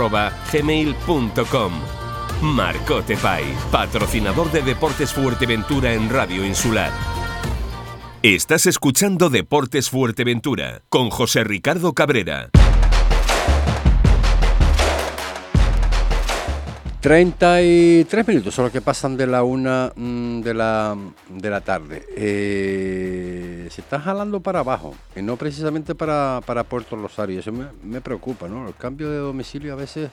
marcotepais 0.09 0.51
gmail.com. 0.51 1.71
Patrocinador 3.71 4.51
de 4.51 4.61
Deportes 4.61 5.13
Fuerteventura 5.13 5.93
en 5.93 6.09
Radio 6.09 6.45
Insular. 6.45 6.91
Estás 8.23 8.65
escuchando 8.65 9.29
Deportes 9.29 9.89
Fuerteventura 9.89 10.83
con 10.89 11.09
José 11.09 11.43
Ricardo 11.43 11.93
Cabrera. 11.93 12.49
33 17.01 18.27
minutos 18.27 18.53
son 18.53 18.65
los 18.65 18.71
que 18.71 18.79
pasan 18.81 19.17
de 19.17 19.25
la 19.25 19.43
una 19.43 19.91
mm, 19.95 20.41
de 20.41 20.53
la, 20.53 20.95
de 21.29 21.49
la 21.49 21.61
tarde. 21.61 22.05
Eh, 22.15 23.67
se 23.71 23.81
está 23.81 23.99
jalando 23.99 24.39
para 24.41 24.59
abajo 24.59 24.93
y 25.15 25.21
no 25.23 25.35
precisamente 25.35 25.95
para, 25.95 26.41
para 26.45 26.63
Puerto 26.63 26.95
Rosario. 26.95 27.39
Eso 27.39 27.51
me, 27.51 27.65
me 27.83 28.01
preocupa, 28.01 28.47
¿no? 28.47 28.67
El 28.67 28.75
cambio 28.75 29.09
de 29.09 29.17
domicilio 29.17 29.73
a 29.73 29.77
veces 29.77 30.11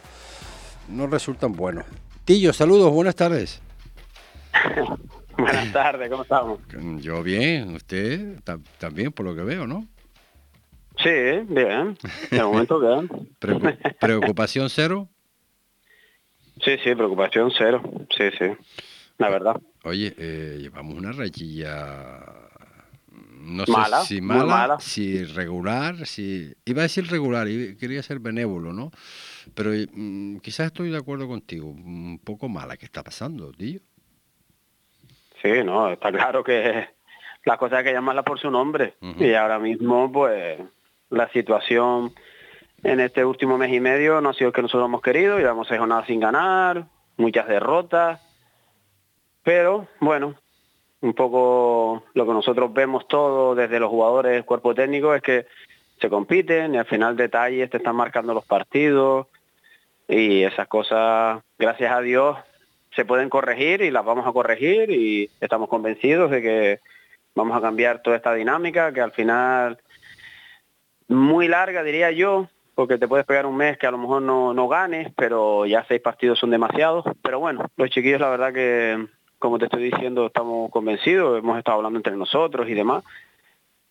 no 0.89 1.07
resultan 1.07 1.53
buenos. 1.53 1.85
Tillo, 2.25 2.53
saludos, 2.55 2.91
buenas 2.93 3.15
tardes. 3.17 3.61
Buenas 5.39 5.71
tardes, 5.73 6.11
¿cómo 6.11 6.23
estamos? 6.25 6.59
Yo 7.01 7.23
bien, 7.23 7.77
usted 7.77 8.41
ta- 8.43 8.59
también 8.79 9.13
por 9.13 9.25
lo 9.25 9.37
que 9.37 9.43
veo, 9.43 9.69
¿no? 9.69 9.87
Sí, 10.97 11.11
bien. 11.49 11.97
De 12.33 12.43
momento 12.43 12.81
bien. 12.81 13.09
Preocu- 13.41 13.97
preocupación 14.01 14.69
cero. 14.69 15.09
Sí, 16.65 16.77
sí, 16.83 16.95
preocupación 16.95 17.51
cero. 17.57 17.83
Sí, 18.17 18.25
sí. 18.39 18.47
La 19.19 19.31
verdad. 19.31 19.61
Oye, 19.85 20.15
eh, 20.17 20.59
llevamos 20.61 20.95
una 20.95 21.13
rachilla, 21.13 22.21
no 23.41 23.65
Mala, 23.69 24.01
sé 24.03 24.15
si 24.17 24.21
mala, 24.21 24.45
mala. 24.45 24.81
si 24.81 25.25
regular, 25.25 26.07
si 26.07 26.53
iba 26.65 26.81
a 26.81 26.85
decir 26.85 27.07
regular, 27.11 27.49
y 27.49 27.77
quería 27.77 28.03
ser 28.03 28.19
benévolo, 28.21 28.73
¿no? 28.73 28.91
Pero 29.55 29.71
mm, 29.93 30.39
quizás 30.39 30.67
estoy 30.67 30.91
de 30.91 30.99
acuerdo 30.99 31.27
contigo, 31.27 31.69
un 31.69 32.21
poco 32.23 32.49
mala 32.49 32.77
que 32.77 32.85
está 32.85 33.03
pasando, 33.03 33.51
tío. 33.53 33.81
Sí, 35.43 35.51
no, 35.65 35.91
está 35.93 36.11
claro 36.13 36.43
que 36.45 36.89
las 37.45 37.59
cosas 37.59 37.79
hay 37.79 37.85
que 37.85 37.93
llamarlas 37.93 38.25
por 38.25 38.39
su 38.39 38.51
nombre. 38.51 38.95
Y 39.19 39.33
ahora 39.35 39.59
mismo, 39.59 40.11
pues, 40.13 40.59
la 41.11 41.29
situación 41.31 42.13
en 42.83 43.01
este 43.01 43.25
último 43.25 43.59
mes 43.59 43.73
y 43.73 43.81
medio 43.81 44.21
no 44.21 44.31
ha 44.31 44.35
sido 44.35 44.49
el 44.49 44.55
que 44.55 44.63
nosotros 44.63 44.87
hemos 44.87 45.03
querido. 45.03 45.39
Llevamos 45.39 45.69
seis 45.69 45.81
jornadas 45.81 46.07
sin 46.07 46.21
ganar, 46.21 46.85
muchas 47.17 47.49
derrotas. 47.49 48.21
Pero, 49.43 49.89
bueno, 50.01 50.35
un 51.01 51.15
poco 51.15 52.05
lo 52.15 52.27
que 52.27 52.33
nosotros 52.33 52.73
vemos 52.73 53.07
todo 53.09 53.55
desde 53.55 53.81
los 53.81 53.91
jugadores, 53.91 54.37
el 54.37 54.45
cuerpo 54.45 54.75
técnico, 54.75 55.15
es 55.15 55.23
que 55.23 55.47
se 56.01 56.09
compiten 56.09 56.75
y 56.75 56.79
al 56.79 56.87
final 56.87 57.17
detalles 57.17 57.71
te 57.71 57.79
están 57.79 57.97
marcando 57.97 58.35
los 58.35 58.45
partidos 58.45 59.27
y 60.07 60.43
esas 60.43 60.69
cosas, 60.69 61.43
gracias 61.59 61.93
a 61.93 62.01
Dios, 62.01 62.37
se 62.95 63.05
pueden 63.05 63.29
corregir 63.29 63.83
y 63.83 63.91
las 63.91 64.05
vamos 64.05 64.27
a 64.27 64.33
corregir 64.33 64.91
y 64.91 65.31
estamos 65.41 65.69
convencidos 65.69 66.31
de 66.31 66.43
que 66.43 66.81
vamos 67.35 67.57
a 67.57 67.61
cambiar 67.61 68.03
toda 68.03 68.17
esta 68.17 68.35
dinámica 68.35 68.93
que 68.93 69.01
al 69.01 69.13
final 69.13 69.79
muy 71.09 71.49
larga 71.49 71.83
diría 71.83 72.11
yo 72.11 72.49
porque 72.79 72.97
te 72.97 73.09
puedes 73.09 73.27
pegar 73.27 73.45
un 73.45 73.57
mes 73.57 73.77
que 73.77 73.89
a 73.89 73.91
lo 73.91 73.99
mejor 73.99 74.23
no, 74.23 74.55
no 74.55 74.69
ganes 74.69 75.13
pero 75.17 75.67
ya 75.67 75.85
seis 75.89 76.01
partidos 76.01 76.39
son 76.39 76.51
demasiados 76.51 77.05
pero 77.25 77.41
bueno 77.41 77.67
los 77.77 77.91
chiquillos 77.91 78.21
la 78.21 78.29
verdad 78.29 78.53
que 78.53 79.05
como 79.41 79.59
te 79.59 79.65
estoy 79.65 79.83
diciendo 79.83 80.27
estamos 80.27 80.71
convencidos 80.71 81.41
hemos 81.41 81.59
estado 81.59 81.79
hablando 81.79 81.99
entre 81.99 82.15
nosotros 82.15 82.69
y 82.69 82.75
demás 82.75 83.03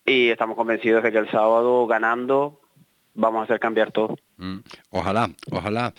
y 0.06 0.30
estamos 0.30 0.56
convencidos 0.56 1.04
de 1.04 1.12
que 1.12 1.18
el 1.18 1.30
sábado 1.30 1.86
ganando 1.86 2.62
vamos 3.14 3.42
a 3.42 3.44
hacer 3.44 3.60
cambiar 3.60 3.92
todo 3.92 4.16
Mm, 4.40 4.60
Ojalá, 4.92 5.32
ojalá. 5.52 5.96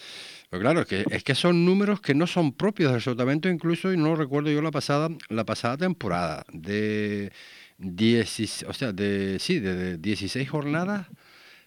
Pero 0.48 0.62
claro, 0.62 0.80
es 0.82 0.86
que, 0.86 1.04
es 1.10 1.24
que 1.24 1.34
son 1.34 1.64
números 1.64 2.00
que 2.00 2.14
no 2.14 2.28
son 2.28 2.52
propios 2.52 2.92
del 2.92 3.00
Sotamento, 3.00 3.48
incluso, 3.48 3.92
y 3.92 3.96
no 3.96 4.14
recuerdo 4.14 4.48
yo 4.52 4.62
la 4.62 4.70
pasada, 4.70 5.08
la 5.28 5.44
pasada 5.44 5.76
temporada, 5.76 6.44
de 6.52 7.32
10, 7.78 8.66
o 8.68 8.72
sea, 8.72 8.92
de 8.92 9.40
sí, 9.40 9.58
de, 9.58 9.74
de 9.74 9.98
16 9.98 10.48
jornadas, 10.48 11.08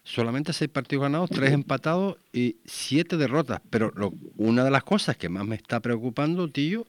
solamente 0.04 0.52
6 0.52 0.70
partidos 0.70 1.02
ganados, 1.04 1.30
3 1.30 1.52
empatados 1.52 2.16
y 2.32 2.56
7 2.64 3.16
derrotas. 3.16 3.60
Pero 3.70 3.92
lo- 3.94 4.12
una 4.36 4.64
de 4.64 4.70
las 4.70 4.82
cosas 4.84 5.16
que 5.16 5.28
más 5.28 5.44
me 5.46 5.54
está 5.56 5.80
preocupando, 5.80 6.48
tío, 6.48 6.86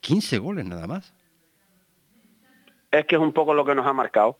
15 0.00 0.38
goles 0.38 0.64
nada 0.64 0.86
más. 0.86 1.12
es 2.90 3.04
que 3.04 3.16
es 3.16 3.20
un 3.20 3.32
poco 3.34 3.52
lo 3.52 3.64
que 3.66 3.74
nos 3.74 3.86
ha 3.86 3.92
marcado. 3.92 4.38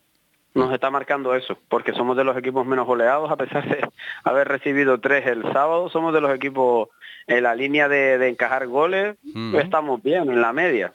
Nos 0.55 0.73
está 0.73 0.89
marcando 0.89 1.35
eso, 1.35 1.59
porque 1.69 1.93
somos 1.93 2.17
de 2.17 2.23
los 2.23 2.35
equipos 2.35 2.65
menos 2.65 2.87
goleados, 2.87 3.29
a 3.29 3.35
pesar 3.37 3.69
de 3.69 3.87
haber 4.23 4.47
recibido 4.47 4.99
tres 4.99 5.27
el 5.27 5.43
sábado, 5.53 5.89
somos 5.89 6.11
de 6.15 6.21
los 6.21 6.33
equipos 6.33 6.89
en 7.27 7.43
la 7.43 7.53
línea 7.53 7.87
de, 7.87 8.17
de 8.17 8.27
encajar 8.29 8.65
goles, 8.65 9.15
estamos 9.53 10.01
bien 10.01 10.31
en 10.31 10.41
la 10.41 10.51
media, 10.51 10.93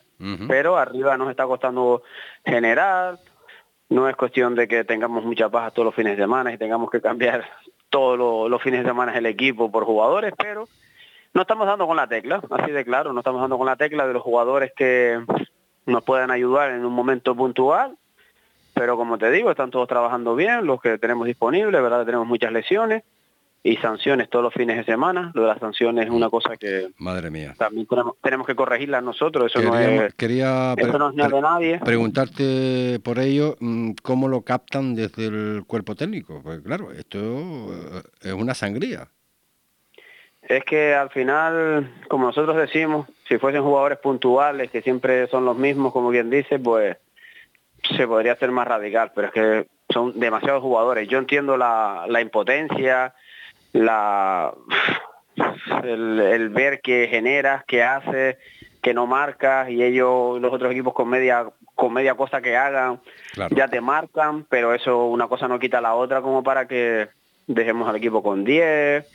pero 0.49 0.77
arriba 0.77 1.17
nos 1.17 1.31
está 1.31 1.47
costando 1.47 2.03
generar, 2.45 3.19
no 3.95 4.09
es 4.09 4.17
cuestión 4.17 4.55
de 4.55 4.67
que 4.67 4.85
tengamos 4.85 5.25
muchas 5.25 5.51
bajas 5.51 5.73
todos 5.73 5.87
los 5.87 5.95
fines 5.95 6.17
de 6.17 6.23
semana 6.25 6.53
y 6.53 6.59
tengamos 6.59 6.91
que 6.91 7.01
cambiar 7.01 7.45
todos 7.91 8.19
lo- 8.19 8.49
los 8.49 8.61
fines 8.63 8.81
de 8.83 8.87
semana 8.89 9.17
el 9.17 9.27
equipo 9.27 9.71
por 9.71 9.85
jugadores, 9.85 10.33
pero 10.37 10.67
no 11.33 11.43
estamos 11.43 11.67
dando 11.67 11.87
con 11.87 11.97
la 11.97 12.07
tecla, 12.09 12.41
así 12.51 12.71
de 12.73 12.85
claro, 12.85 13.13
no 13.13 13.21
estamos 13.21 13.41
dando 13.41 13.57
con 13.57 13.67
la 13.67 13.77
tecla 13.77 14.07
de 14.07 14.13
los 14.13 14.23
jugadores 14.23 14.73
que 14.77 15.21
nos 15.87 16.03
puedan 16.05 16.31
ayudar 16.31 16.71
en 16.71 16.85
un 16.85 16.93
momento 16.93 17.35
puntual, 17.37 17.97
pero 18.75 18.97
como 18.97 19.19
te 19.19 19.31
digo, 19.31 19.51
están 19.51 19.71
todos 19.71 19.87
trabajando 19.87 20.35
bien, 20.35 20.67
los 20.67 20.81
que 20.81 20.99
tenemos 20.99 21.27
disponibles, 21.27 21.81
verdad 21.83 22.05
tenemos 22.05 22.27
muchas 22.27 22.53
lesiones 22.53 23.05
y 23.67 23.77
sanciones 23.79 24.29
todos 24.29 24.43
los 24.43 24.53
fines 24.53 24.77
de 24.77 24.85
semana, 24.85 25.33
lo 25.35 25.41
de 25.43 25.49
las 25.49 25.59
sanciones 25.59 26.05
es 26.05 26.11
una 26.11 26.29
cosa 26.29 26.55
que 26.59 26.89
Madre 26.99 27.31
mía. 27.31 27.55
también 27.57 27.87
tenemos, 27.87 28.15
tenemos 28.23 28.47
que 28.47 28.55
corregirlas 28.55 29.03
nosotros, 29.03 29.51
eso 29.51 29.63
no 29.63 29.79
es, 29.79 30.13
quería 30.15 30.75
eso 30.77 30.99
no 30.99 31.09
es 31.09 31.15
nada 31.15 31.35
de 31.35 31.41
nadie. 31.41 31.79
preguntarte 31.79 33.01
por 33.03 33.19
ello 33.19 33.57
mm, 33.61 33.93
cómo 34.03 34.29
lo 34.29 34.43
captan 34.43 34.95
desde 34.95 35.29
el 35.29 35.65
cuerpo 35.67 35.95
técnico. 35.95 36.43
Porque 36.43 36.63
claro, 36.63 36.93
esto 36.93 37.19
eh, 37.19 38.03
es 38.21 38.33
una 38.35 38.53
sangría. 38.53 39.09
Es 40.43 40.63
que 40.65 40.95
al 40.95 41.09
final, 41.09 41.91
como 42.09 42.27
nosotros 42.27 42.59
decimos, 42.59 43.09
si 43.27 43.39
fuesen 43.39 43.63
jugadores 43.63 43.97
puntuales, 43.97 44.71
que 44.71 44.83
siempre 44.83 45.27
son 45.29 45.47
los 45.47 45.57
mismos, 45.57 45.95
como 45.95 46.11
bien 46.11 46.29
dice, 46.29 46.59
pues 46.59 46.99
se 47.97 48.07
podría 48.07 48.33
hacer 48.33 48.51
más 48.51 48.69
radical, 48.69 49.13
pero 49.15 49.29
es 49.29 49.33
que 49.33 49.67
son 49.89 50.21
demasiados 50.21 50.61
jugadores. 50.61 51.09
Yo 51.09 51.17
entiendo 51.17 51.57
la, 51.57 52.05
la 52.09 52.21
impotencia, 52.21 53.15
la 53.75 54.55
el, 55.83 56.21
el 56.21 56.49
ver 56.49 56.81
que 56.81 57.09
generas, 57.09 57.65
que 57.65 57.83
haces, 57.83 58.37
que 58.81 58.95
no 58.95 59.07
marcas 59.07 59.69
y 59.69 59.83
ellos, 59.83 60.41
los 60.41 60.53
otros 60.53 60.73
equipos 60.73 60.95
con 60.95 61.09
media, 61.09 61.47
con 61.75 61.93
media 61.93 62.15
cosa 62.15 62.41
que 62.41 62.57
hagan, 62.57 63.01
ya 63.51 63.69
te 63.69 63.81
marcan, 63.81 64.45
pero 64.49 64.75
eso 64.75 65.07
una 65.07 65.27
cosa 65.27 65.49
no 65.49 65.59
quita 65.59 65.81
la 65.81 65.95
otra 65.95 66.23
como 66.23 66.43
para 66.43 66.67
que 66.67 67.09
dejemos 67.47 67.89
al 67.89 67.97
equipo 67.97 68.23
con 68.23 68.45
10 68.45 69.07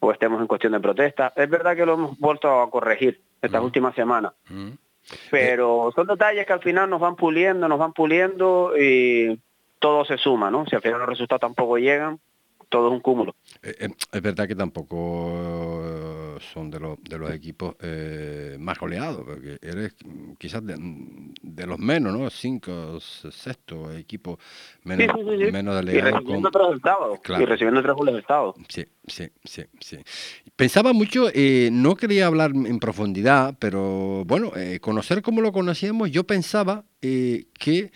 o 0.00 0.12
estemos 0.12 0.40
en 0.40 0.46
cuestión 0.46 0.72
de 0.72 0.80
protesta. 0.80 1.32
Es 1.34 1.48
verdad 1.48 1.74
que 1.74 1.86
lo 1.86 1.94
hemos 1.94 2.18
vuelto 2.18 2.60
a 2.60 2.70
corregir 2.70 3.20
estas 3.40 3.62
últimas 3.62 3.94
semanas, 3.94 4.32
pero 5.30 5.90
son 5.94 6.06
detalles 6.06 6.46
que 6.46 6.52
al 6.52 6.60
final 6.60 6.90
nos 6.90 7.00
van 7.00 7.16
puliendo, 7.16 7.66
nos 7.66 7.78
van 7.78 7.92
puliendo 7.94 8.74
y 8.78 9.40
todo 9.78 10.04
se 10.04 10.18
suma, 10.18 10.50
¿no? 10.50 10.66
Si 10.66 10.76
al 10.76 10.82
final 10.82 10.98
los 10.98 11.08
resultados 11.08 11.40
tampoco 11.40 11.78
llegan, 11.78 12.20
todo 12.72 12.88
es 12.88 12.92
un 12.94 13.00
cúmulo. 13.00 13.36
Eh, 13.62 13.74
eh, 13.80 13.88
es 14.10 14.22
verdad 14.22 14.48
que 14.48 14.56
tampoco 14.56 15.82
eh, 15.84 16.38
son 16.52 16.70
de, 16.70 16.80
los 16.80 16.98
de 17.04 17.18
los 17.18 17.30
equipos 17.30 17.76
eh, 17.80 18.56
más 18.58 18.78
goleados, 18.78 19.22
porque 19.24 19.58
eres 19.62 19.94
quizás 20.38 20.66
de, 20.66 20.74
de 21.42 21.66
los 21.66 21.78
menos, 21.78 22.18
¿no? 22.18 22.28
Cinco, 22.30 22.98
se- 22.98 23.30
sexto 23.30 23.92
equipo 23.92 24.38
menos, 24.84 25.14
Sí, 25.14 25.22
sí, 25.22 25.30
sí, 25.38 25.44
sí. 25.46 25.52
menos 25.52 25.74
Y 25.82 25.86
delegado. 25.86 26.16
recibiendo 26.16 26.50
con- 26.50 26.80
tres. 26.80 27.20
Claro. 27.22 27.42
Y 27.42 27.46
recibiendo 27.46 27.82
tres 27.82 27.94
goles 27.94 28.14
el 28.16 28.24
sábado. 28.26 28.54
Sí, 28.68 28.84
sí, 29.06 29.28
sí, 29.44 29.62
sí. 29.78 29.98
Pensaba 30.56 30.92
mucho, 30.92 31.28
eh, 31.34 31.68
no 31.70 31.94
quería 31.94 32.26
hablar 32.26 32.52
en 32.54 32.78
profundidad, 32.80 33.54
pero 33.60 34.24
bueno, 34.24 34.50
conocer 34.80 35.22
como 35.22 35.40
lo 35.42 35.52
conocíamos, 35.52 36.10
yo 36.10 36.24
pensaba 36.24 36.84
que 37.00 37.92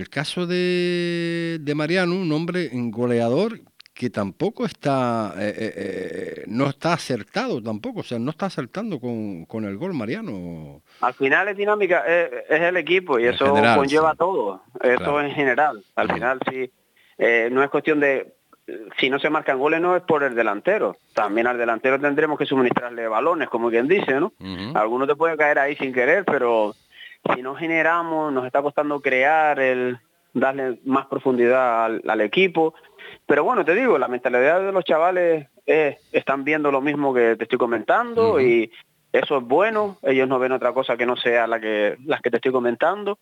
el 0.00 0.08
caso 0.08 0.46
de, 0.46 1.58
de 1.60 1.74
Mariano, 1.74 2.14
un 2.14 2.32
hombre 2.32 2.70
goleador 2.72 3.60
que 3.94 4.08
tampoco 4.08 4.64
está, 4.64 5.34
eh, 5.36 5.54
eh, 5.58 5.72
eh, 5.76 6.44
no 6.46 6.68
está 6.70 6.94
acertado 6.94 7.62
tampoco, 7.62 8.00
o 8.00 8.02
sea, 8.02 8.18
no 8.18 8.30
está 8.30 8.46
acertando 8.46 8.98
con, 8.98 9.44
con 9.44 9.64
el 9.66 9.76
gol 9.76 9.92
Mariano. 9.92 10.80
Al 11.02 11.12
final 11.12 11.48
es 11.48 11.56
dinámica, 11.58 12.04
es, 12.06 12.30
es 12.48 12.60
el 12.62 12.78
equipo 12.78 13.18
y 13.18 13.26
En 13.26 13.34
eso 13.34 13.44
general, 13.54 13.76
conlleva 13.76 14.12
sí. 14.12 14.18
todo. 14.18 14.62
Eso 14.82 14.96
Claro. 14.96 15.20
en 15.20 15.32
general. 15.32 15.84
Al 15.96 16.12
final 16.12 16.40
sí, 16.50 16.70
eh, 17.18 17.48
no 17.52 17.62
es 17.62 17.68
cuestión 17.68 18.00
de 18.00 18.32
si 18.98 19.10
no 19.10 19.18
se 19.18 19.28
marcan 19.30 19.58
goles 19.58 19.80
no 19.80 19.96
es 19.96 20.02
por 20.04 20.22
el 20.22 20.34
delantero. 20.34 20.96
También 21.12 21.46
al 21.48 21.58
delantero 21.58 21.98
tendremos 22.00 22.38
que 22.38 22.46
suministrarle 22.46 23.08
balones, 23.08 23.48
como 23.48 23.68
quien 23.68 23.88
dice, 23.88 24.20
¿no? 24.20 24.32
Algunos 24.74 25.08
te 25.08 25.16
pueden 25.16 25.36
caer 25.36 25.58
ahí 25.58 25.74
sin 25.76 25.92
querer, 25.92 26.24
pero 26.24 26.74
si 27.34 27.42
no 27.42 27.54
generamos, 27.54 28.32
nos 28.32 28.46
está 28.46 28.62
costando 28.62 29.00
crear, 29.00 29.60
el 29.60 29.98
darle 30.32 30.78
más 30.84 31.06
profundidad 31.06 31.84
al, 31.84 32.02
al 32.06 32.20
equipo. 32.20 32.74
Pero 33.26 33.44
bueno, 33.44 33.64
te 33.64 33.74
digo, 33.74 33.98
la 33.98 34.08
mentalidad 34.08 34.60
de 34.60 34.72
los 34.72 34.84
chavales 34.84 35.48
es, 35.66 35.96
están 36.12 36.44
viendo 36.44 36.70
lo 36.70 36.80
mismo 36.80 37.12
que 37.14 37.36
te 37.36 37.44
estoy 37.44 37.58
comentando 37.58 38.40
y 38.40 38.70
eso 39.12 39.38
es 39.38 39.44
bueno. 39.44 39.98
Ellos 40.02 40.28
no 40.28 40.38
ven 40.38 40.52
otra 40.52 40.72
cosa 40.72 40.96
que 40.96 41.06
no 41.06 41.16
sea 41.16 41.46
la 41.46 41.60
que 41.60 41.96
las 42.04 42.20
que 42.20 42.30
te 42.30 42.36
estoy 42.36 42.52
comentando. 42.52 43.18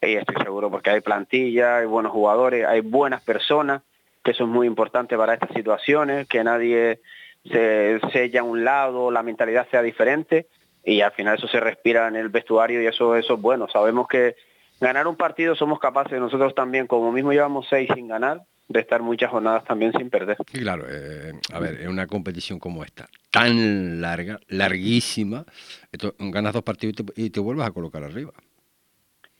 Y 0.00 0.14
estoy 0.14 0.36
seguro 0.42 0.70
porque 0.70 0.90
hay 0.90 1.00
plantilla, 1.00 1.78
hay 1.78 1.86
buenos 1.86 2.12
jugadores, 2.12 2.64
hay 2.66 2.80
buenas 2.80 3.22
personas, 3.22 3.82
que 4.22 4.30
eso 4.30 4.44
es 4.44 4.48
muy 4.48 4.66
importante 4.66 5.16
para 5.16 5.34
estas 5.34 5.50
situaciones, 5.54 6.28
que 6.28 6.44
nadie 6.44 7.00
se 7.44 7.98
sella 8.12 8.40
a 8.40 8.44
un 8.44 8.64
lado, 8.64 9.10
la 9.10 9.24
mentalidad 9.24 9.66
sea 9.70 9.82
diferente 9.82 10.46
y 10.88 11.02
al 11.02 11.12
final 11.12 11.36
eso 11.36 11.46
se 11.48 11.60
respira 11.60 12.08
en 12.08 12.16
el 12.16 12.30
vestuario 12.30 12.82
y 12.82 12.86
eso, 12.86 13.14
eso 13.14 13.34
es 13.34 13.40
bueno. 13.40 13.68
Sabemos 13.68 14.08
que 14.08 14.36
ganar 14.80 15.06
un 15.06 15.16
partido 15.16 15.54
somos 15.54 15.78
capaces 15.78 16.18
nosotros 16.18 16.54
también, 16.54 16.86
como 16.86 17.12
mismo 17.12 17.32
llevamos 17.32 17.66
seis 17.68 17.90
sin 17.94 18.08
ganar, 18.08 18.42
de 18.68 18.80
estar 18.80 19.02
muchas 19.02 19.30
jornadas 19.30 19.64
también 19.64 19.92
sin 19.92 20.08
perder. 20.08 20.38
Y 20.52 20.60
claro, 20.60 20.84
eh, 20.88 21.32
a 21.52 21.58
ver, 21.58 21.82
en 21.82 21.88
una 21.90 22.06
competición 22.06 22.58
como 22.58 22.84
esta, 22.84 23.06
tan 23.30 24.00
larga, 24.00 24.40
larguísima, 24.48 25.44
esto, 25.92 26.14
ganas 26.18 26.54
dos 26.54 26.62
partidos 26.62 26.94
y 26.98 27.04
te, 27.04 27.22
y 27.22 27.30
te 27.30 27.40
vuelves 27.40 27.66
a 27.66 27.70
colocar 27.70 28.02
arriba. 28.02 28.32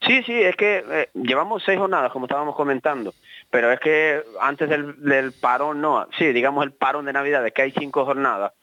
Sí, 0.01 0.21
sí, 0.23 0.33
es 0.33 0.55
que 0.55 0.83
eh, 0.87 1.09
llevamos 1.13 1.63
seis 1.65 1.79
jornadas, 1.79 2.11
como 2.11 2.25
estábamos 2.25 2.55
comentando, 2.55 3.13
pero 3.49 3.71
es 3.71 3.79
que 3.79 4.21
antes 4.39 4.69
del, 4.69 5.03
del 5.03 5.33
parón, 5.33 5.81
no, 5.81 6.07
sí, 6.17 6.31
digamos 6.31 6.63
el 6.63 6.73
parón 6.73 7.05
de 7.05 7.13
Navidad, 7.13 7.45
es 7.45 7.53
que 7.53 7.63
hay 7.63 7.71
cinco 7.71 8.05
jornadas, 8.05 8.53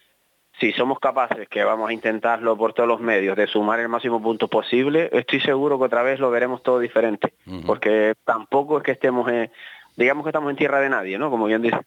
si 0.59 0.73
somos 0.73 0.99
capaces, 0.99 1.49
que 1.49 1.65
vamos 1.65 1.91
a 1.91 1.93
intentarlo 1.93 2.57
por 2.57 2.73
todos 2.73 2.89
los 2.89 3.01
medios, 3.01 3.37
de 3.37 3.47
sumar 3.47 3.81
el 3.81 3.89
máximo 3.89 4.23
punto 4.23 4.49
posible, 4.49 5.11
estoy 5.13 5.41
seguro 5.41 5.79
que 5.79 5.85
otra 5.85 6.03
vez 6.03 6.19
lo 6.19 6.31
veremos 6.31 6.63
todo 6.63 6.79
diferente, 6.79 7.35
porque 7.67 8.15
tampoco 8.25 8.79
es 8.79 8.85
que 8.85 8.93
estemos, 8.93 9.31
en, 9.31 9.51
digamos 9.97 10.25
que 10.25 10.31
estamos 10.31 10.51
en 10.51 10.57
tierra 10.57 10.81
de 10.81 10.89
nadie, 10.89 11.19
¿no? 11.19 11.31
Como 11.31 11.47
bien 11.47 11.61
dice. 11.61 11.79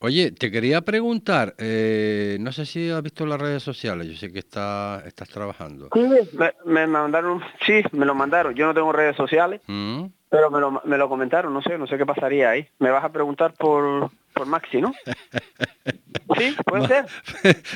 Oye, 0.00 0.32
te 0.32 0.50
quería 0.50 0.82
preguntar, 0.82 1.54
eh, 1.58 2.36
no 2.40 2.52
sé 2.52 2.66
si 2.66 2.90
has 2.90 3.02
visto 3.02 3.24
las 3.24 3.40
redes 3.40 3.62
sociales, 3.62 4.06
yo 4.06 4.16
sé 4.16 4.30
que 4.30 4.40
está, 4.40 5.02
estás 5.06 5.30
trabajando. 5.30 5.88
Sí, 5.94 6.08
me, 6.34 6.52
me 6.66 6.86
mandaron, 6.86 7.40
sí, 7.64 7.82
me 7.92 8.04
lo 8.04 8.14
mandaron, 8.14 8.54
yo 8.54 8.66
no 8.66 8.74
tengo 8.74 8.92
redes 8.92 9.16
sociales, 9.16 9.62
pero 10.28 10.50
me 10.50 10.60
lo, 10.60 10.82
me 10.84 10.98
lo 10.98 11.08
comentaron, 11.08 11.54
no 11.54 11.62
sé, 11.62 11.78
no 11.78 11.86
sé 11.86 11.96
qué 11.96 12.04
pasaría 12.04 12.50
ahí. 12.50 12.66
Me 12.78 12.90
vas 12.90 13.04
a 13.04 13.12
preguntar 13.12 13.54
por, 13.54 14.10
por 14.34 14.46
Maxi, 14.46 14.80
¿no? 14.80 14.92
Sí, 16.38 16.54
puede 16.64 16.86
ser. 16.88 17.06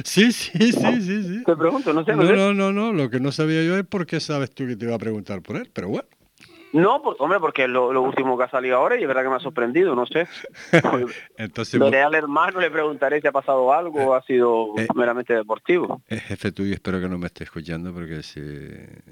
sí, 0.05 0.33
sí, 0.33 0.73
sí, 0.73 1.01
sí, 1.03 1.23
sí. 1.23 1.43
Te 1.45 1.57
pregunto, 1.57 1.93
no 1.93 2.05
sé, 2.05 2.15
no, 2.15 2.25
No, 2.25 2.55
no, 2.55 2.73
no, 2.73 2.93
lo 2.93 3.11
que 3.11 3.21
no 3.21 3.33
sabía 3.33 3.63
yo 3.65 3.77
es 3.77 3.85
por 3.87 4.07
qué 4.07 4.21
sabes 4.21 4.51
tú 4.51 4.67
que 4.67 4.77
te 4.77 4.85
iba 4.87 4.95
a 4.95 4.99
preguntar 4.99 5.43
por 5.43 5.57
él, 5.57 5.71
pero 5.73 5.89
bueno. 5.89 6.09
No, 6.73 7.01
por- 7.01 7.17
hombre, 7.21 7.41
porque 7.41 7.65
es 7.65 7.71
lo, 7.71 7.93
lo 7.93 8.03
último 8.03 8.37
que 8.37 8.45
ha 8.45 8.51
salido 8.51 8.77
ahora 8.77 8.99
y 8.99 9.03
es 9.03 9.09
verdad 9.09 9.23
que 9.23 9.29
me 9.31 9.37
ha 9.37 9.41
sorprendido, 9.41 9.95
no 9.95 10.05
sé. 10.05 10.27
Entonces, 11.39 11.81
Lo 11.81 11.87
al 11.87 12.15
hermano, 12.15 12.61
le 12.61 12.71
preguntaré 12.71 13.21
si 13.21 13.27
ha 13.27 13.33
pasado 13.33 13.73
algo 13.73 14.09
o 14.09 14.15
ha 14.15 14.23
sido 14.23 14.75
meramente 14.95 15.33
deportivo. 15.33 16.03
Eh, 16.09 16.19
jefe 16.21 16.53
tuyo, 16.53 16.75
espero 16.75 17.01
que 17.01 17.09
no 17.09 17.17
me 17.19 17.27
esté 17.27 17.45
escuchando 17.45 17.95
porque 17.95 18.23
si, 18.23 18.41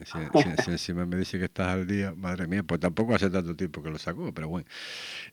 si, 0.04 0.18
si- 0.42 0.62
si 0.62 0.70
encima 0.72 1.06
me 1.06 1.16
dice 1.16 1.38
que 1.38 1.46
estás 1.46 1.68
al 1.68 1.86
día, 1.86 2.12
madre 2.16 2.46
mía, 2.46 2.62
pues 2.64 2.80
tampoco 2.80 3.14
hace 3.14 3.30
tanto 3.30 3.54
tiempo 3.56 3.82
que 3.82 3.90
lo 3.90 3.98
sacó, 3.98 4.30
pero 4.34 4.48
bueno. 4.48 4.66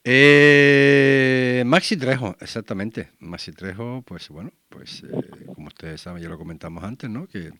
Eh, 0.04 1.62
Maxi 1.66 1.96
Trejo, 1.96 2.36
exactamente. 2.40 3.10
Maxi 3.18 3.52
Trejo, 3.52 4.02
pues 4.06 4.28
bueno, 4.28 4.50
pues 4.68 5.02
eh, 5.04 5.46
como 5.54 5.66
ustedes 5.68 6.00
saben, 6.00 6.22
ya 6.22 6.28
lo 6.28 6.38
comentamos 6.38 6.82
antes, 6.84 7.10
¿no? 7.10 7.26
Que 7.26 7.50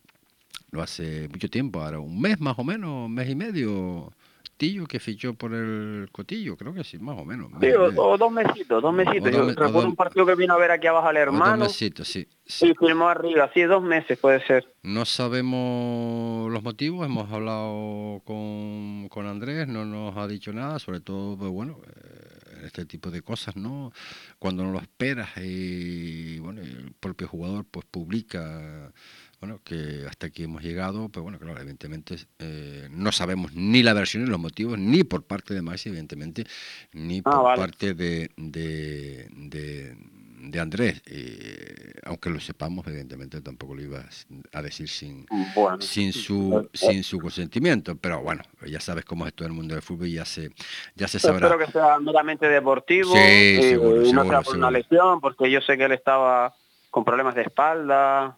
lo 0.71 0.83
hace 0.83 1.29
mucho 1.29 1.49
tiempo, 1.51 1.83
ahora 1.83 1.99
un 1.99 2.21
mes 2.21 2.41
más 2.41 2.59
o 2.59 2.65
menos, 2.65 3.07
un 3.07 3.15
mes 3.15 3.29
y 3.29 3.35
medio. 3.35 4.13
Que 4.63 5.01
fichó 5.01 5.35
por 5.35 5.53
el 5.55 6.09
Cotillo, 6.13 6.57
creo 6.57 6.73
que 6.73 6.85
sí, 6.85 6.97
más 6.97 7.19
o 7.19 7.25
menos. 7.25 7.51
Sí, 7.61 7.67
o, 7.73 7.87
o 8.01 8.17
dos 8.17 8.31
mesitos, 8.31 8.81
dos 8.81 8.95
mesitos. 8.95 9.33
Yo 9.33 9.39
dos 9.39 9.49
recuerdo 9.49 9.73
dos- 9.73 9.85
un 9.87 9.97
partido 9.97 10.25
que 10.25 10.37
vino 10.37 10.55
a 10.55 10.57
ver 10.59 10.71
aquí 10.71 10.87
abajo 10.87 11.09
al 11.09 11.17
O 11.17 11.19
dos 11.19 11.27
hermano 11.27 11.65
mesitos, 11.65 12.07
sí. 12.07 12.29
y 12.61 12.73
firmó 12.75 13.09
arriba, 13.09 13.51
sí, 13.53 13.63
dos 13.63 13.83
meses 13.83 14.17
puede 14.21 14.41
ser. 14.47 14.73
No 14.85 15.05
sabemos 15.05 16.49
los 16.53 16.63
motivos, 16.63 17.05
hemos 17.07 17.29
hablado 17.33 18.23
con, 18.25 19.09
con 19.09 19.27
Andrés, 19.27 19.67
no 19.67 19.85
nos 19.85 20.17
ha 20.17 20.29
dicho 20.29 20.53
nada, 20.53 20.79
sobre 20.79 21.01
todo, 21.01 21.37
pues 21.37 21.51
bueno, 21.51 21.81
eh, 21.85 22.67
este 22.67 22.85
tipo 22.87 23.11
de 23.11 23.23
cosas, 23.23 23.57
¿no? 23.57 23.91
Cuando 24.39 24.63
no 24.63 24.71
lo 24.71 24.79
esperas 24.79 25.31
y, 25.39 26.39
bueno, 26.39 26.61
el 26.61 26.93
propio 27.01 27.27
jugador 27.27 27.65
pues 27.69 27.85
publica, 27.91 28.93
bueno, 29.43 29.59
que 29.65 30.05
hasta 30.09 30.29
aquí 30.29 30.45
hemos 30.45 30.63
llegado, 30.63 31.09
pues 31.09 31.21
bueno, 31.21 31.37
claro, 31.37 31.59
evidentemente 31.59 32.15
eh, 32.39 32.87
no 32.93 33.11
sabemos 33.11 33.53
ni 33.55 33.83
la 33.83 33.93
versión 33.93 34.23
ni 34.23 34.31
los 34.31 34.39
motivos, 34.39 34.79
ni 34.79 35.03
por 35.03 35.25
parte 35.25 35.53
de 35.53 35.63
Maxi, 35.63 35.89
evidentemente, 35.89 36.45
ni 36.93 37.19
Ah, 37.25 37.31
por 37.33 37.43
vale. 37.43 37.61
parte 37.61 37.93
de, 37.95 38.31
de, 38.37 39.27
de, 39.33 39.97
de 40.45 40.61
Andrés. 40.61 41.03
Eh, 41.07 41.93
aunque 42.05 42.31
lo 42.31 42.39
sepamos, 42.39 42.87
evidentemente 42.87 43.41
tampoco 43.41 43.75
lo 43.75 43.83
iba 43.83 44.05
a 44.53 44.63
decir 44.63 44.89
sin, 44.89 45.27
Bueno, 45.57 45.81
sin 45.81 46.13
su 46.13 46.69
sin 46.73 47.03
su 47.03 47.19
consentimiento. 47.19 47.97
Pero 47.97 48.23
bueno, 48.23 48.43
ya 48.65 48.79
sabes 48.79 49.05
cómo 49.05 49.27
es 49.27 49.35
todo 49.35 49.49
el 49.49 49.55
mundo 49.55 49.75
del 49.75 49.83
fútbol 49.83 50.07
y 50.07 50.13
ya 50.13 50.25
se, 50.25 50.53
ya 50.95 51.09
se 51.09 51.19
sabrá. 51.19 51.49
Espero 51.49 51.67
que 51.67 51.73
sea 51.73 51.99
meramente 51.99 52.47
deportivo 52.47 53.13
Sí, 53.13 53.57
y, 53.59 53.63
seguro, 53.71 53.97
y 54.07 54.13
no 54.13 54.23
seguro, 54.23 54.29
sea 54.29 54.43
por 54.43 54.57
una 54.57 54.71
lesión, 54.71 55.21
porque 55.21 55.51
yo 55.51 55.61
sé 55.63 55.77
que 55.77 55.87
él 55.87 55.93
estaba 55.93 56.55
con 56.91 57.05
problemas 57.05 57.35
de 57.35 57.43
espalda 57.43 58.37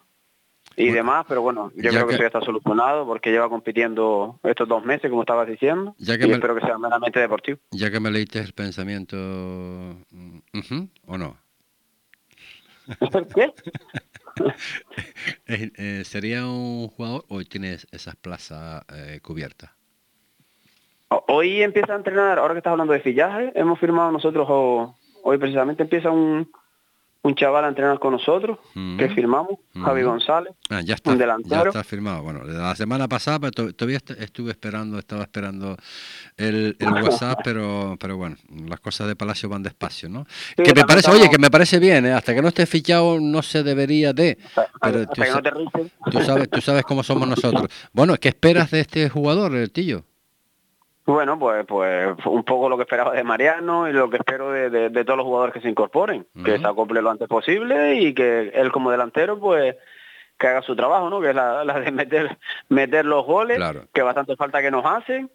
y 0.77 0.89
demás, 0.91 1.25
pero 1.27 1.41
bueno, 1.41 1.71
yo 1.75 1.83
ya 1.83 1.89
creo 1.91 2.01
que, 2.03 2.09
que- 2.09 2.13
eso 2.15 2.23
ya 2.23 2.27
está 2.27 2.41
solucionado 2.41 3.05
porque 3.05 3.31
lleva 3.31 3.47
compitiendo 3.49 4.39
estos 4.43 4.67
dos 4.67 4.83
meses, 4.85 5.09
como 5.09 5.21
estabas 5.21 5.47
diciendo, 5.47 5.95
Ya 5.99 6.17
que 6.17 6.25
y 6.25 6.27
me- 6.27 6.33
espero 6.33 6.55
que 6.55 6.61
sea 6.65 6.77
meramente 6.77 7.19
deportivo. 7.19 7.59
Ya 7.71 7.89
que 7.91 7.99
me 7.99 8.11
leíste 8.11 8.39
el 8.39 8.53
pensamiento, 8.53 9.15
¿o 11.07 11.17
no? 11.17 11.37
¿Qué? 13.33 13.53
Eh, 15.47 15.71
eh, 15.77 16.01
¿Sería 16.03 16.45
un 16.45 16.89
jugador 16.89 17.23
o 17.29 17.41
tienes 17.45 17.87
esas 17.91 18.17
plazas 18.17 18.83
eh, 18.93 19.19
cubiertas? 19.21 19.71
Hoy 21.29 21.61
empieza 21.61 21.93
a 21.93 21.95
entrenar, 21.95 22.37
ahora 22.39 22.53
que 22.53 22.57
estás 22.57 22.71
hablando 22.71 22.91
de 22.91 22.99
fillaje, 22.99 23.53
hemos 23.55 23.79
firmado 23.79 24.11
nosotros, 24.11 24.45
o- 24.49 24.93
hoy 25.23 25.37
precisamente 25.37 25.83
empieza 25.83 26.11
un, 26.11 26.51
un 27.25 27.35
chaval 27.35 27.65
a 27.65 27.69
entrenar 27.69 27.97
con 27.99 28.11
nosotros, 28.13 28.59
que 28.97 29.09
firmamos, 29.09 29.59
Javi 29.73 30.01
Ujú. 30.03 30.11
González, 30.11 30.53
Ah, 30.69 30.81
ya 30.81 30.93
está, 30.95 31.11
un 31.11 31.17
ya 31.17 31.21
delantero. 31.25 31.69
está 31.69 31.83
firmado. 31.83 32.21
Bueno, 32.23 32.43
la 32.43 32.75
semana 32.75 33.07
pasada 33.07 33.39
pero 33.39 33.51
to- 33.51 33.73
todavía 33.73 33.97
est- 33.97 34.11
estuve 34.11 34.51
esperando, 34.51 34.99
estaba 34.99 35.23
esperando 35.23 35.75
el, 36.37 36.75
el 36.79 36.87
WhatsApp, 37.33 37.39
pero 37.43 37.97
pero 37.99 38.17
bueno, 38.17 38.35
las 38.69 38.79
cosas 38.79 39.07
de 39.07 39.15
Palacio 39.15 39.49
van 39.49 39.63
despacio, 39.63 40.07
¿no? 40.07 40.25
que 40.55 40.73
me 40.73 40.83
parece, 40.83 40.99
estamos- 41.07 41.19
oye, 41.21 41.29
que 41.29 41.37
me 41.39 41.49
parece 41.49 41.79
bien, 41.79 42.05
¿eh? 42.05 42.13
hasta 42.13 42.35
que 42.35 42.41
no 42.41 42.47
esté 42.49 42.65
fichado 42.67 43.19
no 43.19 43.41
se 43.41 43.63
debería 43.63 44.13
de. 44.13 44.37
Pero 44.81 44.99
hasta 45.01 45.13
tú, 45.13 45.21
que 45.21 45.27
no 45.29 45.33
sa- 45.35 45.41
te 45.41 45.51
rices. 45.51 45.91
tú 46.11 46.21
sabes, 46.21 46.49
tú 46.49 46.61
sabes 46.61 46.83
cómo 46.83 47.01
somos 47.03 47.27
nosotros. 47.27 47.67
Bueno, 47.91 48.15
¿qué 48.17 48.29
esperas 48.29 48.69
de 48.71 48.81
este 48.81 49.09
jugador, 49.09 49.55
el 49.55 49.71
Tillo? 49.71 50.03
Bueno, 51.05 51.37
pues, 51.37 51.65
pues 51.67 52.15
un 52.25 52.43
poco 52.43 52.67
lo 52.67 52.77
que 52.77 52.83
esperaba 52.83 53.13
de 53.13 53.23
Mariano 53.23 53.87
y 53.87 53.93
lo 53.93 54.09
que 54.09 54.17
espero 54.17 54.49
de, 54.51 54.69
de- 54.71 54.89
de 54.89 55.05
todos 55.05 55.17
los 55.17 55.25
jugadores 55.25 55.53
que 55.53 55.61
se 55.61 55.69
incorporen, 55.69 56.25
que 56.43 56.57
se 56.57 56.65
acople 56.67 57.01
lo 57.01 57.11
antes 57.11 57.27
posible 57.27 57.95
y 57.95 58.13
que 58.15 58.49
él 58.55 58.71
como 58.71 58.89
delantero, 58.89 59.39
pues 59.39 59.75
que 60.39 60.47
haga 60.47 60.63
su 60.63 60.75
trabajo, 60.75 61.09
¿no? 61.09 61.21
Que 61.21 61.29
es 61.29 61.35
la, 61.35 61.63
la 61.63 61.79
de 61.79 61.91
meter, 61.91 62.37
meter 62.69 63.05
los 63.05 63.23
goles, 63.25 63.57
Claro. 63.57 63.83
que 63.93 64.01
bastante 64.01 64.35
falta 64.35 64.61
que 64.63 64.71
nos 64.71 64.83
hacen 64.85 65.29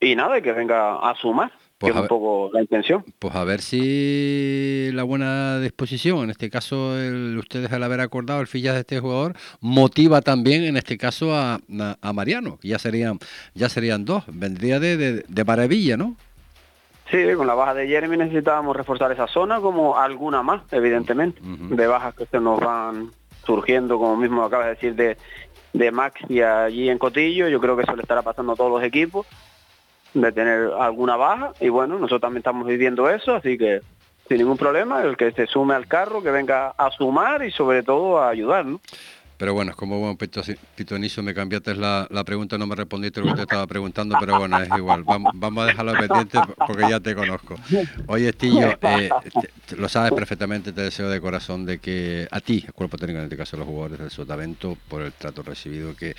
y 0.00 0.16
nada, 0.16 0.36
y 0.38 0.42
que 0.42 0.52
venga 0.52 0.96
a 0.98 1.14
sumar, 1.14 1.52
Pues 1.84 1.92
que 1.92 1.98
a 1.98 2.00
es 2.00 2.02
un 2.02 2.02
ver. 2.02 2.08
poco 2.08 2.50
la 2.52 2.60
intención. 2.62 3.04
Pues 3.18 3.34
a 3.34 3.44
ver 3.44 3.60
si 3.60 4.90
la 4.92 5.02
buena 5.02 5.60
disposición, 5.60 6.24
en 6.24 6.30
este 6.30 6.50
caso 6.50 6.98
el, 6.98 7.36
ustedes 7.38 7.72
al 7.72 7.82
haber 7.82 8.00
acordado 8.00 8.40
el 8.40 8.46
fichaje 8.46 8.74
de 8.74 8.80
este 8.80 9.00
jugador, 9.00 9.34
motiva 9.60 10.20
también 10.20 10.64
en 10.64 10.76
este 10.76 10.98
caso 10.98 11.34
a, 11.34 11.54
a- 11.80 11.96
a 12.00 12.12
Mariano, 12.12 12.58
que 12.60 12.68
ya 12.68 12.78
serían, 12.78 13.18
ya 13.54 13.68
serían 13.68 14.04
dos, 14.04 14.24
vendría 14.28 14.80
de, 14.80 14.96
de, 14.96 15.24
de 15.26 15.44
maravilla, 15.44 15.96
¿no? 15.96 16.16
Sí, 17.10 17.18
con 17.36 17.46
la 17.46 17.54
baja 17.54 17.74
de 17.74 17.86
Jeremy 17.86 18.16
necesitábamos 18.16 18.74
reforzar 18.76 19.12
esa 19.12 19.26
zona 19.26 19.60
como 19.60 19.98
alguna 19.98 20.42
más, 20.42 20.62
evidentemente, 20.72 21.38
de 21.42 21.86
bajas 21.86 22.14
que 22.14 22.24
se 22.26 22.40
nos 22.40 22.58
van 22.58 23.10
surgiendo, 23.46 23.98
como 23.98 24.16
mismo 24.16 24.42
acabas 24.42 24.66
de 24.68 24.74
decir, 24.74 24.94
de, 24.94 25.18
de 25.74 25.90
Maxi 25.92 26.40
allí 26.40 26.88
en 26.88 26.96
Cotillo, 26.96 27.46
yo 27.48 27.60
creo 27.60 27.76
que 27.76 27.82
eso 27.82 27.94
le 27.94 28.00
estará 28.02 28.22
pasando 28.22 28.52
a 28.52 28.56
todos 28.56 28.70
los 28.70 28.82
equipos, 28.82 29.26
de 30.14 30.32
tener 30.32 30.70
alguna 30.78 31.16
baja, 31.16 31.52
y 31.60 31.68
bueno, 31.68 31.94
nosotros 31.96 32.20
también 32.20 32.38
estamos 32.38 32.66
viviendo 32.66 33.10
eso, 33.10 33.34
así 33.34 33.58
que 33.58 33.80
sin 34.28 34.38
ningún 34.38 34.56
problema, 34.56 35.02
el 35.02 35.16
que 35.16 35.32
se 35.32 35.46
sume 35.46 35.74
al 35.74 35.86
carro, 35.86 36.22
que 36.22 36.30
venga 36.30 36.68
a 36.78 36.90
sumar 36.92 37.44
y 37.44 37.50
sobre 37.50 37.82
todo 37.82 38.18
a 38.20 38.30
ayudar, 38.30 38.64
¿no? 38.64 38.80
Pero 39.36 39.52
bueno, 39.52 39.72
como 39.76 39.98
buen 39.98 40.16
pito- 40.16 40.42
pitonizo 40.76 41.20
me 41.22 41.34
cambiaste 41.34 41.74
la, 41.74 42.06
la 42.08 42.22
pregunta, 42.22 42.56
no 42.56 42.66
me 42.68 42.76
respondiste 42.76 43.20
lo 43.20 43.26
que 43.26 43.34
te 43.34 43.42
estaba 43.42 43.66
preguntando, 43.66 44.16
pero 44.16 44.36
bueno, 44.38 44.58
es 44.60 44.72
igual. 44.72 45.02
Vamos, 45.02 45.32
vamos 45.34 45.64
a 45.64 45.66
dejarlo 45.66 45.96
pendiente 45.96 46.38
porque 46.64 46.88
ya 46.88 47.00
te 47.00 47.16
conozco. 47.16 47.56
Oye, 48.06 48.28
Estillo, 48.28 48.78
eh, 48.80 49.10
lo 49.76 49.88
sabes 49.88 50.12
perfectamente, 50.12 50.72
te 50.72 50.82
deseo 50.82 51.08
de 51.08 51.20
corazón 51.20 51.64
de 51.64 51.78
que 51.78 52.28
a 52.30 52.40
ti, 52.40 52.64
el 52.66 52.72
cuerpo 52.72 52.96
técnico, 52.96 53.18
en 53.18 53.24
este 53.24 53.36
caso 53.36 53.56
los 53.56 53.66
jugadores 53.66 53.98
del 53.98 54.10
Sotavento, 54.10 54.76
por 54.88 55.02
el 55.02 55.12
trato 55.12 55.42
recibido, 55.42 55.96
que, 55.96 56.14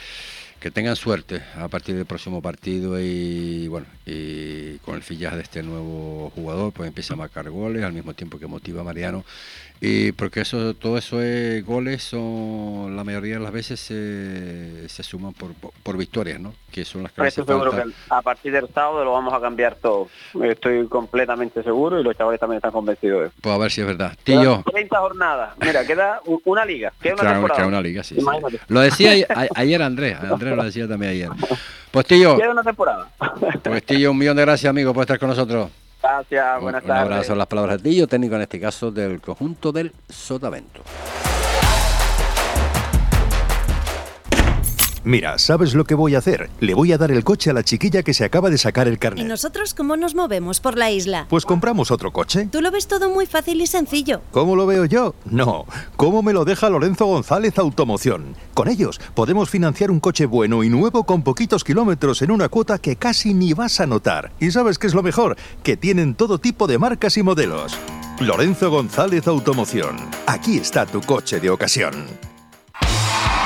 que 0.60 0.72
tengan 0.72 0.96
suerte 0.96 1.42
a 1.56 1.68
partir 1.68 1.96
del 1.96 2.06
próximo 2.06 2.42
partido 2.42 3.00
y 3.00 3.68
bueno, 3.68 3.88
y 4.06 4.78
con 4.80 4.96
el 4.96 5.04
fillaje 5.04 5.38
de 5.38 5.44
este 5.44 5.64
nuevo 5.64 6.32
jugador, 6.36 6.74
pues 6.74 6.88
empieza 6.88 7.14
a 7.14 7.18
marcar 7.18 7.50
goles 7.50 7.84
al 7.84 7.94
mismo 7.94 8.14
tiempo 8.14 8.40
que 8.40 8.48
motiva 8.48 8.82
a 8.82 8.84
Mariano. 8.84 9.24
Y 9.82 10.14
porque 10.14 10.42
eso, 10.42 10.74
todo 10.74 10.98
eso 10.98 11.22
es 11.22 11.64
goles, 11.66 12.02
son 12.02 12.96
la 12.96 13.04
mayoría 13.04 13.36
de 13.36 13.42
las 13.42 13.52
veces 13.52 13.80
se, 13.80 14.88
se 14.88 15.04
suman 15.04 15.34
por, 15.34 15.54
por, 15.54 15.98
victorias, 15.98 16.40
¿no? 16.40 16.56
Que 16.76 16.84
son 16.84 17.04
las 17.04 17.14
que 17.14 17.32
seguro 17.32 17.72
que 17.72 17.84
a 18.10 18.22
partir 18.22 18.52
del 18.52 18.68
sábado 18.68 19.06
lo 19.06 19.14
vamos 19.14 19.34
a 19.34 19.40
cambiar 19.40 19.76
todo. 19.76 20.10
Estoy 20.44 20.86
completamente 20.90 21.64
seguro 21.64 22.02
y 22.02 22.04
los 22.04 22.18
chavales 22.18 22.38
también 22.38 22.58
están 22.58 22.72
convencidos 22.74 23.22
de 23.22 23.28
eso. 23.28 23.36
Pues 23.40 23.56
a 23.56 23.58
ver 23.58 23.72
si 23.72 23.80
es 23.80 23.88
verdad. 23.88 24.12
Tío, 24.26 24.62
30 24.70 24.98
jornadas. 25.00 25.54
Mira, 25.62 25.86
queda 25.88 26.20
una 26.44 26.66
liga, 26.66 26.92
queda 27.02 27.14
una 27.14 27.22
Claro, 27.22 27.36
temporada. 27.36 27.58
queda 27.60 27.68
una 27.70 27.82
liga, 27.82 28.04
sí, 28.04 28.16
sí. 28.20 28.26
Lo 28.68 28.80
decía 28.82 29.12
ayer, 29.56 29.82
Andrés, 29.82 30.18
Andrés 30.20 30.54
lo 30.58 30.64
decía 30.66 30.86
también 30.86 31.14
ayer. 31.14 31.30
Pues 31.92 32.06
Tío, 32.08 32.36
Queda 32.36 32.52
una 32.52 32.64
temporada. 32.64 33.08
pues 33.64 33.86
Tío, 33.86 34.12
un 34.12 34.18
millón 34.18 34.36
de 34.36 34.42
gracias 34.44 34.70
amigo 34.70 34.94
por 34.94 35.04
estar 35.04 35.18
con 35.18 35.30
nosotros. 35.30 35.70
Gracias, 36.04 36.62
buenas 36.62 36.82
Un 36.84 36.88
tardes. 36.90 37.04
abrazo 37.04 37.34
a 37.34 37.36
las 37.38 37.48
palabras 37.48 37.82
de 37.82 37.90
Tillo, 37.90 38.06
técnico 38.08 38.36
en 38.36 38.42
este 38.42 38.60
caso 38.60 38.92
del 38.92 39.22
conjunto 39.22 39.72
del 39.72 39.94
Sotavento. 40.10 40.82
Mira, 45.06 45.38
¿sabes 45.38 45.76
lo 45.76 45.84
que 45.84 45.94
voy 45.94 46.16
a 46.16 46.18
hacer? 46.18 46.50
Le 46.60 46.74
voy 46.74 46.92
a 46.92 46.98
dar 46.98 47.12
el 47.12 47.24
coche 47.24 47.52
a 47.52 47.54
la 47.54 47.62
chiquilla 47.62 48.02
que 48.02 48.16
se 48.16 48.26
acaba 48.26 48.50
de 48.50 48.58
sacar 48.58 48.88
el 48.88 48.96
¿Y 48.96 48.98
carnet. 48.98 49.28
nosotros 49.28 49.76
cómo 49.76 49.96
nos 49.98 50.16
movemos 50.16 50.60
por 50.60 50.80
la 50.80 50.90
isla? 50.90 51.28
Pues 51.30 51.46
compramos 51.46 51.92
otro 51.92 52.12
coche. 52.12 52.50
Tú 52.52 52.60
lo 52.60 52.72
ves 52.72 52.88
todo 52.88 53.08
muy 53.12 53.28
fácil 53.28 53.62
y 53.62 53.68
sencillo. 53.68 54.22
¿Cómo 54.32 54.56
lo 54.56 54.66
veo 54.66 54.86
yo? 54.86 55.14
No. 55.26 55.66
¿Cómo 55.96 56.24
me 56.24 56.34
lo 56.34 56.44
deja 56.44 56.72
Lorenzo 56.72 57.06
González 57.06 57.60
Automoción? 57.60 58.36
Con 58.56 58.68
ellos 58.68 59.00
podemos 59.14 59.48
financiar 59.52 59.92
un 59.92 60.00
coche 60.00 60.26
bueno 60.26 60.64
y 60.64 60.70
nuevo 60.70 61.04
con 61.04 61.22
poquitos 61.22 61.64
kilómetros 61.64 62.24
en 62.24 62.32
una 62.32 62.50
cuota 62.50 62.80
que 62.80 62.96
casi 62.96 63.36
ni 63.36 63.54
vas 63.54 63.80
a 63.80 63.86
notar. 63.86 64.32
¿Y 64.40 64.50
sabes 64.50 64.80
qué 64.80 64.88
es 64.88 64.96
lo 64.96 65.04
mejor? 65.04 65.38
Que 65.62 65.78
tienen 65.78 66.16
todo 66.16 66.40
tipo 66.40 66.66
de 66.66 66.80
marcas 66.80 67.16
y 67.18 67.22
modelos. 67.22 67.78
Lorenzo 68.20 68.72
González 68.72 69.28
Automoción. 69.28 69.98
Aquí 70.26 70.58
está 70.58 70.88
tu 70.88 71.00
coche 71.02 71.40
de 71.40 71.52
ocasión. 71.52 71.94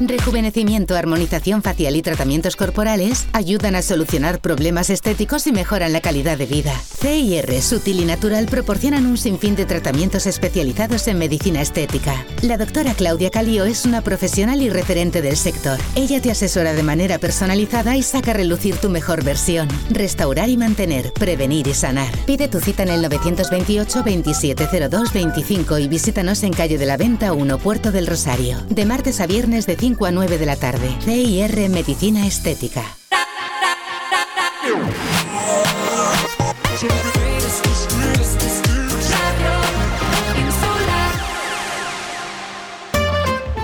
Rejuvenecimiento, 0.00 0.94
armonización 0.94 1.60
facial 1.60 1.96
y 1.96 2.02
tratamientos 2.02 2.54
corporales 2.54 3.26
ayudan 3.32 3.74
a 3.74 3.82
solucionar 3.82 4.38
problemas 4.38 4.90
estéticos 4.90 5.48
y 5.48 5.52
mejoran 5.52 5.92
la 5.92 6.00
calidad 6.00 6.38
de 6.38 6.46
vida. 6.46 6.72
CIR 7.00 7.60
Sutil 7.60 7.98
y 7.98 8.04
Natural 8.04 8.46
proporcionan 8.46 9.06
un 9.06 9.18
sinfín 9.18 9.56
de 9.56 9.66
tratamientos 9.66 10.26
especializados 10.26 11.08
en 11.08 11.18
medicina 11.18 11.60
estética. 11.62 12.24
La 12.42 12.56
doctora 12.56 12.94
Claudia 12.94 13.30
Calío 13.30 13.64
es 13.64 13.86
una 13.86 14.00
profesional 14.00 14.62
y 14.62 14.70
referente 14.70 15.20
del 15.20 15.36
sector. 15.36 15.80
Ella 15.96 16.22
te 16.22 16.30
asesora 16.30 16.74
de 16.74 16.84
manera 16.84 17.18
personalizada 17.18 17.96
y 17.96 18.04
saca 18.04 18.30
a 18.30 18.34
relucir 18.34 18.76
tu 18.76 18.90
mejor 18.90 19.24
versión. 19.24 19.66
Restaurar 19.90 20.48
y 20.48 20.56
mantener, 20.56 21.12
prevenir 21.12 21.66
y 21.66 21.74
sanar. 21.74 22.16
Pide 22.24 22.46
tu 22.46 22.60
cita 22.60 22.84
en 22.84 22.90
el 22.90 23.02
928 23.02 24.04
2702 24.04 25.12
25 25.12 25.78
y 25.78 25.88
visítanos 25.88 26.44
en 26.44 26.52
calle 26.52 26.78
de 26.78 26.86
la 26.86 26.96
Venta 26.96 27.32
1, 27.32 27.58
Puerto 27.58 27.90
del 27.90 28.06
Rosario. 28.06 28.58
De 28.68 28.86
martes 28.86 29.20
a 29.20 29.26
viernes 29.26 29.66
de 29.66 29.74
5 29.74 29.87
a 29.88 30.10
9 30.10 30.36
de 30.38 30.46
la 30.46 30.56
tarde. 30.56 30.94
CIR 31.00 31.70
Medicina 31.70 32.26
Estética. 32.26 32.84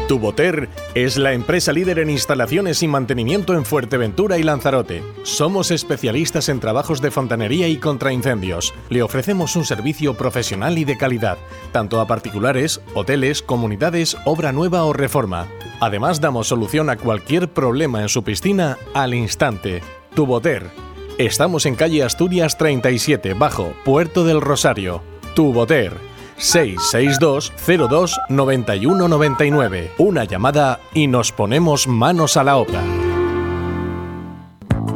Tuboter 0.09 0.69
es 0.95 1.19
la 1.19 1.33
empresa 1.33 1.73
líder 1.73 1.99
en 1.99 2.09
instalaciones 2.09 2.83
y 2.83 2.89
mantenimiento 2.89 3.55
en 3.55 3.65
Fuerteventura 3.65 4.39
y 4.39 4.43
Lanzarote. 4.43 5.03
Somos 5.25 5.71
especialistas 5.71 6.49
en 6.49 6.61
trabajos 6.61 7.03
de 7.03 7.11
fontanería 7.11 7.69
y 7.69 7.77
contraincendios. 7.77 8.73
Le 8.89 9.03
ofrecemos 9.03 9.57
un 9.57 9.65
servicio 9.65 10.15
profesional 10.15 10.79
y 10.79 10.85
de 10.85 10.97
calidad, 10.97 11.37
tanto 11.73 12.01
a 12.01 12.07
particulares, 12.07 12.81
hoteles, 12.95 13.43
comunidades, 13.43 14.17
obra 14.25 14.53
nueva 14.53 14.85
o 14.85 14.93
reforma. 14.93 15.49
Además, 15.81 16.21
damos 16.21 16.49
solución 16.49 16.91
a 16.91 16.97
cualquier 16.97 17.49
problema 17.49 18.03
en 18.03 18.09
su 18.09 18.23
piscina 18.23 18.79
al 18.95 19.15
instante. 19.15 19.83
Tuboter. 20.15 20.71
Estamos 21.19 21.67
en 21.67 21.75
calle 21.75 22.03
Asturias 22.03 22.57
37, 22.59 23.35
bajo, 23.35 23.73
Puerto 23.85 24.25
del 24.25 24.41
Rosario. 24.41 25.03
Tuboter. 25.35 25.97
662 26.37 27.53
02 27.89 28.21
91 28.29 29.09
99. 29.09 29.93
Una 29.99 30.25
llamada 30.25 30.81
y 30.93 31.07
nos 31.07 31.33
ponemos 31.33 31.87
manos 31.87 32.37
a 32.37 32.45
la 32.45 32.57
obra. 32.57 32.83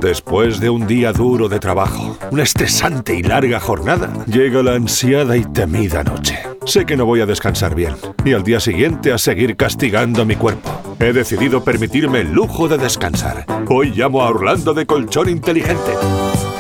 Después 0.01 0.61
de 0.61 0.71
un 0.71 0.87
día 0.87 1.13
duro 1.13 1.49
de 1.49 1.59
trabajo, 1.59 2.17
una 2.31 2.45
estresante 2.45 3.17
y 3.17 3.23
larga 3.23 3.59
jornada, 3.59 4.25
llega 4.27 4.63
la 4.63 4.75
ansiada 4.75 5.37
y 5.37 5.45
temida 5.45 6.05
noche. 6.05 6.39
Sé 6.67 6.87
que 6.87 6.97
no 6.97 7.05
voy 7.05 7.21
a 7.21 7.27
descansar 7.27 7.75
bien 7.75 7.97
y 8.25 8.33
al 8.33 8.45
día 8.45 8.61
siguiente 8.61 9.13
a 9.13 9.19
seguir 9.19 9.57
castigando 9.57 10.25
mi 10.25 10.37
cuerpo. 10.37 10.71
He 11.01 11.13
decidido 11.13 11.65
permitirme 11.65 12.21
el 12.21 12.31
lujo 12.31 12.69
de 12.69 12.79
descansar. 12.79 13.45
Hoy 13.69 13.91
llamo 13.91 14.23
a 14.23 14.29
Orlando 14.29 14.73
de 14.73 14.87
Colchón 14.87 15.29
Inteligente. 15.29 15.91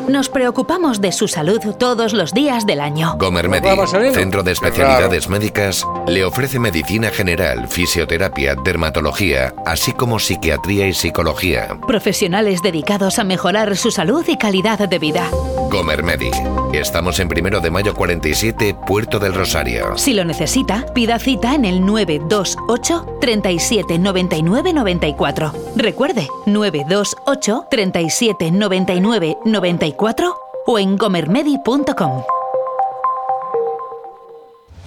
Nos 0.08 0.30
preocupamos 0.30 1.01
de 1.01 1.12
su 1.12 1.28
salud 1.28 1.60
todos 1.80 2.14
los 2.14 2.32
días 2.32 2.68
del 2.68 2.80
año. 2.80 3.16
Gomermedi, 3.18 3.68
Centro 4.14 4.43
de 4.43 4.51
Especialidades 4.51 5.30
Médicas, 5.30 5.84
le 6.08 6.24
ofrece 6.24 6.60
medicina 6.60 7.10
general, 7.10 7.68
fisioterapia, 7.68 8.56
dermatología, 8.56 9.53
así 9.66 9.93
como 9.93 10.20
psiquiatría 10.20 10.88
y 10.88 10.93
psicología. 10.93 11.78
Profesionales 11.88 12.62
dedicados 12.62 13.18
a 13.18 13.24
mejorar 13.24 13.76
su 13.78 13.89
salud 13.89 14.24
y 14.28 14.38
calidad 14.38 14.78
de 14.88 14.99
vida. 14.99 15.28
Gomermedi. 15.72 16.30
Estamos 16.74 17.20
en 17.20 17.28
primero 17.28 17.60
de 17.60 17.72
mayo 17.72 17.95
47, 17.95 18.76
Puerto 18.86 19.18
del 19.18 19.34
Rosario. 19.34 19.97
Si 19.97 20.14
lo 20.14 20.24
necesita, 20.24 20.86
pida 20.93 21.18
cita 21.20 21.56
en 21.56 21.66
el 21.66 21.86
928 21.86 23.18
37 23.20 23.97
99 23.97 24.74
94. 24.74 25.53
Recuerde, 25.76 26.28
928 26.45 27.68
37 27.70 28.51
99 28.51 29.38
94 29.43 29.95
o 30.68 30.80
en 30.80 30.98
gomermedi.com. 30.98 32.24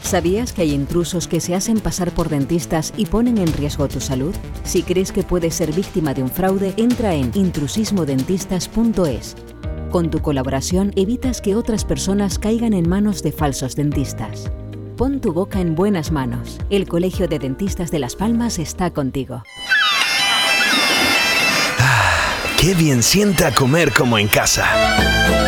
¿Sabías 0.03 0.53
que 0.53 0.63
hay 0.63 0.73
intrusos 0.73 1.29
que 1.29 1.41
se 1.41 1.55
hacen 1.55 1.81
pasar 1.81 2.11
por 2.13 2.29
dentistas 2.29 2.93
y 2.97 3.07
ponen 3.07 3.39
en 3.39 3.53
riesgo 3.53 3.89
tu 3.89 4.01
salud? 4.01 4.35
Si 4.65 4.83
crees 4.83 5.13
que 5.13 5.23
puedes 5.23 5.55
ser 5.55 5.73
víctima 5.73 6.15
de 6.15 6.23
un 6.23 6.31
fraude, 6.31 6.73
entra 6.77 7.15
en 7.15 7.31
intrusismodentistas.es. 7.35 9.37
Con 9.91 10.11
tu 10.11 10.21
colaboración 10.21 10.93
evitas 10.97 11.41
que 11.41 11.57
otras 11.57 11.85
personas 11.85 12.39
caigan 12.39 12.73
en 12.73 12.89
manos 12.89 13.23
de 13.23 13.33
falsos 13.33 13.77
dentistas. 13.77 14.51
Pon 14.97 15.21
tu 15.21 15.33
boca 15.33 15.61
en 15.61 15.75
buenas 15.75 16.11
manos. 16.11 16.59
El 16.71 16.89
Colegio 16.89 17.29
de 17.29 17.39
Dentistas 17.39 17.91
de 17.91 17.99
Las 17.99 18.17
Palmas 18.17 18.59
está 18.59 18.91
contigo. 18.91 19.43
Qué 22.61 22.75
bien 22.75 23.05
sienta 23.05 23.55
comer 23.55 23.93
como 23.93 24.19
en 24.19 24.27
casa. 24.27 25.48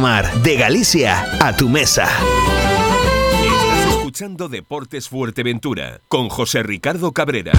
Mar, 0.00 0.42
de 0.42 0.56
Galicia 0.56 1.24
a 1.40 1.56
tu 1.56 1.68
mesa. 1.68 2.08
Estás 3.42 3.86
escuchando 3.88 4.48
Deportes 4.48 5.08
Fuerteventura 5.08 6.00
con 6.08 6.28
José 6.28 6.62
Ricardo 6.62 7.12
Cabrera. 7.12 7.52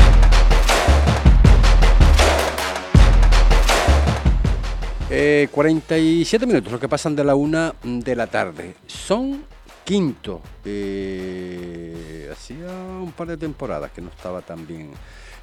Eh, 5.09 5.47
47 5.51 6.45
minutos, 6.45 6.71
lo 6.71 6.79
que 6.79 6.89
pasan 6.89 7.15
de 7.15 7.23
la 7.23 7.35
una 7.35 7.73
de 7.83 8.15
la 8.15 8.27
tarde. 8.27 8.75
Son 8.87 9.43
quinto. 9.83 10.41
Eh, 10.65 12.29
hacía 12.31 12.67
un 12.67 13.13
par 13.13 13.27
de 13.27 13.37
temporadas 13.37 13.91
que 13.91 14.01
no 14.01 14.09
estaba 14.09 14.41
tan 14.41 14.67
bien 14.67 14.91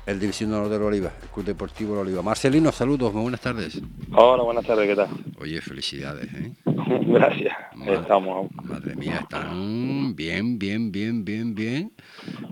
el 0.06 0.20
División 0.20 0.50
de 0.50 0.56
Honor 0.56 0.68
del 0.68 0.82
Oliva, 0.82 1.12
el 1.22 1.28
Club 1.28 1.46
Deportivo 1.46 1.98
Oliva. 1.98 2.22
Marcelino, 2.22 2.70
saludos, 2.72 3.12
muy 3.14 3.22
buenas 3.22 3.40
tardes. 3.40 3.80
Hola, 4.12 4.42
buenas 4.42 4.66
tardes, 4.66 4.86
¿qué 4.86 4.96
tal? 4.96 5.08
Oye, 5.40 5.60
felicidades, 5.60 6.28
¿eh? 6.34 6.52
Gracias, 6.66 7.56
estamos. 7.86 8.50
Madre 8.64 8.94
mía, 8.96 9.20
están 9.22 10.14
bien, 10.14 10.58
bien, 10.58 10.92
bien, 10.92 11.24
bien, 11.24 11.54
bien. 11.54 11.92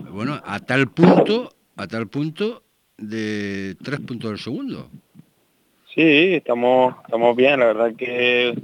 Bueno, 0.09 0.39
a 0.43 0.59
tal 0.59 0.89
punto, 0.89 1.53
a 1.75 1.87
tal 1.87 2.07
punto 2.07 2.63
de 2.97 3.75
tres 3.83 3.99
puntos 3.99 4.31
del 4.31 4.39
segundo. 4.39 4.89
Sí, 5.93 6.35
estamos, 6.35 6.95
estamos 7.05 7.35
bien, 7.35 7.59
la 7.59 7.67
verdad 7.67 7.93
que 7.95 8.55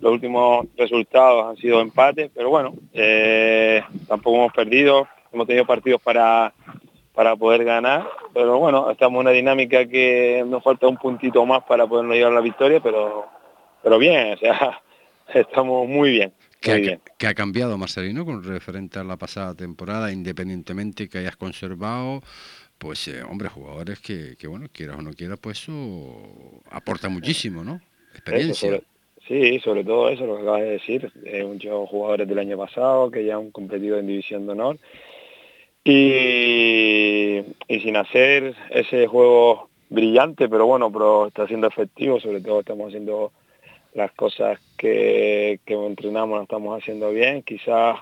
los 0.00 0.12
últimos 0.12 0.66
resultados 0.76 1.50
han 1.50 1.56
sido 1.56 1.80
empates, 1.80 2.32
pero 2.34 2.50
bueno, 2.50 2.74
eh, 2.92 3.80
tampoco 4.08 4.38
hemos 4.38 4.52
perdido, 4.52 5.06
hemos 5.32 5.46
tenido 5.46 5.64
partidos 5.66 6.02
para, 6.02 6.52
para 7.14 7.36
poder 7.36 7.64
ganar, 7.64 8.08
pero 8.32 8.58
bueno, 8.58 8.90
estamos 8.90 9.18
en 9.18 9.26
una 9.26 9.30
dinámica 9.30 9.86
que 9.86 10.44
nos 10.46 10.62
falta 10.62 10.88
un 10.88 10.96
puntito 10.96 11.46
más 11.46 11.62
para 11.64 11.86
podernos 11.86 12.16
llevar 12.16 12.32
a 12.32 12.36
la 12.36 12.40
victoria, 12.40 12.80
pero, 12.80 13.26
pero 13.82 13.98
bien, 13.98 14.34
o 14.34 14.36
sea, 14.36 14.82
estamos 15.34 15.88
muy 15.88 16.10
bien. 16.10 16.32
¿Qué 16.60 16.72
ha, 16.72 16.98
qué 17.18 17.26
ha 17.26 17.34
cambiado, 17.34 17.76
Marcelino, 17.78 18.24
con 18.24 18.42
referente 18.42 18.98
a 18.98 19.04
la 19.04 19.16
pasada 19.16 19.54
temporada, 19.54 20.10
independientemente 20.10 21.08
que 21.08 21.18
hayas 21.18 21.36
conservado, 21.36 22.22
pues, 22.78 23.06
eh, 23.08 23.22
hombre, 23.22 23.48
jugadores 23.48 24.00
que, 24.00 24.34
que, 24.38 24.46
bueno, 24.48 24.66
quieras 24.72 24.98
o 24.98 25.02
no 25.02 25.12
quieras, 25.12 25.38
pues 25.40 25.58
eso 25.62 25.72
aporta 26.70 27.08
muchísimo, 27.08 27.62
¿no? 27.62 27.80
Experiencia. 28.14 28.52
Eso, 28.52 28.76
sobre- 28.78 28.84
sí, 29.28 29.60
sobre 29.60 29.84
todo 29.84 30.08
eso, 30.08 30.26
lo 30.26 30.36
que 30.36 30.42
acabas 30.42 30.60
de 30.62 30.70
decir. 30.70 31.12
eh, 31.24 31.44
muchos 31.44 31.88
jugadores 31.88 32.26
del 32.26 32.38
año 32.38 32.56
pasado 32.56 33.10
que 33.10 33.24
ya 33.24 33.36
han 33.36 33.50
competido 33.50 33.98
en 33.98 34.06
División 34.06 34.46
de 34.46 34.52
Honor. 34.52 34.78
Y, 35.84 37.40
y 37.68 37.80
sin 37.80 37.96
hacer 37.96 38.54
ese 38.70 39.06
juego 39.06 39.68
brillante, 39.90 40.48
pero 40.48 40.66
bueno, 40.66 40.90
pero 40.90 41.26
está 41.26 41.46
siendo 41.46 41.66
efectivo, 41.66 42.18
sobre 42.20 42.40
todo 42.40 42.60
estamos 42.60 42.88
haciendo 42.88 43.32
las 43.92 44.10
cosas 44.12 44.58
que, 44.76 45.60
que 45.64 45.74
entrenamos, 45.74 46.36
las 46.36 46.44
estamos 46.44 46.80
haciendo 46.80 47.10
bien. 47.10 47.42
Quizás 47.42 47.98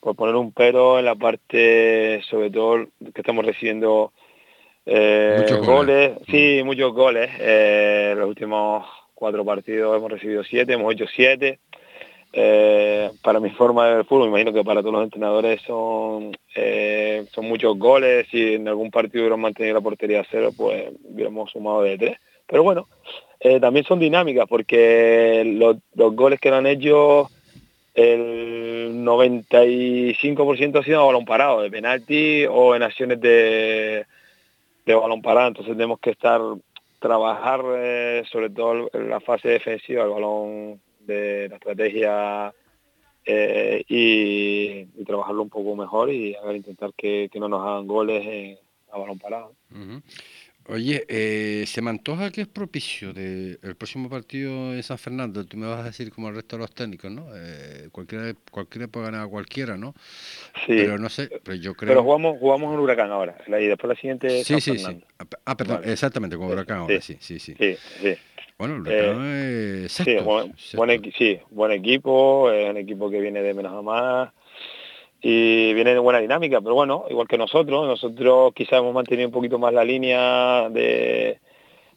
por 0.00 0.14
poner 0.14 0.36
un 0.36 0.52
pero 0.52 0.98
en 0.98 1.04
la 1.04 1.14
parte, 1.16 2.22
sobre 2.30 2.50
todo, 2.50 2.86
que 3.12 3.20
estamos 3.20 3.44
recibiendo 3.44 4.12
eh, 4.86 5.38
Muchos 5.40 5.66
goles. 5.66 6.14
goles. 6.14 6.28
sí, 6.28 6.62
muchos 6.64 6.92
goles. 6.92 7.28
Eh, 7.40 8.14
los 8.16 8.28
últimos 8.28 8.86
cuatro 9.14 9.44
partidos 9.44 9.96
hemos 9.96 10.12
recibido 10.12 10.44
siete, 10.44 10.74
hemos 10.74 10.94
hecho 10.94 11.06
siete. 11.08 11.58
Eh, 12.32 13.10
para 13.22 13.40
mi 13.40 13.50
forma 13.50 13.86
de 13.88 14.04
fútbol, 14.04 14.24
me 14.24 14.40
imagino 14.40 14.52
que 14.52 14.64
para 14.64 14.82
todos 14.82 14.94
los 14.94 15.04
entrenadores 15.04 15.62
son, 15.62 16.36
eh, 16.54 17.24
son 17.32 17.46
muchos 17.46 17.78
goles. 17.78 18.26
Si 18.30 18.54
en 18.54 18.68
algún 18.68 18.90
partido 18.90 19.22
hubiéramos 19.22 19.42
mantenido 19.42 19.74
la 19.74 19.80
portería 19.80 20.20
a 20.20 20.26
cero, 20.30 20.50
pues 20.56 20.92
hubiéramos 21.04 21.50
sumado 21.50 21.82
de 21.82 21.96
tres. 21.96 22.18
Pero 22.46 22.62
bueno, 22.62 22.88
eh, 23.40 23.58
también 23.60 23.86
son 23.86 23.98
dinámicas 23.98 24.46
porque 24.48 25.44
los, 25.46 25.78
goles 26.14 26.38
que 26.38 26.50
lo 26.50 26.56
han 26.56 26.66
hecho, 26.66 27.30
el 27.94 29.02
95% 29.04 30.78
ha 30.78 30.84
sido 30.84 31.06
balón 31.06 31.24
parado, 31.24 31.62
de 31.62 31.70
penalti 31.70 32.44
o 32.46 32.74
en 32.76 32.82
acciones 32.82 33.20
de, 33.20 34.04
de 34.84 34.94
balón 34.94 35.22
parado. 35.22 35.48
Entonces 35.48 35.74
tenemos 35.74 36.00
que 36.00 36.10
estar 36.10 36.40
trabajar 36.98 37.60
sobre 38.30 38.50
todo 38.50 38.90
en 38.92 39.10
la 39.10 39.20
fase 39.20 39.48
defensiva, 39.48 40.04
el 40.04 40.10
balón 40.10 40.80
de 41.06 41.48
la 41.48 41.56
estrategia 41.56 42.52
eh, 43.24 43.84
y, 43.88 44.86
y 45.00 45.04
trabajarlo 45.04 45.42
un 45.42 45.50
poco 45.50 45.74
mejor 45.76 46.12
y 46.12 46.34
a 46.34 46.42
ver, 46.42 46.56
intentar 46.56 46.92
que, 46.96 47.28
que 47.32 47.40
no 47.40 47.48
nos 47.48 47.66
hagan 47.66 47.86
goles 47.86 48.58
a 48.92 48.98
balón 48.98 49.18
parado. 49.18 49.54
Oye, 50.68 51.04
eh, 51.08 51.64
se 51.66 51.80
me 51.80 51.90
antoja 51.90 52.30
que 52.32 52.40
es 52.40 52.48
propicio 52.48 53.12
de 53.12 53.56
el 53.62 53.76
próximo 53.76 54.10
partido 54.10 54.74
en 54.74 54.82
San 54.82 54.98
Fernando. 54.98 55.44
Tú 55.46 55.56
me 55.56 55.66
vas 55.68 55.78
a 55.80 55.84
decir 55.84 56.10
como 56.12 56.28
el 56.28 56.34
resto 56.34 56.56
de 56.56 56.62
los 56.62 56.74
técnicos, 56.74 57.10
¿no? 57.10 57.28
Eh, 57.36 57.88
cualquiera, 57.92 58.34
cualquiera 58.50 58.88
puede 58.88 59.06
ganar 59.06 59.22
a 59.22 59.28
cualquiera, 59.28 59.76
¿no? 59.76 59.94
Sí. 60.66 60.74
Pero 60.74 60.98
no 60.98 61.08
sé, 61.08 61.28
pero 61.44 61.56
yo 61.56 61.74
creo. 61.74 61.90
Pero 61.92 62.02
jugamos, 62.02 62.38
jugamos 62.40 62.74
en 62.74 62.80
Huracán 62.80 63.12
ahora, 63.12 63.38
la- 63.46 63.60
y 63.60 63.68
después 63.68 63.90
la 63.90 63.94
siguiente 63.94 64.28
Sí, 64.42 64.54
San 64.54 64.60
sí, 64.60 64.70
sí. 64.72 64.76
Fernando. 64.78 65.06
Ah, 65.44 65.56
perdón, 65.56 65.80
Vale. 65.82 65.92
exactamente, 65.92 66.36
con 66.36 66.48
Huracán 66.50 66.78
ahora, 66.78 67.00
sí, 67.00 67.16
sí, 67.20 67.38
sí. 67.38 67.54
Sí, 67.56 67.76
sí. 68.02 68.14
Bueno, 68.58 68.76
Huracán 68.76 69.22
es 69.84 69.92
Sí, 69.92 70.16
buen, 70.24 70.54
buen 70.74 70.90
equi- 70.90 71.12
sí, 71.16 71.38
buen 71.50 71.72
equipo, 71.72 72.50
es 72.50 72.70
un 72.70 72.76
equipo 72.78 73.10
que 73.10 73.20
viene 73.20 73.42
de 73.42 73.52
menos 73.54 73.72
a 73.72 73.82
más 73.82 74.32
y 75.20 75.74
viene 75.74 75.92
de 75.92 75.98
buena 75.98 76.20
dinámica, 76.20 76.60
pero 76.60 76.74
bueno, 76.74 77.04
igual 77.10 77.28
que 77.28 77.36
nosotros, 77.38 77.86
nosotros 77.86 78.52
quizás 78.54 78.78
hemos 78.80 78.94
mantenido 78.94 79.28
un 79.28 79.32
poquito 79.32 79.58
más 79.58 79.74
la 79.74 79.84
línea 79.84 80.68
de, 80.70 81.38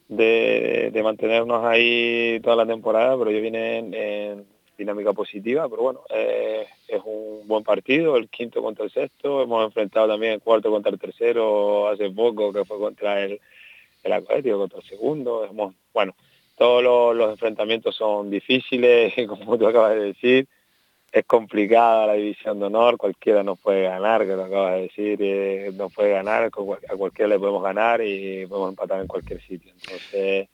de, 0.10 0.89
de 0.91 1.03
mantenernos 1.03 1.64
ahí 1.64 2.39
toda 2.43 2.57
la 2.57 2.66
temporada, 2.66 3.18
pero 3.18 3.30
ellos 3.30 3.41
vienen 3.41 3.93
en 3.93 4.45
dinámica 4.78 5.14
positiva, 5.14 5.70
pero 5.70 5.82
bueno, 5.84 6.01
eh, 6.10 6.66
es 6.88 7.01
un 7.05 7.47
buen 7.47 7.64
partido, 7.64 8.18
el 8.18 8.28
quinto 8.30 8.62
contra 8.62 8.84
el 8.86 8.91
sexto, 8.91 9.41
hemos 9.43 9.64
enfrentado 9.66 10.07
también 10.07 10.34
el 10.34 10.41
cuarto 10.41 10.72
contra 10.72 10.91
el 10.91 10.99
tercero 10.99 11.88
hace 11.88 12.10
poco, 12.10 12.51
que 12.51 12.66
fue 12.66 12.78
contra 12.80 13.22
el, 13.22 13.39
el 14.03 14.12
Atlético, 14.14 14.57
contra 14.57 14.80
el 14.80 14.86
segundo, 14.86 15.45
hemos, 15.45 15.74
bueno, 15.93 16.16
todos 16.60 16.84
los, 16.84 17.16
los 17.16 17.32
enfrentamientos 17.32 17.95
son 17.95 18.30
difíciles, 18.30 19.14
como 19.28 19.57
tú 19.57 19.66
acabas 19.66 19.95
de 19.95 20.01
decir, 20.01 20.47
es 21.12 21.26
complicada 21.26 22.07
la 22.07 22.14
división 22.14 22.60
de 22.60 22.66
honor, 22.66 22.97
cualquiera 22.97 23.41
nos 23.43 23.60
puede 23.60 23.84
ganar, 23.84 24.22
que 24.28 24.36
lo 24.36 24.43
acabas 24.43 24.76
de 24.76 24.82
decir, 24.82 25.20
eh, 25.22 25.72
nos 25.74 25.91
puede 25.93 26.12
ganar, 26.12 26.43
a 26.43 26.49
cualquiera 26.51 27.30
le 27.30 27.39
podemos 27.39 27.64
ganar 27.64 28.01
y 28.03 28.45
podemos 28.45 28.70
empatar 28.72 28.99
en 29.01 29.07
cualquier 29.07 29.41
sitio. 29.41 29.72
Entonces, 29.72 30.49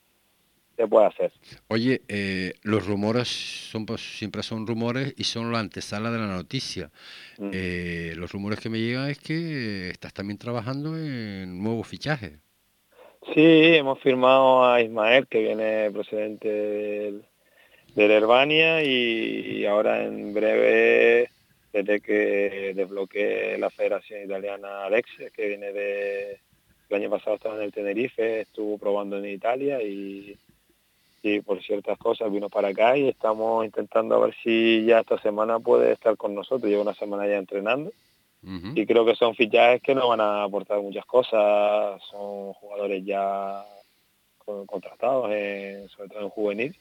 se 0.76 0.86
puede 0.86 1.06
hacer. 1.06 1.32
Oye, 1.68 2.02
eh, 2.08 2.54
los 2.62 2.86
rumores 2.86 3.28
son 3.28 3.84
pues, 3.84 4.00
siempre 4.18 4.42
son 4.42 4.66
rumores 4.66 5.12
y 5.16 5.24
son 5.24 5.50
la 5.50 5.58
antesala 5.58 6.10
de 6.10 6.18
la 6.18 6.28
noticia. 6.28 6.90
Mm. 7.38 7.50
Eh, 7.52 8.12
los 8.16 8.30
rumores 8.30 8.60
que 8.60 8.68
me 8.68 8.78
llegan 8.78 9.10
es 9.10 9.18
que 9.18 9.90
estás 9.90 10.14
también 10.14 10.38
trabajando 10.38 10.96
en 10.96 11.62
nuevos 11.62 11.86
fichajes. 11.88 12.38
Sí, 13.34 13.74
hemos 13.74 13.98
firmado 14.00 14.64
a 14.64 14.80
Ismael, 14.80 15.26
que 15.26 15.40
viene 15.40 15.90
procedente 15.90 16.48
del, 16.48 17.24
del 17.94 18.10
Herbania, 18.10 18.82
y, 18.82 19.66
ahora 19.66 20.04
en 20.04 20.32
breve, 20.32 21.30
desde 21.72 22.00
que 22.00 22.72
desbloquee 22.74 23.58
la 23.58 23.68
Federación 23.70 24.24
Italiana 24.24 24.84
Alexia, 24.84 25.30
que 25.30 25.48
viene 25.48 25.72
de... 25.72 26.38
El 26.88 26.96
año 26.96 27.10
pasado 27.10 27.34
estaba 27.34 27.56
en 27.56 27.62
el 27.62 27.72
Tenerife, 27.72 28.42
estuvo 28.42 28.78
probando 28.78 29.18
en 29.18 29.26
Italia 29.26 29.82
y, 29.82 30.38
y 31.20 31.40
por 31.40 31.60
ciertas 31.60 31.98
cosas 31.98 32.30
vino 32.30 32.48
para 32.48 32.68
acá 32.68 32.96
y 32.96 33.08
estamos 33.08 33.64
intentando 33.64 34.14
a 34.14 34.26
ver 34.26 34.36
si 34.40 34.84
ya 34.84 35.00
esta 35.00 35.18
semana 35.18 35.58
puede 35.58 35.90
estar 35.90 36.16
con 36.16 36.32
nosotros. 36.32 36.70
Lleva 36.70 36.82
una 36.82 36.94
semana 36.94 37.26
ya 37.26 37.38
entrenando 37.38 37.90
y 38.76 38.86
creo 38.86 39.04
que 39.04 39.16
son 39.16 39.34
fichajes 39.34 39.82
que 39.82 39.94
nos 39.94 40.08
van 40.08 40.20
a 40.20 40.44
aportar 40.44 40.80
muchas 40.80 41.04
cosas. 41.04 42.00
Son 42.10 42.52
jugadores 42.54 43.04
ya 43.04 43.64
con- 44.38 44.66
contratados, 44.66 45.30
en- 45.32 45.88
sobre 45.88 46.08
todo 46.08 46.20
en 46.20 46.28
juvenil. 46.28 46.76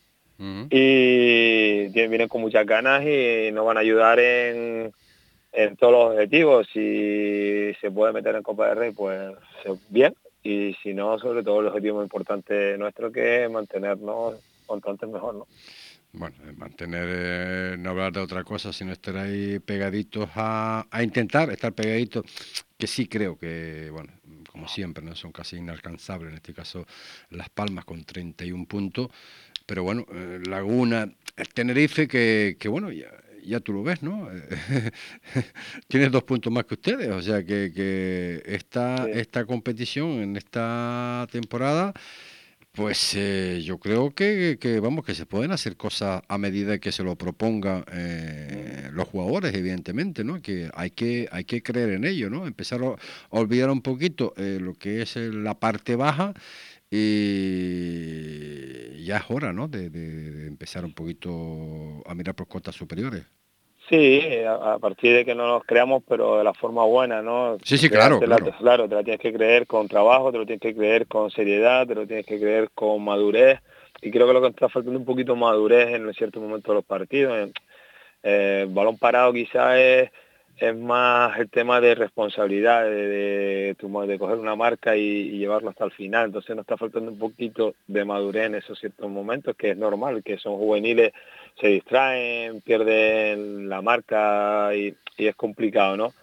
Y 0.69 1.87
vienen 1.87 2.27
con 2.27 2.41
muchas 2.41 2.65
ganas 2.65 3.03
y 3.05 3.51
nos 3.51 3.65
van 3.65 3.77
a 3.77 3.79
ayudar 3.79 4.19
en, 4.19 4.91
en 5.53 5.75
todos 5.77 5.93
los 5.93 6.11
objetivos. 6.13 6.67
Si 6.73 7.73
se 7.81 7.89
puede 7.91 8.13
meter 8.13 8.35
en 8.35 8.43
Copa 8.43 8.67
del 8.69 8.77
Rey, 8.77 8.91
pues 8.91 9.33
bien. 9.89 10.13
Y 10.43 10.75
si 10.83 10.93
no, 10.93 11.17
sobre 11.17 11.41
todo 11.41 11.61
el 11.61 11.67
objetivo 11.67 11.97
más 11.97 12.05
importante 12.05 12.77
nuestro 12.77 13.11
que 13.11 13.45
es 13.45 13.49
mantenernos 13.49 14.35
constantes 14.67 15.09
mejor, 15.09 15.33
¿no? 15.35 15.47
Bueno, 16.17 16.35
eh, 16.45 16.53
mantener, 16.53 17.07
eh, 17.09 17.75
no 17.77 17.89
hablar 17.89 18.13
de 18.13 18.21
otra 18.21 18.43
cosa, 18.45 18.71
sino 18.71 18.93
estar 18.93 19.17
ahí 19.17 19.59
pegaditos 19.59 20.29
a, 20.35 20.87
a 20.89 21.03
intentar 21.03 21.49
estar 21.51 21.73
pegaditos, 21.73 22.23
que 22.77 22.87
sí 22.87 23.07
creo 23.07 23.37
que, 23.37 23.89
bueno, 23.91 24.13
como 24.49 24.69
siempre, 24.69 25.03
¿no? 25.03 25.13
son 25.15 25.33
casi 25.33 25.57
inalcanzables, 25.57 26.31
en 26.31 26.35
este 26.37 26.53
caso 26.53 26.85
Las 27.31 27.49
Palmas 27.49 27.83
con 27.83 28.05
31 28.05 28.65
puntos, 28.65 29.09
pero 29.65 29.83
bueno, 29.83 30.05
eh, 30.13 30.39
Laguna, 30.47 31.11
el 31.35 31.49
Tenerife, 31.49 32.07
que, 32.07 32.55
que 32.57 32.69
bueno, 32.69 32.91
ya, 32.93 33.11
ya 33.43 33.59
tú 33.59 33.73
lo 33.73 33.83
ves, 33.83 34.01
¿no? 34.01 34.29
Tienes 35.89 36.11
dos 36.11 36.23
puntos 36.23 36.51
más 36.53 36.63
que 36.63 36.75
ustedes, 36.75 37.09
o 37.09 37.21
sea 37.21 37.43
que, 37.43 37.73
que 37.75 38.41
esta, 38.45 39.09
esta 39.09 39.45
competición 39.45 40.21
en 40.21 40.37
esta 40.37 41.27
temporada 41.29 41.93
pues 42.75 43.13
eh, 43.15 43.61
yo 43.63 43.79
creo 43.79 44.13
que, 44.13 44.57
vamos 44.81 45.05
que 45.05 45.15
se 45.15 45.25
pueden 45.25 45.51
hacer 45.51 45.77
cosas 45.77 46.21
a 46.27 46.37
medida 46.37 46.79
que 46.79 46.91
se 46.91 47.03
lo 47.03 47.15
propongan 47.17 47.85
eh, 47.91 48.89
los 48.91 49.07
jugadores, 49.07 49.53
evidentemente, 49.55 50.23
¿no? 50.23 50.41
Que 50.41 50.69
hay 50.73 50.91
que 50.91 51.27
hay 51.31 51.45
que 51.45 51.63
creer 51.63 51.91
en 51.91 52.03
ello, 52.05 52.29
¿no? 52.29 52.45
Empezar 52.47 52.81
a, 52.83 52.95
olvidar 53.29 53.69
un 53.69 53.81
poquito 53.81 54.33
eh, 54.37 54.59
lo 54.61 54.73
que 54.75 55.01
es 55.01 55.15
eh, 55.17 55.31
la 55.31 55.59
parte 55.59 55.95
baja 55.95 56.33
y 56.91 59.03
ya 59.05 59.17
es 59.17 59.23
hora, 59.29 59.53
¿no? 59.53 59.67
De, 59.67 59.89
de- 59.89 60.31
de 60.31 60.47
empezar 60.47 60.85
un 60.85 60.93
poquito 60.93 62.03
a 62.07 62.13
mirar 62.15 62.35
por 62.35 62.47
cotas 62.47 62.75
superiores. 62.75 63.23
Sí, 63.89 64.21
a, 64.47 64.73
a 64.73 64.79
partir 64.79 65.15
de 65.15 65.25
que 65.25 65.35
no 65.35 65.47
nos 65.47 65.63
creamos, 65.63 66.03
pero 66.07 66.37
de 66.37 66.43
la 66.43 66.53
forma 66.53 66.83
buena, 66.85 67.21
¿no? 67.21 67.57
Sí, 67.63 67.77
sí, 67.77 67.89
claro, 67.89 68.19
claro. 68.19 68.51
claro, 68.57 68.89
te 68.89 68.95
la 68.95 69.03
tienes 69.03 69.21
que 69.21 69.33
creer 69.33 69.67
con 69.67 69.87
trabajo, 69.87 70.31
te 70.31 70.39
lo 70.39 70.45
tienes 70.45 70.61
que 70.61 70.75
creer 70.75 71.05
con 71.07 71.29
seriedad, 71.29 71.85
te 71.85 71.93
lo 71.93 72.07
tienes 72.07 72.25
que 72.25 72.39
creer 72.39 72.71
con 72.73 73.03
madurez. 73.03 73.59
Y 74.01 74.11
creo 74.11 74.27
que 74.27 74.33
lo 74.33 74.41
que 74.41 74.47
está 74.47 74.69
faltando 74.69 74.99
un 74.99 75.05
poquito 75.05 75.35
madurez 75.35 75.93
en 75.93 76.11
ciertos 76.13 76.41
momentos 76.41 76.71
de 76.71 76.75
los 76.75 76.85
partidos. 76.85 77.51
Eh, 78.23 78.65
balón 78.69 78.97
parado 78.97 79.31
quizás 79.33 79.77
es 79.77 80.11
es 80.57 80.75
más 80.75 81.37
el 81.37 81.49
tema 81.49 81.81
de 81.81 81.95
responsabilidad, 81.95 82.85
de, 82.85 83.07
de, 83.07 83.75
de 83.75 84.19
coger 84.19 84.37
una 84.37 84.55
marca 84.55 84.95
y, 84.95 85.37
llevarlo 85.37 85.69
hasta 85.69 85.85
el 85.85 85.91
final. 85.91 86.27
Entonces 86.27 86.55
nos 86.55 86.63
está 86.63 86.77
faltando 86.77 87.11
un 87.11 87.19
poquito 87.19 87.75
de 87.87 88.05
madurez 88.05 88.45
en 88.45 88.55
esos 88.55 88.79
ciertos 88.79 89.09
momentos, 89.09 89.55
que 89.57 89.71
es 89.71 89.77
normal, 89.77 90.23
que 90.23 90.37
son 90.37 90.57
juveniles, 90.57 91.11
se 91.59 91.67
distraen, 91.67 92.61
pierden 92.61 93.69
la 93.69 93.81
marca 93.81 94.75
y, 94.75 94.95
es 95.17 95.35
complicado, 95.35 95.95
¿no? 95.95 96.13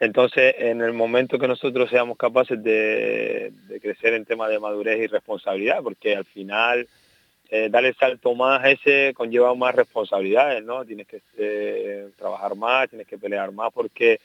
Entonces, 0.00 0.54
en 0.58 0.80
el 0.80 0.92
momento 0.92 1.38
que 1.38 1.48
nosotros 1.48 1.90
seamos 1.90 2.16
capaces 2.16 2.62
de, 2.62 3.52
crecer 3.82 4.14
en 4.14 4.24
tema 4.24 4.48
de 4.48 4.58
madurez 4.58 4.98
y 5.00 5.06
responsabilidad, 5.06 5.82
porque 5.82 6.16
al 6.16 6.24
final 6.24 6.88
eh, 7.50 7.68
dar 7.70 7.84
el 7.84 7.96
salto 7.96 8.34
más 8.34 8.64
ese 8.64 9.12
conlleva 9.14 9.54
más 9.54 9.74
responsabilidades, 9.74 10.64
¿no? 10.64 10.84
Tienes 10.84 11.06
que 11.06 11.20
eh, 11.36 12.08
trabajar 12.16 12.54
más, 12.54 12.88
tienes 12.88 13.06
que 13.06 13.18
pelear 13.18 13.52
más 13.52 13.72
porque 13.72 14.20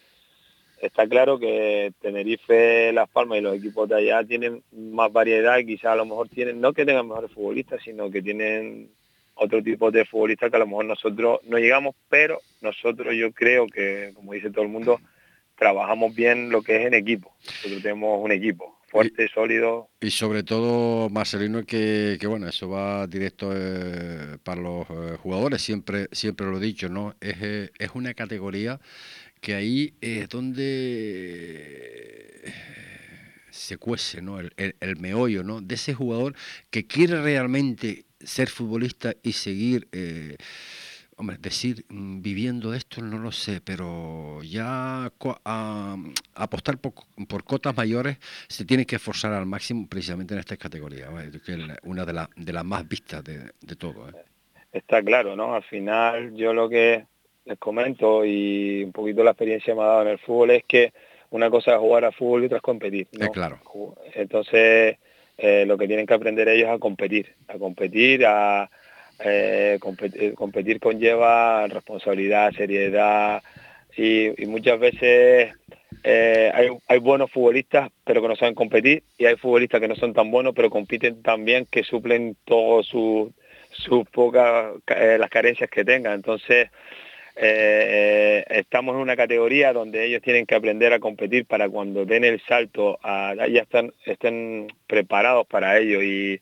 está 0.79 1.07
claro 1.07 1.39
que 1.39 1.91
Tenerife, 2.01 2.91
Las 2.93 3.09
Palmas 3.09 3.39
y 3.39 3.41
los 3.41 3.55
equipos 3.55 3.89
de 3.89 3.95
allá 3.95 4.23
tienen 4.23 4.63
más 4.71 5.11
variedad 5.11 5.57
quizás 5.65 5.93
a 5.93 5.95
lo 5.95 6.05
mejor 6.05 6.29
tienen, 6.29 6.61
no 6.61 6.73
que 6.73 6.85
tengan 6.85 7.07
mejores 7.07 7.31
futbolistas, 7.31 7.81
sino 7.83 8.11
que 8.11 8.21
tienen 8.21 8.89
otro 9.35 9.63
tipo 9.63 9.91
de 9.91 10.05
futbolistas 10.05 10.49
que 10.49 10.55
a 10.55 10.59
lo 10.59 10.67
mejor 10.67 10.85
nosotros 10.85 11.39
no 11.43 11.57
llegamos, 11.57 11.95
pero 12.09 12.39
nosotros 12.61 13.13
yo 13.15 13.31
creo 13.31 13.67
que, 13.67 14.11
como 14.15 14.33
dice 14.33 14.51
todo 14.51 14.63
el 14.63 14.69
mundo, 14.69 14.99
trabajamos 15.55 16.13
bien 16.15 16.49
lo 16.49 16.61
que 16.61 16.75
es 16.77 16.87
en 16.87 16.93
equipo. 16.93 17.35
Nosotros 17.45 17.81
tenemos 17.81 18.23
un 18.23 18.31
equipo 18.31 18.79
fuerte, 18.93 19.27
sólido. 19.27 19.89
Y 19.99 20.11
sobre 20.11 20.43
todo, 20.43 21.09
Marcelino, 21.09 21.65
que, 21.65 22.17
que 22.19 22.27
bueno, 22.27 22.47
eso 22.47 22.69
va 22.69 23.07
directo 23.07 23.51
eh, 23.53 24.37
para 24.43 24.61
los 24.61 24.87
eh, 24.89 25.17
jugadores, 25.19 25.61
siempre, 25.61 26.07
siempre 26.11 26.45
lo 26.45 26.57
he 26.57 26.61
dicho, 26.61 26.89
¿no? 26.89 27.15
Es, 27.19 27.35
eh, 27.41 27.71
es 27.79 27.89
una 27.95 28.13
categoría 28.13 28.79
que 29.41 29.55
ahí 29.55 29.95
es 29.99 30.29
donde 30.29 30.93
se 33.49 33.77
cuece, 33.77 34.21
¿no? 34.21 34.39
El, 34.39 34.53
el, 34.57 34.95
meollo, 34.97 35.43
¿no? 35.43 35.59
De 35.59 35.75
ese 35.75 35.93
jugador 35.93 36.35
que 36.69 36.85
quiere 36.85 37.21
realmente 37.21 38.05
ser 38.25 38.49
futbolista 38.49 39.13
y 39.23 39.33
seguir 39.33 39.87
Hombre, 41.17 41.37
decir, 41.39 41.85
mm, 41.89 42.21
viviendo 42.21 42.73
esto 42.73 43.01
no 43.01 43.19
lo 43.19 43.31
sé, 43.31 43.61
pero 43.63 44.41
ya 44.41 45.11
apostar 46.35 46.77
por, 46.77 47.43
cotas 47.43 47.75
mayores 47.77 48.17
se 48.47 48.65
tiene 48.65 48.85
que 48.85 48.95
esforzar 48.95 49.33
al 49.33 49.45
máximo 49.45 49.87
precisamente 49.87 50.33
en 50.33 50.39
esta 50.39 50.57
categoría, 50.57 51.09
que 51.45 51.53
es 51.53 51.59
una 51.83 52.05
de, 52.05 52.25
de 52.35 52.53
las 52.53 52.65
más 52.65 52.87
vistas 52.87 53.23
de, 53.23 53.75
todo. 53.75 54.09
¿eh? 54.09 54.13
Está 54.71 55.03
claro, 55.03 55.35
¿no? 55.35 55.53
Al 55.53 55.63
final 55.63 56.33
yo 56.35 56.53
lo 56.53 56.67
que 56.67 57.05
les 57.45 57.59
comento 57.59 58.25
y 58.25 58.83
un 58.83 58.91
poquito 58.91 59.23
la 59.23 59.31
experiencia 59.31 59.75
me 59.75 59.81
ha 59.81 59.85
dado 59.85 60.01
en 60.03 60.07
el 60.07 60.19
fútbol 60.19 60.51
es 60.51 60.63
que 60.63 60.93
una 61.29 61.49
cosa 61.49 61.73
es 61.73 61.79
jugar 61.79 62.05
a 62.05 62.11
fútbol 62.11 62.43
y 62.43 62.45
otra 62.47 62.57
es 62.57 62.63
competir. 62.63 63.07
¿no? 63.11 63.29
claro. 63.31 63.59
Entonces, 64.15 64.97
eh, 65.37 65.65
lo 65.65 65.77
que 65.77 65.87
tienen 65.87 66.05
que 66.05 66.13
aprender 66.13 66.47
ellos 66.47 66.69
a 66.69 66.79
competir, 66.79 67.35
a 67.47 67.57
competir, 67.57 68.25
a 68.25 68.69
eh, 69.23 69.77
competir, 69.79 70.33
competir, 70.33 70.79
conlleva 70.79 71.67
responsabilidad, 71.67 72.51
seriedad 72.51 73.41
y, 73.95 74.31
muchas 74.47 74.79
veces 74.79 75.53
eh, 76.03 76.51
hay, 76.87 76.99
buenos 76.99 77.31
futbolistas 77.31 77.89
pero 78.03 78.21
que 78.21 78.27
no 78.27 78.35
saben 78.35 78.55
competir 78.55 79.03
y 79.17 79.25
hay 79.25 79.35
futbolistas 79.35 79.79
que 79.79 79.87
no 79.87 79.95
son 79.95 80.13
tan 80.13 80.31
buenos 80.31 80.53
pero 80.55 80.69
compiten 80.69 81.21
tan 81.21 81.45
bien 81.45 81.67
que 81.69 81.83
suplen 81.83 82.35
todas 82.43 82.87
sus 82.87 84.09
pocas 84.11 84.73
eh, 84.87 85.17
las 85.19 85.29
carencias 85.29 85.69
que 85.69 85.85
tengan. 85.85 86.13
Entonces 86.13 86.69
estamos 87.35 88.95
en 88.95 89.01
una 89.01 89.15
categoría 89.15 89.73
donde 89.73 90.05
ellos 90.05 90.21
tienen 90.21 90.45
que 90.45 90.55
aprender 90.55 90.93
a 90.93 90.99
competir 90.99 91.45
para 91.45 91.67
cuando 91.67 92.05
den 92.05 92.23
el 92.23 92.41
salto 92.41 92.99
a, 93.01 93.33
ya 93.35 93.61
están, 93.61 93.91
estén 94.05 94.67
preparados 94.87 95.47
para 95.47 95.77
ello 95.79 96.01
y 96.03 96.41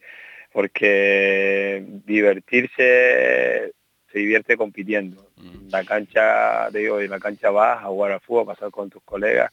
porque 0.51 1.83
divertirse 2.05 3.73
se 4.11 4.19
divierte 4.19 4.57
compitiendo. 4.57 5.29
Mm. 5.37 5.69
La 5.69 5.83
cancha, 5.85 6.69
digo, 6.71 6.99
en 6.99 7.09
la 7.09 7.19
cancha 7.19 7.49
vas 7.49 7.83
a 7.83 7.87
jugar 7.87 8.11
al 8.11 8.19
fútbol, 8.19 8.43
a 8.43 8.53
pasar 8.53 8.71
con 8.71 8.89
tus 8.89 9.01
colegas 9.03 9.51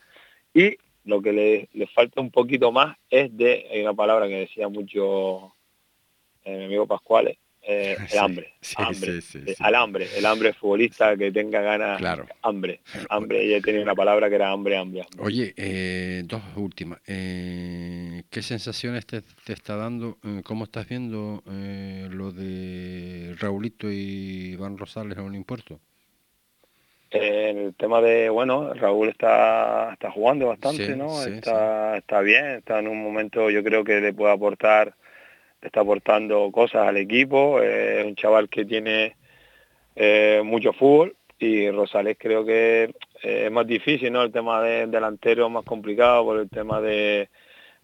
y 0.52 0.76
lo 1.04 1.22
que 1.22 1.32
le, 1.32 1.86
falta 1.94 2.20
un 2.20 2.30
poquito 2.30 2.70
más 2.70 2.96
es 3.08 3.34
de, 3.36 3.66
hay 3.70 3.80
una 3.82 3.94
palabra 3.94 4.28
que 4.28 4.40
decía 4.40 4.68
mucho 4.68 5.54
eh, 6.44 6.58
mi 6.58 6.64
amigo 6.64 6.86
Pascual, 6.86 7.38
eh, 7.70 7.98
el 8.12 8.18
hambre, 8.18 8.54
hambre 8.76 9.20
eh, 9.34 9.54
al 9.58 9.74
hambre, 9.74 10.08
el 10.16 10.24
hambre 10.24 10.54
futbolista 10.54 11.14
que 11.18 11.30
tenga 11.30 11.60
ganas, 11.60 12.00
hambre, 12.40 12.80
hambre, 13.10 13.44
ella 13.44 13.60
tenía 13.60 13.82
una 13.82 13.94
palabra 13.94 14.30
que 14.30 14.36
era 14.36 14.50
hambre, 14.50 14.78
hambre. 14.78 15.02
Oye, 15.18 15.52
eh, 15.54 16.22
dos 16.24 16.40
últimas, 16.56 16.98
¿qué 17.02 18.40
sensaciones 18.40 19.04
te, 19.04 19.20
está 19.48 19.76
dando, 19.76 20.16
cómo 20.44 20.64
estás 20.64 20.88
viendo 20.88 21.42
lo 21.44 22.32
de 22.32 23.36
Raulito 23.38 23.90
y 23.90 24.52
Iván 24.52 24.78
Rosales 24.78 25.18
en 25.18 25.24
un 25.24 25.34
impuesto? 25.34 25.78
El 27.10 27.74
tema 27.74 28.00
de, 28.00 28.30
bueno, 28.30 28.72
Raúl 28.72 29.10
está, 29.10 29.92
está 29.92 30.10
jugando 30.10 30.46
bastante, 30.46 30.96
¿no? 30.96 31.22
está, 31.22 31.98
está 31.98 32.20
bien, 32.22 32.46
está 32.46 32.78
en 32.78 32.88
un 32.88 33.02
momento 33.02 33.50
yo 33.50 33.62
creo 33.62 33.84
que 33.84 34.00
le 34.00 34.14
puede 34.14 34.32
aportar 34.32 34.94
está 35.60 35.80
aportando 35.80 36.50
cosas 36.52 36.88
al 36.88 36.96
equipo, 36.96 37.60
es 37.60 38.04
un 38.04 38.14
chaval 38.14 38.48
que 38.48 38.64
tiene 38.64 39.16
eh, 39.96 40.42
mucho 40.44 40.72
fútbol 40.72 41.16
y 41.38 41.70
Rosales 41.70 42.16
creo 42.18 42.44
que 42.44 42.94
eh, 43.22 43.44
es 43.46 43.52
más 43.52 43.66
difícil, 43.66 44.12
¿no? 44.12 44.22
El 44.22 44.32
tema 44.32 44.62
de 44.62 44.86
delantero 44.86 45.46
es 45.46 45.52
más 45.52 45.64
complicado 45.64 46.24
por 46.24 46.40
el 46.40 46.48
tema 46.48 46.80
de, 46.80 47.28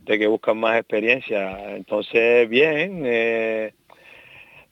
que 0.05 0.27
buscan 0.27 0.59
más 0.59 0.79
experiencia. 0.79 1.75
Entonces, 1.75 2.49
bien, 2.49 3.03
eh, 3.05 3.75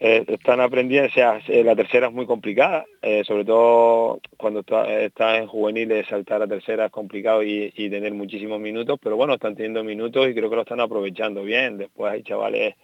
están 0.03 0.61
aprendiendo, 0.61 1.09
o 1.09 1.13
sea, 1.13 1.41
la 1.47 1.77
tercera 1.77 2.09
es 2.09 2.13
muy 2.13 2.27
complicada, 2.27 2.85
sobre 3.25 3.45
todo 3.45 4.21
cuando 4.37 4.61
está, 4.61 5.39
en 5.39 5.47
juveniles 5.47 6.09
saltar 6.09 6.43
a 6.43 6.49
tercera 6.49 6.87
es 6.87 6.93
complicado 6.93 7.43
y, 7.43 7.73
y, 7.77 7.89
tener 7.89 8.13
muchísimos 8.13 8.59
minutos, 8.59 8.99
pero 9.01 9.17
bueno, 9.17 9.35
están 9.35 9.55
teniendo 9.55 9.85
minutos 9.85 10.29
y 10.29 10.35
creo 10.35 10.51
que 10.51 10.57
lo 10.57 10.63
están 10.63 10.81
aprovechando 10.81 11.45
bien. 11.45 11.79
Después 11.79 12.13
hay 12.13 12.23
chavales 12.25 12.75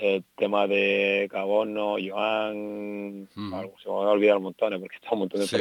el 0.00 0.24
tema 0.36 0.66
de 0.66 1.28
Cabono, 1.30 1.96
Joan, 2.00 3.28
se 3.34 3.40
me 3.40 3.50
van 3.50 4.08
a 4.08 4.10
olvidar 4.10 4.38
montones 4.38 4.78
porque 4.78 4.96
está 4.96 5.10
un 5.12 5.20
montón 5.20 5.40
de 5.40 5.46
sí, 5.46 5.56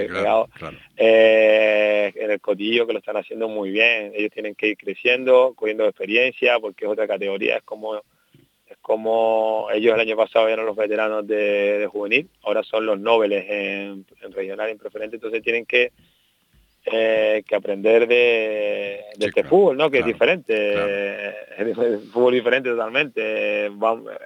eh, 0.95 2.13
en 2.15 2.31
el 2.31 2.39
cotillo 2.39 2.85
que 2.85 2.93
lo 2.93 2.99
están 2.99 3.17
haciendo 3.17 3.47
muy 3.47 3.71
bien. 3.71 4.11
Ellos 4.15 4.31
tienen 4.31 4.53
que 4.53 4.67
ir 4.67 4.77
creciendo, 4.77 5.53
cogiendo 5.55 5.85
experiencia, 5.85 6.59
porque 6.59 6.85
es 6.85 6.91
otra 6.91 7.07
categoría, 7.07 7.57
es 7.57 7.63
como 7.63 8.01
como 8.88 9.67
ellos 9.73 9.93
el 9.93 9.99
año 9.99 10.15
pasado 10.15 10.47
eran 10.47 10.65
los 10.65 10.77
veteranos 10.77 11.27
de, 11.27 11.89
juvenil, 11.91 12.29
ahora 12.43 12.63
son 12.63 12.85
los 12.85 12.97
nobles 12.97 13.43
en, 13.49 14.05
regional 14.33 14.69
y 14.69 14.71
en 14.71 14.77
preferente, 14.77 15.17
entonces 15.17 15.43
tienen 15.43 15.65
que 15.65 15.91
eh, 16.85 17.43
que 17.45 17.53
aprender 17.53 18.07
de, 18.07 19.01
este 19.19 19.43
fútbol, 19.43 19.75
¿no? 19.75 19.91
Que 19.91 19.99
es 19.99 20.05
diferente, 20.05 21.31
es 21.57 21.77
fútbol 22.13 22.33
diferente 22.33 22.69
totalmente. 22.69 23.69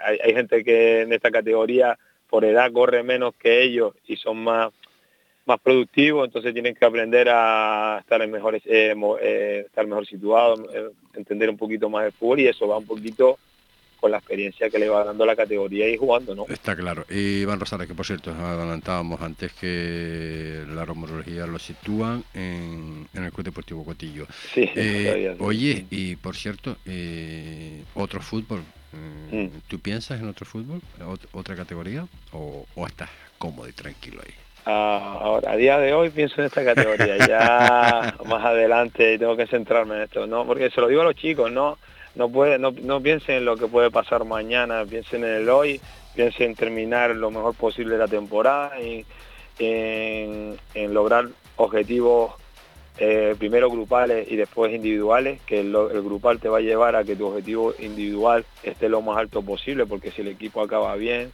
hay, 0.04 0.34
gente 0.36 0.64
que 0.64 1.02
en 1.02 1.14
esta 1.14 1.32
categoría 1.32 1.98
por 2.30 2.46
edad 2.46 2.72
corre 2.72 3.02
menos 3.02 3.34
que 3.38 3.64
ellos 3.64 3.96
y 4.06 4.16
son 4.16 4.44
más 4.44 4.72
más 5.48 5.60
productivos, 5.60 6.28
entonces 6.28 6.54
tienen 6.54 6.76
que 6.76 6.86
aprender 6.86 7.30
a 7.32 7.98
estar 8.00 8.22
en 8.22 8.30
mejores, 8.30 8.62
eh, 8.68 8.94
eh, 9.24 9.64
estar 9.66 9.88
mejor 9.88 10.06
situados, 10.06 10.62
entender 11.16 11.50
un 11.50 11.58
poquito 11.58 11.90
más 11.90 12.06
el 12.06 12.12
fútbol 12.12 12.42
y 12.42 12.48
eso 12.48 12.68
va 12.68 12.78
un 12.78 12.86
poquito 12.86 13.40
con 14.02 14.12
la 14.12 14.18
experiencia 14.18 14.70
que 14.70 14.80
le 14.80 14.90
va 14.90 15.06
dando 15.06 15.26
la 15.26 15.36
categoría 15.36 15.88
y 15.88 15.96
jugando, 15.96 16.34
¿no? 16.34 16.46
Está 16.50 16.76
claro. 16.76 17.06
Y 17.08 17.42
Iván 17.42 17.60
Rosales, 17.60 17.88
que 17.88 17.94
por 17.94 18.06
cierto 18.06 18.32
adelantábamos 18.32 19.22
antes 19.22 19.54
que 19.54 20.64
la 20.68 20.84
romología 20.84 21.46
lo 21.46 21.60
sitúan 21.60 22.24
en, 22.34 23.08
el 23.14 23.32
Club 23.32 23.46
Deportivo 23.46 23.86
Cotillo. 23.86 24.26
Sí, 24.54 24.68
eh, 24.76 25.36
oye, 25.40 25.86
y 25.92 26.16
por 26.16 26.36
cierto, 26.36 26.78
eh, 26.86 27.84
otro 27.94 28.22
fútbol. 28.22 28.62
Eh, 28.94 29.48
mm. 29.48 29.62
¿Tú 29.68 29.80
piensas 29.80 30.20
en 30.20 30.28
otro 30.28 30.46
fútbol, 30.48 30.82
otra 31.32 31.56
categoría, 31.56 32.06
o, 32.34 32.66
estás 32.88 33.10
cómodo 33.38 33.70
y 33.70 33.74
tranquilo 33.74 34.22
ahí? 34.26 34.34
Ah, 34.66 35.20
ahora, 35.22 35.52
a 35.52 35.56
día 35.56 35.78
de 35.78 35.94
hoy 35.94 36.10
pienso 36.10 36.42
en 36.42 36.48
esta 36.48 36.66
categoría, 36.66 37.18
ya 37.28 38.16
más 38.26 38.46
adelante 38.46 39.20
tengo 39.20 39.38
que 39.38 39.46
centrarme 39.46 39.96
en 39.96 40.02
esto, 40.02 40.26
¿no? 40.26 40.46
Porque 40.46 40.72
se 40.72 40.82
lo 40.82 40.88
digo 40.88 41.02
a 41.02 41.06
los 41.06 41.16
chicos, 41.16 41.52
¿no? 41.52 41.78
No 42.16 42.30
puede, 42.30 42.60
no, 42.60 42.72
no 42.72 43.02
piensen 43.02 43.38
en 43.38 43.46
lo 43.46 43.58
que 43.58 43.68
puede 43.68 43.92
pasar 43.92 44.26
mañana, 44.26 44.86
piensen 44.86 45.24
en 45.24 45.32
el 45.32 45.50
hoy, 45.50 45.80
piensen 46.16 46.52
en 46.52 46.56
terminar 46.56 47.12
lo 47.12 47.32
mejor 47.32 47.56
posible 47.56 47.98
la 47.98 48.08
temporada 48.08 48.80
y 48.82 49.06
en, 49.60 50.58
lograr 50.94 51.30
objetivos 51.56 52.34
eh, 52.98 53.36
primero 53.38 53.70
grupales 53.70 54.30
y 54.30 54.36
después 54.36 54.74
individuales, 54.74 55.40
que 55.46 55.62
el, 55.62 55.72
grupal 55.72 56.40
te 56.40 56.50
va 56.50 56.58
a 56.58 56.62
llevar 56.62 56.96
a 56.96 57.04
que 57.04 57.16
tu 57.16 57.28
objetivo 57.28 57.74
individual 57.80 58.46
esté 58.64 58.90
lo 58.90 59.02
más 59.02 59.18
alto 59.18 59.42
posible, 59.42 59.86
porque 59.86 60.12
si 60.12 60.22
el 60.22 60.28
equipo 60.28 60.62
acaba 60.62 60.96
bien, 60.96 61.32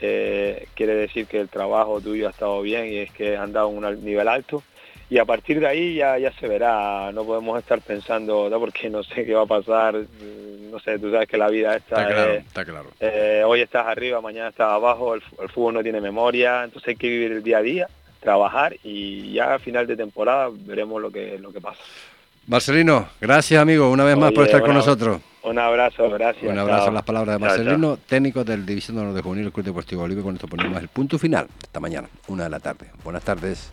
eh, 0.00 0.66
quiere 0.74 0.94
decir 0.94 1.26
que 1.26 1.40
el 1.40 1.48
trabajo 1.48 2.00
tuyo 2.00 2.26
ha 2.26 2.30
estado 2.30 2.60
bien 2.62 2.86
y 2.86 2.98
es 2.98 3.12
que 3.12 3.36
han 3.36 3.52
dado 3.52 3.68
un 3.68 4.04
nivel 4.04 4.28
alto 4.28 4.62
y 5.10 5.18
a 5.18 5.24
partir 5.24 5.60
de 5.60 5.66
ahí 5.66 5.94
ya, 5.96 6.18
ya 6.18 6.32
se 6.32 6.48
verá, 6.48 7.10
no 7.12 7.24
podemos 7.24 7.58
estar 7.58 7.80
pensando, 7.80 8.48
¿no? 8.50 8.58
porque 8.58 8.88
no 8.90 9.02
sé 9.02 9.24
qué 9.24 9.34
va 9.34 9.42
a 9.42 9.46
pasar, 9.46 9.94
no 9.94 10.78
sé, 10.80 10.98
tú 10.98 11.10
sabes 11.10 11.28
que 11.28 11.36
la 11.36 11.48
vida 11.48 11.76
está, 11.76 12.02
Está 12.02 12.14
claro, 12.14 12.32
es- 12.32 12.46
está 12.46 12.64
claro. 12.64 12.90
eh, 13.00 13.42
hoy 13.46 13.60
estás 13.60 13.86
arriba, 13.86 14.20
mañana 14.20 14.48
estás 14.48 14.68
abajo, 14.68 15.14
el, 15.14 15.20
fútbol 15.52 15.74
no 15.74 15.82
tiene 15.82 16.00
memoria, 16.00 16.64
entonces 16.64 16.88
hay 16.88 16.96
que 16.96 17.08
vivir 17.08 17.32
el 17.32 17.42
día 17.42 17.58
a 17.58 17.62
día, 17.62 17.88
trabajar 18.20 18.76
y 18.82 19.32
ya 19.34 19.54
a 19.54 19.58
final 19.58 19.86
de 19.86 19.96
temporada 19.96 20.48
veremos 20.52 21.00
lo 21.00 21.10
que, 21.10 21.38
lo 21.38 21.52
que 21.52 21.60
pasa. 21.60 21.80
Marcelino, 22.46 23.08
gracias 23.20 23.60
amigo, 23.60 23.90
una 23.90 24.04
vez 24.04 24.16
más 24.18 24.32
por 24.32 24.44
estar 24.46 24.60
con 24.62 24.74
nosotros. 24.74 25.20
Un 25.44 25.58
abrazo, 25.58 26.08
gracias. 26.10 26.50
Un 26.50 26.58
abrazo 26.58 26.88
a 26.88 26.92
las 26.92 27.02
palabras 27.02 27.38
de 27.38 27.46
Chao, 27.46 27.54
chao. 27.56 27.64
Marcelino, 27.64 27.96
técnico 28.06 28.44
del 28.44 28.64
División 28.64 28.96
de 28.96 29.02
Honor 29.02 29.14
de 29.14 29.20
Juvenil 29.22 29.52
Club 29.52 29.66
Deportivo 29.66 30.02
Olive. 30.02 30.22
Con 30.22 30.34
esto 30.34 30.46
ponemos 30.48 30.80
el 30.80 30.88
punto 30.88 31.18
final. 31.18 31.48
Esta 31.62 31.80
mañana, 31.80 32.08
una 32.28 32.44
de 32.44 32.50
la 32.50 32.60
tarde. 32.60 32.86
Buenas 33.02 33.22
tardes. 33.24 33.70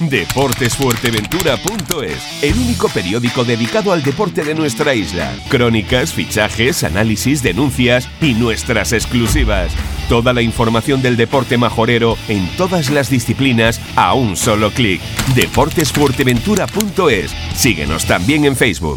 Deportesfuerteventura.es, 0.00 2.42
el 2.42 2.58
único 2.58 2.88
periódico 2.90 3.44
dedicado 3.44 3.92
al 3.92 4.02
deporte 4.02 4.44
de 4.44 4.54
nuestra 4.54 4.94
isla. 4.94 5.32
Crónicas, 5.48 6.12
fichajes, 6.12 6.84
análisis, 6.84 7.42
denuncias 7.42 8.06
y 8.20 8.34
nuestras 8.34 8.92
exclusivas. 8.92 9.72
Toda 10.08 10.34
la 10.34 10.42
información 10.42 11.02
del 11.02 11.16
deporte 11.16 11.56
majorero 11.56 12.18
en 12.28 12.46
todas 12.56 12.90
las 12.90 13.08
disciplinas 13.08 13.80
a 13.96 14.12
un 14.12 14.36
solo 14.36 14.70
clic. 14.70 15.00
Deportesfuerteventura.es. 15.34 17.34
Síguenos 17.54 18.04
también 18.04 18.44
en 18.44 18.54
Facebook. 18.54 18.94